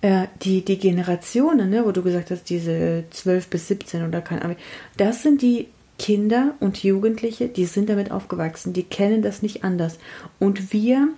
äh, 0.00 0.26
die, 0.42 0.64
die 0.64 0.78
Generationen, 0.78 1.70
ne, 1.70 1.84
wo 1.84 1.92
du 1.92 2.02
gesagt 2.02 2.30
hast, 2.30 2.50
diese 2.50 3.04
12 3.10 3.46
bis 3.48 3.68
17 3.68 4.08
oder 4.08 4.20
keine 4.20 4.42
Ahnung, 4.42 4.56
das 4.96 5.22
sind 5.22 5.42
die 5.42 5.68
Kinder 6.00 6.54
und 6.60 6.82
Jugendliche, 6.82 7.48
die 7.48 7.66
sind 7.66 7.90
damit 7.90 8.10
aufgewachsen, 8.10 8.72
die 8.72 8.84
kennen 8.84 9.20
das 9.20 9.42
nicht 9.42 9.64
anders. 9.64 9.98
Und 10.38 10.72
wir 10.72 11.08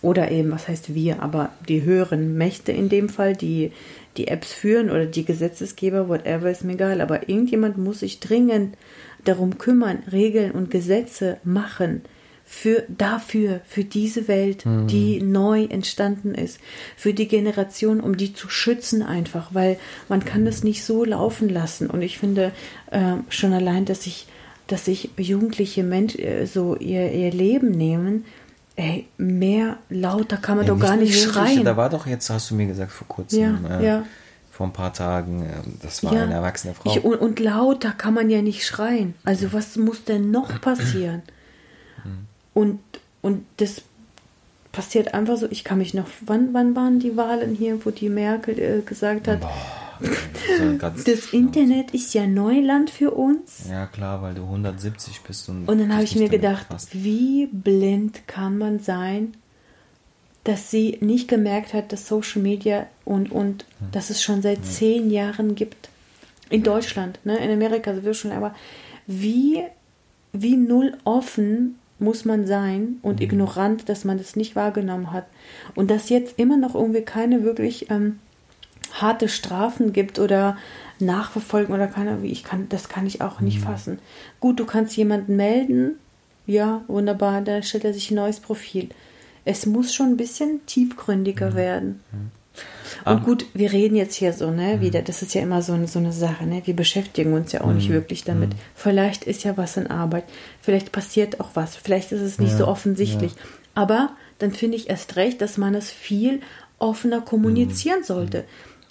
oder 0.00 0.30
eben, 0.30 0.50
was 0.52 0.68
heißt 0.68 0.94
wir, 0.94 1.22
aber 1.22 1.50
die 1.68 1.82
höheren 1.82 2.38
Mächte 2.38 2.72
in 2.72 2.88
dem 2.88 3.10
Fall, 3.10 3.36
die 3.36 3.72
die 4.16 4.28
Apps 4.28 4.54
führen 4.54 4.88
oder 4.88 5.04
die 5.04 5.26
Gesetzesgeber, 5.26 6.08
whatever, 6.08 6.50
ist 6.50 6.64
mir 6.64 6.72
egal, 6.72 7.02
aber 7.02 7.28
irgendjemand 7.28 7.76
muss 7.76 8.00
sich 8.00 8.20
dringend 8.20 8.78
darum 9.26 9.58
kümmern, 9.58 10.02
Regeln 10.10 10.52
und 10.52 10.70
Gesetze 10.70 11.36
machen 11.44 12.00
für 12.52 12.82
dafür, 12.88 13.60
für 13.64 13.84
diese 13.84 14.26
Welt, 14.26 14.64
die 14.66 15.22
neu 15.22 15.66
entstanden 15.66 16.34
ist, 16.34 16.58
für 16.96 17.14
die 17.14 17.28
Generation, 17.28 18.00
um 18.00 18.16
die 18.16 18.34
zu 18.34 18.50
schützen 18.50 19.04
einfach, 19.04 19.54
weil 19.54 19.78
man 20.08 20.24
kann 20.24 20.44
das 20.44 20.64
nicht 20.64 20.84
so 20.84 21.04
laufen 21.04 21.48
lassen. 21.48 21.88
Und 21.88 22.02
ich 22.02 22.18
finde 22.18 22.50
äh, 22.90 23.12
schon 23.28 23.52
allein, 23.52 23.84
dass 23.84 24.02
sich, 24.02 24.26
dass 24.66 24.84
sich 24.86 25.10
jugendliche 25.16 25.84
Menschen 25.84 26.20
äh, 26.20 26.46
so 26.46 26.74
ihr, 26.74 27.12
ihr 27.12 27.30
Leben 27.30 27.70
nehmen, 27.70 28.24
ey, 28.74 29.06
mehr 29.16 29.78
lauter 29.88 30.36
kann 30.36 30.56
man 30.56 30.66
Ja, 30.66 30.74
doch 30.74 30.80
gar 30.80 30.96
nicht 30.96 31.14
Jugendliche, 31.14 31.32
schreien. 31.32 31.64
Da 31.64 31.76
war 31.76 31.88
doch 31.88 32.08
jetzt, 32.08 32.28
hast 32.30 32.50
du 32.50 32.56
mir 32.56 32.66
gesagt, 32.66 32.90
vor 32.90 33.06
kurzem, 33.06 33.64
Ja, 33.64 33.78
äh, 33.78 33.86
ja. 33.86 34.06
vor 34.50 34.66
ein 34.66 34.72
paar 34.72 34.92
Tagen, 34.92 35.44
äh, 35.44 35.52
das 35.82 36.02
war 36.02 36.12
eine 36.12 36.34
erwachsene 36.34 36.74
Frau. 36.74 36.90
Ich, 36.90 37.04
und, 37.04 37.14
und 37.14 37.38
lauter 37.38 37.92
kann 37.92 38.12
man 38.12 38.28
ja 38.28 38.42
nicht 38.42 38.66
schreien. 38.66 39.14
Also 39.24 39.52
was 39.52 39.76
muss 39.76 40.02
denn 40.04 40.32
noch 40.32 40.60
passieren? 40.60 41.22
Und, 42.54 42.80
und 43.22 43.44
das 43.58 43.82
passiert 44.72 45.14
einfach 45.14 45.36
so. 45.36 45.46
Ich 45.50 45.64
kann 45.64 45.78
mich 45.78 45.94
noch, 45.94 46.06
wann, 46.20 46.52
wann 46.54 46.74
waren 46.76 47.00
die 47.00 47.16
Wahlen 47.16 47.54
hier, 47.54 47.84
wo 47.84 47.90
die 47.90 48.08
Merkel 48.08 48.58
äh, 48.58 48.80
gesagt 48.82 49.28
hat, 49.28 49.40
so 50.00 50.76
ganz- 50.78 51.04
das 51.04 51.32
Internet 51.32 51.92
ist 51.92 52.14
ja 52.14 52.26
Neuland 52.26 52.90
für 52.90 53.10
uns. 53.12 53.66
Ja, 53.68 53.86
klar, 53.86 54.22
weil 54.22 54.34
du 54.34 54.42
170 54.42 55.20
bist. 55.22 55.48
Und, 55.48 55.68
Und 55.68 55.78
dann 55.78 55.92
habe 55.92 56.04
ich 56.04 56.16
mir 56.16 56.28
gedacht, 56.28 56.68
befasst. 56.68 56.90
wie 56.92 57.46
blind 57.46 58.26
kann 58.26 58.58
man 58.58 58.78
sein? 58.80 59.34
dass 60.44 60.70
sie 60.70 60.96
nicht 61.02 61.28
gemerkt 61.28 61.74
hat, 61.74 61.92
dass 61.92 62.08
Social 62.08 62.40
Media 62.40 62.86
und, 63.04 63.30
und 63.30 63.66
dass 63.92 64.08
es 64.08 64.22
schon 64.22 64.40
seit 64.40 64.64
zehn 64.64 65.10
Jahren 65.10 65.54
gibt. 65.54 65.90
In 66.48 66.62
Deutschland, 66.62 67.18
ne? 67.24 67.36
in 67.38 67.50
Amerika 67.50 67.94
sowieso 67.94 68.14
schon, 68.14 68.32
aber 68.32 68.54
wie, 69.06 69.62
wie 70.32 70.56
null 70.56 70.96
offen 71.04 71.78
muss 72.00 72.24
man 72.24 72.46
sein 72.46 72.96
und 73.02 73.20
ignorant, 73.20 73.88
dass 73.88 74.04
man 74.04 74.18
das 74.18 74.36
nicht 74.36 74.56
wahrgenommen 74.56 75.12
hat. 75.12 75.26
Und 75.74 75.90
dass 75.90 76.08
jetzt 76.08 76.38
immer 76.38 76.56
noch 76.56 76.74
irgendwie 76.74 77.02
keine 77.02 77.42
wirklich 77.42 77.90
ähm, 77.90 78.18
harte 78.92 79.28
Strafen 79.28 79.92
gibt 79.92 80.18
oder 80.18 80.56
nachverfolgen 80.98 81.74
oder 81.74 81.86
keine, 81.86 82.22
wie 82.22 82.30
ich 82.30 82.44
kann, 82.44 82.68
das 82.68 82.88
kann 82.88 83.06
ich 83.06 83.20
auch 83.22 83.40
nicht 83.40 83.60
fassen. 83.60 83.98
Gut, 84.40 84.60
du 84.60 84.66
kannst 84.66 84.96
jemanden 84.96 85.36
melden, 85.36 85.98
ja, 86.46 86.82
wunderbar, 86.88 87.40
dann 87.42 87.62
stellt 87.62 87.84
er 87.84 87.94
sich 87.94 88.10
ein 88.10 88.16
neues 88.16 88.40
Profil. 88.40 88.88
Es 89.44 89.66
muss 89.66 89.94
schon 89.94 90.10
ein 90.10 90.16
bisschen 90.16 90.64
tiefgründiger 90.66 91.54
werden. 91.54 92.00
Und 93.04 93.12
Aber- 93.12 93.24
gut, 93.24 93.46
wir 93.54 93.72
reden 93.72 93.96
jetzt 93.96 94.14
hier 94.14 94.32
so, 94.32 94.50
ne, 94.50 94.80
wieder, 94.80 95.02
das 95.02 95.22
ist 95.22 95.34
ja 95.34 95.42
immer 95.42 95.62
so 95.62 95.72
eine, 95.72 95.88
so 95.88 95.98
eine 95.98 96.12
Sache, 96.12 96.46
ne, 96.46 96.62
wir 96.64 96.74
beschäftigen 96.74 97.32
uns 97.32 97.52
ja 97.52 97.62
auch 97.62 97.72
nicht 97.72 97.88
wirklich 97.90 98.24
damit. 98.24 98.50
Vielleicht 98.74 99.24
ist 99.24 99.44
ja 99.44 99.56
was 99.56 99.76
in 99.76 99.86
Arbeit, 99.88 100.24
vielleicht 100.60 100.92
passiert 100.92 101.40
auch 101.40 101.50
was, 101.54 101.76
vielleicht 101.76 102.12
ist 102.12 102.20
es 102.20 102.38
nicht 102.38 102.52
Ja, 102.52 102.58
so 102.58 102.66
offensichtlich. 102.68 103.32
Aber 103.74 104.10
dann 104.38 104.52
finde 104.52 104.76
ich 104.76 104.90
erst 104.90 105.16
recht, 105.16 105.40
dass 105.40 105.56
man 105.58 105.74
es 105.74 105.90
viel 105.90 106.40
offener 106.78 107.20
kommunizieren 107.20 108.02
sollte. 108.04 108.44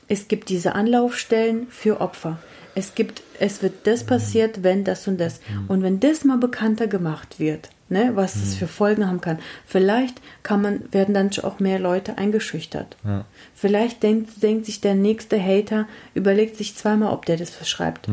Es 0.07 0.27
gibt 0.27 0.49
diese 0.49 0.73
Anlaufstellen 0.75 1.67
für 1.69 2.01
Opfer. 2.01 2.39
Es 2.75 2.95
gibt, 2.95 3.21
es 3.39 3.61
wird 3.61 3.85
das 3.85 4.03
passiert, 4.03 4.63
wenn 4.63 4.83
das 4.83 5.07
und 5.07 5.19
das. 5.19 5.39
Und 5.67 5.81
wenn 5.83 5.99
das 5.99 6.23
mal 6.23 6.37
bekannter 6.37 6.87
gemacht 6.87 7.39
wird, 7.39 7.69
ne, 7.89 8.11
was 8.15 8.35
es 8.35 8.55
für 8.55 8.67
Folgen 8.67 9.07
haben 9.07 9.21
kann, 9.21 9.39
vielleicht 9.65 10.21
kann 10.43 10.61
man, 10.61 10.81
werden 10.91 11.13
dann 11.13 11.29
auch 11.43 11.59
mehr 11.59 11.79
Leute 11.79 12.17
eingeschüchtert. 12.17 12.97
Ja. 13.05 13.25
Vielleicht 13.55 14.03
denkt, 14.03 14.41
denkt 14.41 14.65
sich 14.65 14.81
der 14.81 14.95
nächste 14.95 15.41
Hater, 15.41 15.87
überlegt 16.13 16.55
sich 16.55 16.75
zweimal, 16.75 17.13
ob 17.13 17.25
der 17.25 17.37
das 17.37 17.49
verschreibt. 17.49 18.07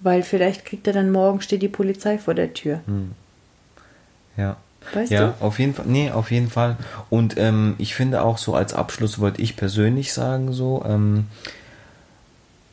Weil 0.00 0.22
vielleicht 0.22 0.64
kriegt 0.64 0.86
er 0.86 0.92
dann 0.92 1.10
morgen, 1.10 1.40
steht 1.40 1.62
die 1.62 1.68
Polizei 1.68 2.18
vor 2.18 2.34
der 2.34 2.54
Tür. 2.54 2.80
Ja. 4.36 4.56
Weißt 4.94 5.10
ja, 5.10 5.34
du? 5.38 5.44
auf 5.44 5.58
jeden 5.58 5.74
Fall. 5.74 5.86
Nee, 5.86 6.10
auf 6.10 6.30
jeden 6.30 6.48
Fall. 6.48 6.76
Und 7.10 7.36
ähm, 7.36 7.74
ich 7.78 7.94
finde 7.94 8.22
auch 8.22 8.38
so 8.38 8.54
als 8.54 8.74
Abschluss 8.74 9.18
wollte 9.18 9.42
ich 9.42 9.56
persönlich 9.56 10.12
sagen, 10.12 10.52
so, 10.52 10.82
ähm, 10.86 11.26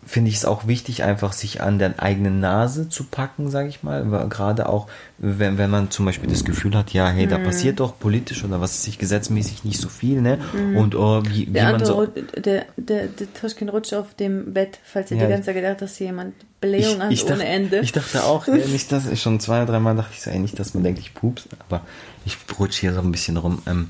finde 0.08 0.30
ich 0.30 0.38
es 0.38 0.46
auch 0.46 0.68
wichtig, 0.68 1.04
einfach 1.04 1.34
sich 1.34 1.62
an 1.62 1.80
der 1.80 2.00
eigenen 2.02 2.40
Nase 2.40 2.90
zu 2.90 3.06
packen, 3.06 3.50
sage 3.50 3.70
ich 3.70 3.82
mal. 3.82 4.04
Gerade 4.30 4.70
auch, 4.70 4.88
wenn, 5.18 5.58
wenn 5.58 5.70
man 5.72 5.90
zum 5.90 6.06
Beispiel 6.06 6.30
das 6.30 6.46
Gefühl 6.46 6.76
hat, 6.78 6.94
ja, 6.94 7.08
hey, 7.10 7.26
da 7.28 7.40
Mhm. 7.40 7.44
passiert 7.44 7.80
doch 7.80 7.98
politisch 7.98 8.44
oder 8.44 8.62
was 8.62 8.72
weiß 8.78 8.88
ich, 8.88 9.00
gesetzmäßig 9.00 9.64
nicht 9.64 9.80
so 9.80 9.90
viel, 9.90 10.22
ne? 10.22 10.38
Und 10.76 10.94
oh, 10.96 11.24
wie, 11.26 11.48
wie 11.48 11.50
Mhm. 11.50 11.54
Der 11.54 11.72
man 11.72 11.86
so. 11.86 12.06
Der, 12.06 12.66
der, 12.78 13.08
der 13.08 13.34
Toschkin 13.34 13.70
rutscht 13.70 13.94
auf 13.96 14.14
dem 14.14 14.54
Bett, 14.54 14.80
falls 14.84 15.10
ihr 15.12 15.18
Ja, 15.18 15.24
die 15.26 15.30
ganze 15.30 15.48
Zeit 15.48 15.56
gedacht 15.56 15.72
habt, 15.72 15.82
dass 15.82 15.98
hier 15.98 16.08
jemand 16.08 16.36
Belehrung 16.62 17.02
hat 17.02 17.12
dachte, 17.12 17.34
ohne 17.34 17.46
Ende. 17.46 17.80
Ich 17.80 17.92
dachte 17.92 18.24
auch, 18.24 18.48
nicht, 18.72 18.92
dass 18.92 19.08
ich 19.08 19.22
schon 19.22 19.40
zwei, 19.40 19.66
dreimal 19.66 19.96
dachte 19.96 20.12
ich 20.14 20.22
so, 20.22 20.30
ey, 20.30 20.40
nicht, 20.40 20.60
dass 20.60 20.74
man 20.76 20.84
denkt, 20.84 21.00
ich 21.00 21.14
pups, 21.16 21.48
aber 21.68 21.82
ich 22.26 22.38
rutsche 22.60 22.82
hier 22.82 22.94
so 22.94 23.02
ein 23.02 23.12
bisschen 23.12 23.38
rum. 23.38 23.62
Ähm, 23.66 23.90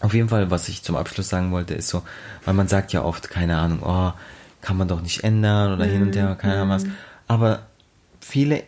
auf 0.00 0.14
jeden 0.14 0.28
Fall, 0.30 0.50
was 0.50 0.68
ich 0.68 0.82
zum 0.82 0.96
Abschluss 0.96 1.28
sagen 1.28 1.52
wollte, 1.52 1.74
ist 1.74 1.88
so, 1.88 2.02
weil 2.44 2.54
man 2.54 2.68
sagt 2.68 2.92
ja 2.92 3.02
oft, 3.04 3.28
keine 3.30 3.58
Ahnung, 3.58 3.80
oh, 3.84 4.12
kann 4.62 4.78
man 4.78 4.88
doch 4.88 5.02
nicht 5.02 5.22
ändern 5.24 5.74
oder 5.74 5.84
hin 5.84 6.02
und 6.02 6.16
her, 6.16 6.34
keine 6.40 6.54
Ahnung 6.54 6.70
was. 6.70 6.86
Aber 7.28 7.60
viele, 8.20 8.62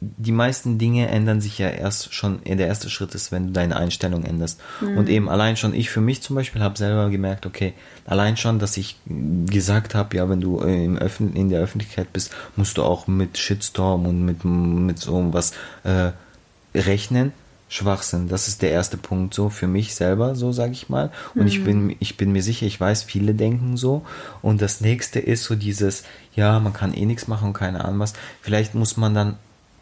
die 0.00 0.30
meisten 0.30 0.78
Dinge 0.78 1.08
ändern 1.08 1.40
sich 1.40 1.58
ja 1.58 1.68
erst 1.68 2.14
schon, 2.14 2.40
der 2.44 2.68
erste 2.68 2.88
Schritt 2.90 3.14
ist, 3.14 3.32
wenn 3.32 3.48
du 3.48 3.52
deine 3.52 3.76
Einstellung 3.76 4.24
änderst. 4.24 4.60
Und 4.80 5.08
eben 5.08 5.28
allein 5.28 5.56
schon, 5.56 5.74
ich 5.74 5.90
für 5.90 6.00
mich 6.00 6.22
zum 6.22 6.36
Beispiel 6.36 6.62
habe 6.62 6.78
selber 6.78 7.10
gemerkt, 7.10 7.46
okay, 7.46 7.72
allein 8.04 8.36
schon, 8.36 8.60
dass 8.60 8.76
ich 8.76 8.96
gesagt 9.06 9.96
habe, 9.96 10.16
ja, 10.16 10.28
wenn 10.28 10.40
du 10.40 10.60
äh, 10.60 10.84
im 10.84 10.96
Öffn 10.96 11.32
in 11.34 11.48
der 11.48 11.60
Öffentlichkeit 11.60 12.12
bist, 12.12 12.32
musst 12.54 12.78
du 12.78 12.84
auch 12.84 13.08
mit 13.08 13.38
Shitstorm 13.38 14.06
und 14.06 14.24
mit, 14.24 14.44
mit 14.44 14.98
so 14.98 15.32
was 15.32 15.52
äh, 15.82 16.12
rechnen. 16.74 17.32
Schwachsinn, 17.68 18.28
das 18.28 18.48
ist 18.48 18.62
der 18.62 18.70
erste 18.70 18.96
Punkt 18.96 19.34
so 19.34 19.50
für 19.50 19.66
mich 19.66 19.94
selber, 19.94 20.34
so 20.34 20.52
sage 20.52 20.72
ich 20.72 20.88
mal. 20.88 21.10
Und 21.34 21.46
ich 21.46 21.64
bin 21.64 21.94
ich 21.98 22.16
bin 22.16 22.32
mir 22.32 22.42
sicher, 22.42 22.66
ich 22.66 22.80
weiß, 22.80 23.02
viele 23.02 23.34
denken 23.34 23.76
so. 23.76 24.04
Und 24.40 24.62
das 24.62 24.80
nächste 24.80 25.18
ist 25.18 25.44
so 25.44 25.54
dieses, 25.54 26.04
ja, 26.34 26.58
man 26.60 26.72
kann 26.72 26.94
eh 26.94 27.04
nichts 27.04 27.28
machen 27.28 27.48
und 27.48 27.54
keine 27.54 27.84
Ahnung 27.84 28.00
was. 28.00 28.14
Vielleicht 28.40 28.74
muss 28.74 28.96
man 28.96 29.14
dann 29.14 29.36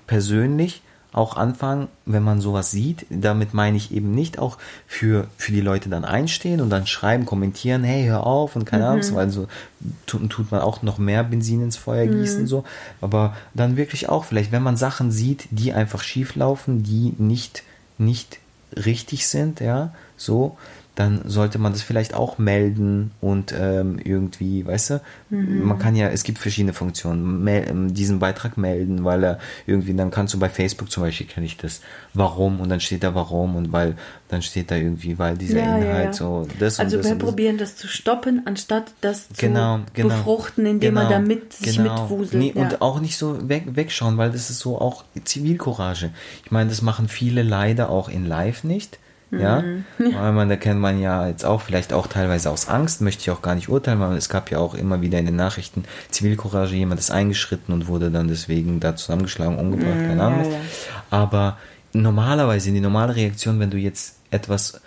persönlich 0.06 0.82
auch 1.16 1.36
anfangen, 1.36 1.88
wenn 2.04 2.22
man 2.22 2.42
sowas 2.42 2.70
sieht. 2.70 3.06
Damit 3.08 3.54
meine 3.54 3.78
ich 3.78 3.90
eben 3.92 4.10
nicht 4.10 4.38
auch 4.38 4.58
für, 4.86 5.28
für 5.38 5.50
die 5.50 5.62
Leute 5.62 5.88
dann 5.88 6.04
einstehen 6.04 6.60
und 6.60 6.68
dann 6.68 6.86
schreiben, 6.86 7.24
kommentieren, 7.24 7.84
hey, 7.84 8.06
hör 8.06 8.26
auf 8.26 8.54
und 8.54 8.66
keine 8.66 8.86
Ahnung, 8.86 9.00
was, 9.00 9.14
weil 9.14 9.30
so 9.30 9.46
tut, 10.04 10.28
tut 10.28 10.50
man 10.50 10.60
auch 10.60 10.82
noch 10.82 10.98
mehr 10.98 11.24
Benzin 11.24 11.62
ins 11.62 11.76
Feuer 11.76 12.06
gießen, 12.06 12.46
so. 12.46 12.64
Aber 13.00 13.34
dann 13.54 13.78
wirklich 13.78 14.10
auch, 14.10 14.26
vielleicht, 14.26 14.52
wenn 14.52 14.62
man 14.62 14.76
Sachen 14.76 15.10
sieht, 15.10 15.48
die 15.50 15.72
einfach 15.72 16.02
schief 16.02 16.34
laufen, 16.34 16.82
die 16.82 17.14
nicht, 17.16 17.62
nicht 17.98 18.38
richtig 18.74 19.26
sind, 19.26 19.60
ja, 19.60 19.94
so, 20.16 20.56
dann 20.96 21.20
sollte 21.26 21.58
man 21.58 21.72
das 21.72 21.82
vielleicht 21.82 22.14
auch 22.14 22.38
melden 22.38 23.10
und 23.20 23.54
ähm, 23.56 23.98
irgendwie, 24.02 24.66
weißt 24.66 24.90
du, 24.90 25.00
man 25.28 25.78
kann 25.78 25.94
ja, 25.94 26.08
es 26.08 26.22
gibt 26.24 26.38
verschiedene 26.38 26.72
Funktionen, 26.72 27.44
mel 27.44 27.66
ähm, 27.68 27.92
diesen 27.92 28.18
Beitrag 28.18 28.56
melden, 28.56 29.04
weil 29.04 29.22
er 29.22 29.38
irgendwie, 29.66 29.92
dann 29.94 30.10
kannst 30.10 30.32
du 30.32 30.38
bei 30.38 30.48
Facebook 30.48 30.90
zum 30.90 31.02
Beispiel, 31.02 31.26
kenne 31.26 31.44
ich 31.44 31.58
das, 31.58 31.82
warum 32.14 32.60
und 32.60 32.70
dann 32.70 32.80
steht 32.80 33.04
da 33.04 33.14
warum 33.14 33.56
und 33.56 33.72
weil, 33.72 33.94
dann 34.28 34.40
steht 34.40 34.70
da 34.70 34.76
irgendwie, 34.76 35.18
weil 35.18 35.36
dieser 35.36 35.58
Ja, 35.58 35.78
ja, 35.78 35.84
Inhalt 35.84 36.04
ja. 36.06 36.12
so, 36.14 36.48
das 36.58 36.80
also 36.80 36.96
und 36.96 37.04
das 37.04 37.06
wir 37.10 37.12
und 37.12 37.22
das. 37.22 37.28
probieren 37.28 37.58
das 37.58 37.76
zu 37.76 37.88
stoppen, 37.88 38.42
anstatt 38.46 38.86
das 39.02 39.28
Genau, 39.36 39.78
zu 39.78 39.84
genau. 39.92 40.08
befruchten, 40.08 40.64
indem 40.64 40.94
man 40.94 41.04
Genau, 41.08 41.14
damit 41.18 41.52
sich 41.52 41.76
genau. 41.76 42.00
mitwuselt. 42.04 42.40
Nee, 42.42 42.52
ja. 42.56 42.62
Und 42.62 42.80
auch 42.80 43.00
nicht 43.00 43.18
so 43.18 43.48
weg, 43.50 43.64
wegschauen, 43.76 44.16
weil 44.16 44.30
das 44.30 44.48
ist 44.48 44.60
so 44.60 44.80
auch 44.80 45.04
Zivilcourage. 45.24 46.10
Ich 46.44 46.50
meine, 46.50 46.70
das 46.70 46.80
machen 46.80 47.08
viele 47.08 47.42
leider 47.42 47.90
auch 47.90 48.08
in 48.08 48.24
Live 48.24 48.64
nicht. 48.64 48.98
Ja, 49.32 49.60
Mhm. 49.60 49.84
weil 50.14 50.32
man, 50.32 50.48
da 50.48 50.56
kennt 50.56 50.80
man 50.80 51.00
ja 51.00 51.26
jetzt 51.26 51.44
auch, 51.44 51.60
vielleicht 51.60 51.92
auch 51.92 52.06
teilweise 52.06 52.50
aus 52.50 52.68
Angst, 52.68 53.00
möchte 53.00 53.22
ich 53.22 53.30
auch 53.30 53.42
gar 53.42 53.54
nicht 53.54 53.68
urteilen, 53.68 54.00
weil 54.00 54.16
es 54.16 54.28
gab 54.28 54.50
ja 54.50 54.58
auch 54.58 54.74
immer 54.74 55.00
wieder 55.00 55.18
in 55.18 55.26
den 55.26 55.36
Nachrichten 55.36 55.84
Zivilcourage, 56.10 56.74
jemand 56.76 57.00
ist 57.00 57.10
eingeschritten 57.10 57.72
und 57.74 57.88
wurde 57.88 58.10
dann 58.10 58.28
deswegen 58.28 58.78
da 58.78 58.94
zusammengeschlagen, 58.94 59.58
umgebracht, 59.58 60.04
keine 60.06 60.22
Ahnung. 60.22 60.38
Mhm, 60.40 60.44
ja, 60.52 60.58
ja. 60.58 60.60
Aber 61.10 61.58
normalerweise, 61.92 62.70
die 62.70 62.80
normale 62.80 63.16
Reaktion, 63.16 63.58
wenn 63.58 63.70
du 63.70 63.78
jetzt 63.78 64.16
etwas 64.30 64.80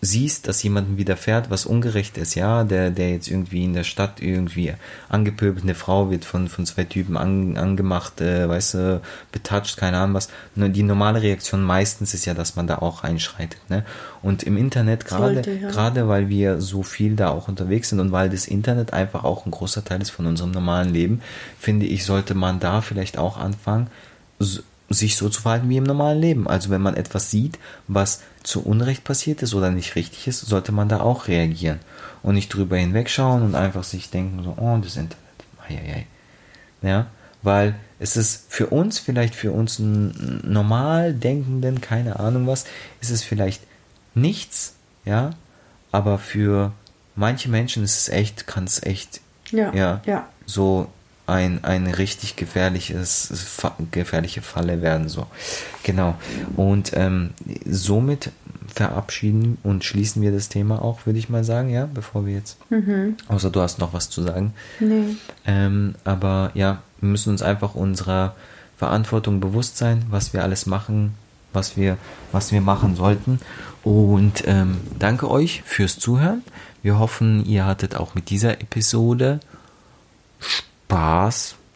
siehst, 0.00 0.46
dass 0.46 0.62
jemandem 0.62 0.96
widerfährt, 0.96 1.50
was 1.50 1.66
ungerecht 1.66 2.18
ist, 2.18 2.36
ja, 2.36 2.62
der, 2.62 2.90
der 2.92 3.10
jetzt 3.10 3.28
irgendwie 3.28 3.64
in 3.64 3.72
der 3.72 3.82
Stadt 3.82 4.22
irgendwie 4.22 4.74
angepöbelt, 5.08 5.64
eine 5.64 5.74
Frau 5.74 6.08
wird 6.10 6.24
von, 6.24 6.46
von 6.48 6.66
zwei 6.66 6.84
Typen 6.84 7.16
an, 7.16 7.56
angemacht, 7.56 8.20
äh, 8.20 8.48
weißt 8.48 8.74
du, 8.74 9.00
betatscht, 9.32 9.76
keine 9.76 9.98
Ahnung 9.98 10.14
was. 10.14 10.28
Nur 10.54 10.68
die 10.68 10.84
normale 10.84 11.20
Reaktion 11.22 11.62
meistens 11.62 12.14
ist 12.14 12.26
ja, 12.26 12.34
dass 12.34 12.54
man 12.54 12.68
da 12.68 12.78
auch 12.78 13.02
einschreitet, 13.02 13.58
ne? 13.68 13.84
Und 14.22 14.44
im 14.44 14.56
Internet, 14.56 15.04
gerade, 15.04 15.42
ja. 15.60 15.68
gerade 15.68 16.08
weil 16.08 16.28
wir 16.28 16.60
so 16.60 16.84
viel 16.84 17.16
da 17.16 17.30
auch 17.30 17.48
unterwegs 17.48 17.88
sind 17.88 17.98
und 17.98 18.12
weil 18.12 18.30
das 18.30 18.46
Internet 18.46 18.92
einfach 18.92 19.24
auch 19.24 19.46
ein 19.46 19.50
großer 19.50 19.84
Teil 19.84 20.00
ist 20.00 20.10
von 20.10 20.26
unserem 20.26 20.52
normalen 20.52 20.92
Leben, 20.92 21.22
finde 21.58 21.86
ich, 21.86 22.04
sollte 22.04 22.34
man 22.34 22.60
da 22.60 22.82
vielleicht 22.82 23.18
auch 23.18 23.36
anfangen, 23.36 23.88
s- 24.40 24.62
sich 24.90 25.16
so 25.16 25.28
zu 25.28 25.42
verhalten 25.42 25.68
wie 25.68 25.76
im 25.76 25.84
normalen 25.84 26.20
Leben. 26.20 26.48
Also 26.48 26.70
wenn 26.70 26.80
man 26.80 26.96
etwas 26.96 27.30
sieht, 27.30 27.58
was 27.88 28.22
zu 28.42 28.64
Unrecht 28.64 29.04
passiert 29.04 29.42
ist 29.42 29.54
oder 29.54 29.70
nicht 29.70 29.96
richtig 29.96 30.26
ist, 30.26 30.40
sollte 30.40 30.72
man 30.72 30.88
da 30.88 31.00
auch 31.00 31.28
reagieren 31.28 31.80
und 32.22 32.34
nicht 32.34 32.48
drüber 32.48 32.76
hinwegschauen 32.76 33.42
und 33.42 33.54
einfach 33.54 33.84
sich 33.84 34.10
denken 34.10 34.42
so, 34.42 34.54
oh, 34.56 34.78
das 34.82 34.96
Internet, 34.96 35.18
eieiei. 35.68 36.06
Ja, 36.80 37.06
weil 37.42 37.74
es 37.98 38.16
ist 38.16 38.46
für 38.48 38.68
uns, 38.68 38.98
vielleicht 38.98 39.34
für 39.34 39.52
uns 39.52 39.78
einen 39.78 40.40
normal 40.44 41.12
denkenden, 41.12 41.80
keine 41.80 42.18
Ahnung 42.18 42.46
was, 42.46 42.64
ist 43.00 43.10
es 43.10 43.22
vielleicht 43.22 43.62
nichts, 44.14 44.74
ja, 45.04 45.30
aber 45.92 46.18
für 46.18 46.72
manche 47.14 47.48
Menschen 47.48 47.82
ist 47.82 47.96
es 47.96 48.08
echt, 48.08 48.46
kann 48.46 48.64
es 48.64 48.82
echt, 48.82 49.20
Ja, 49.50 49.72
ja, 49.74 50.02
ja. 50.06 50.28
so 50.46 50.88
ein, 51.28 51.62
ein 51.62 51.86
richtig 51.86 52.36
gefährliches, 52.36 53.60
gefährliche 53.90 54.40
Falle 54.40 54.80
werden, 54.80 55.08
so. 55.08 55.26
Genau. 55.82 56.16
Und 56.56 56.92
ähm, 56.94 57.30
somit 57.66 58.30
verabschieden 58.66 59.58
und 59.62 59.84
schließen 59.84 60.22
wir 60.22 60.32
das 60.32 60.48
Thema 60.48 60.82
auch, 60.82 61.06
würde 61.06 61.18
ich 61.18 61.28
mal 61.28 61.44
sagen, 61.44 61.70
ja, 61.70 61.88
bevor 61.92 62.26
wir 62.26 62.34
jetzt, 62.34 62.58
außer 63.28 63.50
du 63.50 63.60
hast 63.60 63.78
noch 63.78 63.92
was 63.92 64.08
zu 64.08 64.22
sagen. 64.22 64.54
Nee. 64.80 65.16
Ähm, 65.46 65.94
aber 66.04 66.50
ja, 66.54 66.82
wir 67.00 67.10
müssen 67.10 67.30
uns 67.30 67.42
einfach 67.42 67.74
unserer 67.74 68.34
Verantwortung 68.76 69.40
bewusst 69.40 69.76
sein, 69.76 70.06
was 70.10 70.32
wir 70.32 70.42
alles 70.42 70.66
machen, 70.66 71.14
was 71.52 71.76
wir, 71.76 71.98
was 72.32 72.52
wir 72.52 72.60
machen 72.60 72.96
sollten. 72.96 73.40
Und 73.82 74.44
ähm, 74.46 74.78
danke 74.98 75.30
euch 75.30 75.62
fürs 75.64 75.98
Zuhören. 75.98 76.42
Wir 76.82 76.98
hoffen, 76.98 77.44
ihr 77.44 77.66
hattet 77.66 77.96
auch 77.96 78.14
mit 78.14 78.30
dieser 78.30 78.60
Episode 78.60 79.40
Spaß. 80.38 80.67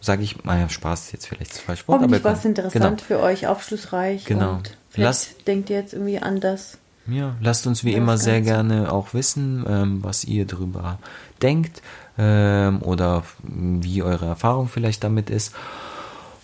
Sage 0.04 0.22
ich, 0.24 0.42
naja, 0.44 0.68
Spaß 0.68 1.04
ist 1.06 1.12
jetzt 1.12 1.26
vielleicht 1.28 1.52
das 1.52 1.60
falsche 1.60 1.86
Wort. 1.86 2.00
Hoffentlich 2.00 2.24
war 2.24 2.32
es 2.32 2.44
interessant 2.44 2.98
Genau. 3.06 3.20
für 3.20 3.20
euch, 3.20 3.46
aufschlussreich. 3.46 4.24
Genau. 4.24 4.54
Und 4.54 4.76
vielleicht 4.90 5.04
Lasst- 5.30 5.46
denkt 5.46 5.70
ihr 5.70 5.76
jetzt 5.76 5.92
irgendwie 5.92 6.18
anders. 6.18 6.78
Ja, 7.06 7.36
lasst 7.40 7.66
uns 7.66 7.84
wie 7.84 7.94
immer 7.94 8.16
sehr 8.18 8.40
gerne 8.40 8.92
auch 8.92 9.12
wissen, 9.14 9.64
ähm, 9.68 10.02
was 10.04 10.24
ihr 10.24 10.44
darüber 10.46 10.98
denkt 11.40 11.82
ähm, 12.18 12.80
oder 12.82 13.24
wie 13.42 14.02
eure 14.02 14.26
Erfahrung 14.26 14.68
vielleicht 14.68 15.02
damit 15.04 15.30
ist. 15.30 15.52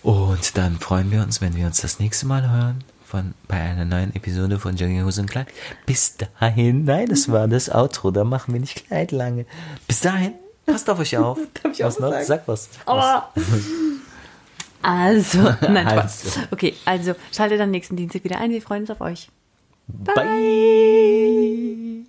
Und 0.02 0.56
dann 0.56 0.78
freuen 0.78 1.10
wir 1.10 1.22
uns, 1.22 1.40
wenn 1.40 1.54
wir 1.56 1.66
uns 1.66 1.80
das 1.80 1.98
nächste 2.00 2.26
Mal 2.26 2.48
hören 2.50 2.84
von 3.04 3.34
bei 3.48 3.56
einer 3.56 3.84
neuen 3.84 4.14
Episode 4.14 4.58
von 4.58 4.76
Jogginghose 4.76 5.20
und 5.22 5.30
Kleid. 5.30 5.48
Bis 5.86 6.16
dahin, 6.16 6.84
nein, 6.84 7.08
das 7.08 7.30
war 7.30 7.48
das 7.48 7.70
Outro, 7.72 8.10
da 8.10 8.24
machen 8.24 8.52
wir 8.52 8.60
nicht 8.60 8.86
Kleid 8.86 9.12
lange. 9.12 9.46
Bis 9.86 10.00
dahin, 10.00 10.32
passt 10.68 10.88
auf 10.88 11.00
euch 11.00 11.16
auf. 11.16 11.38
Darf 11.62 11.72
ich 11.72 11.82
auch 11.82 11.88
was 11.88 11.98
noch? 11.98 12.10
sagen? 12.10 12.24
Sag 12.24 12.48
was. 12.48 12.68
Aber. 12.86 13.32
Also, 14.80 15.42
nein. 15.68 15.88
Spaß. 15.88 16.38
Okay, 16.52 16.72
also 16.84 17.16
schaltet 17.32 17.58
dann 17.58 17.72
nächsten 17.72 17.96
Dienstag 17.96 18.22
wieder 18.22 18.38
ein. 18.38 18.52
Wir 18.52 18.62
freuen 18.62 18.82
uns 18.82 18.90
auf 18.90 19.00
euch. 19.00 19.28
Bye. 19.88 22.04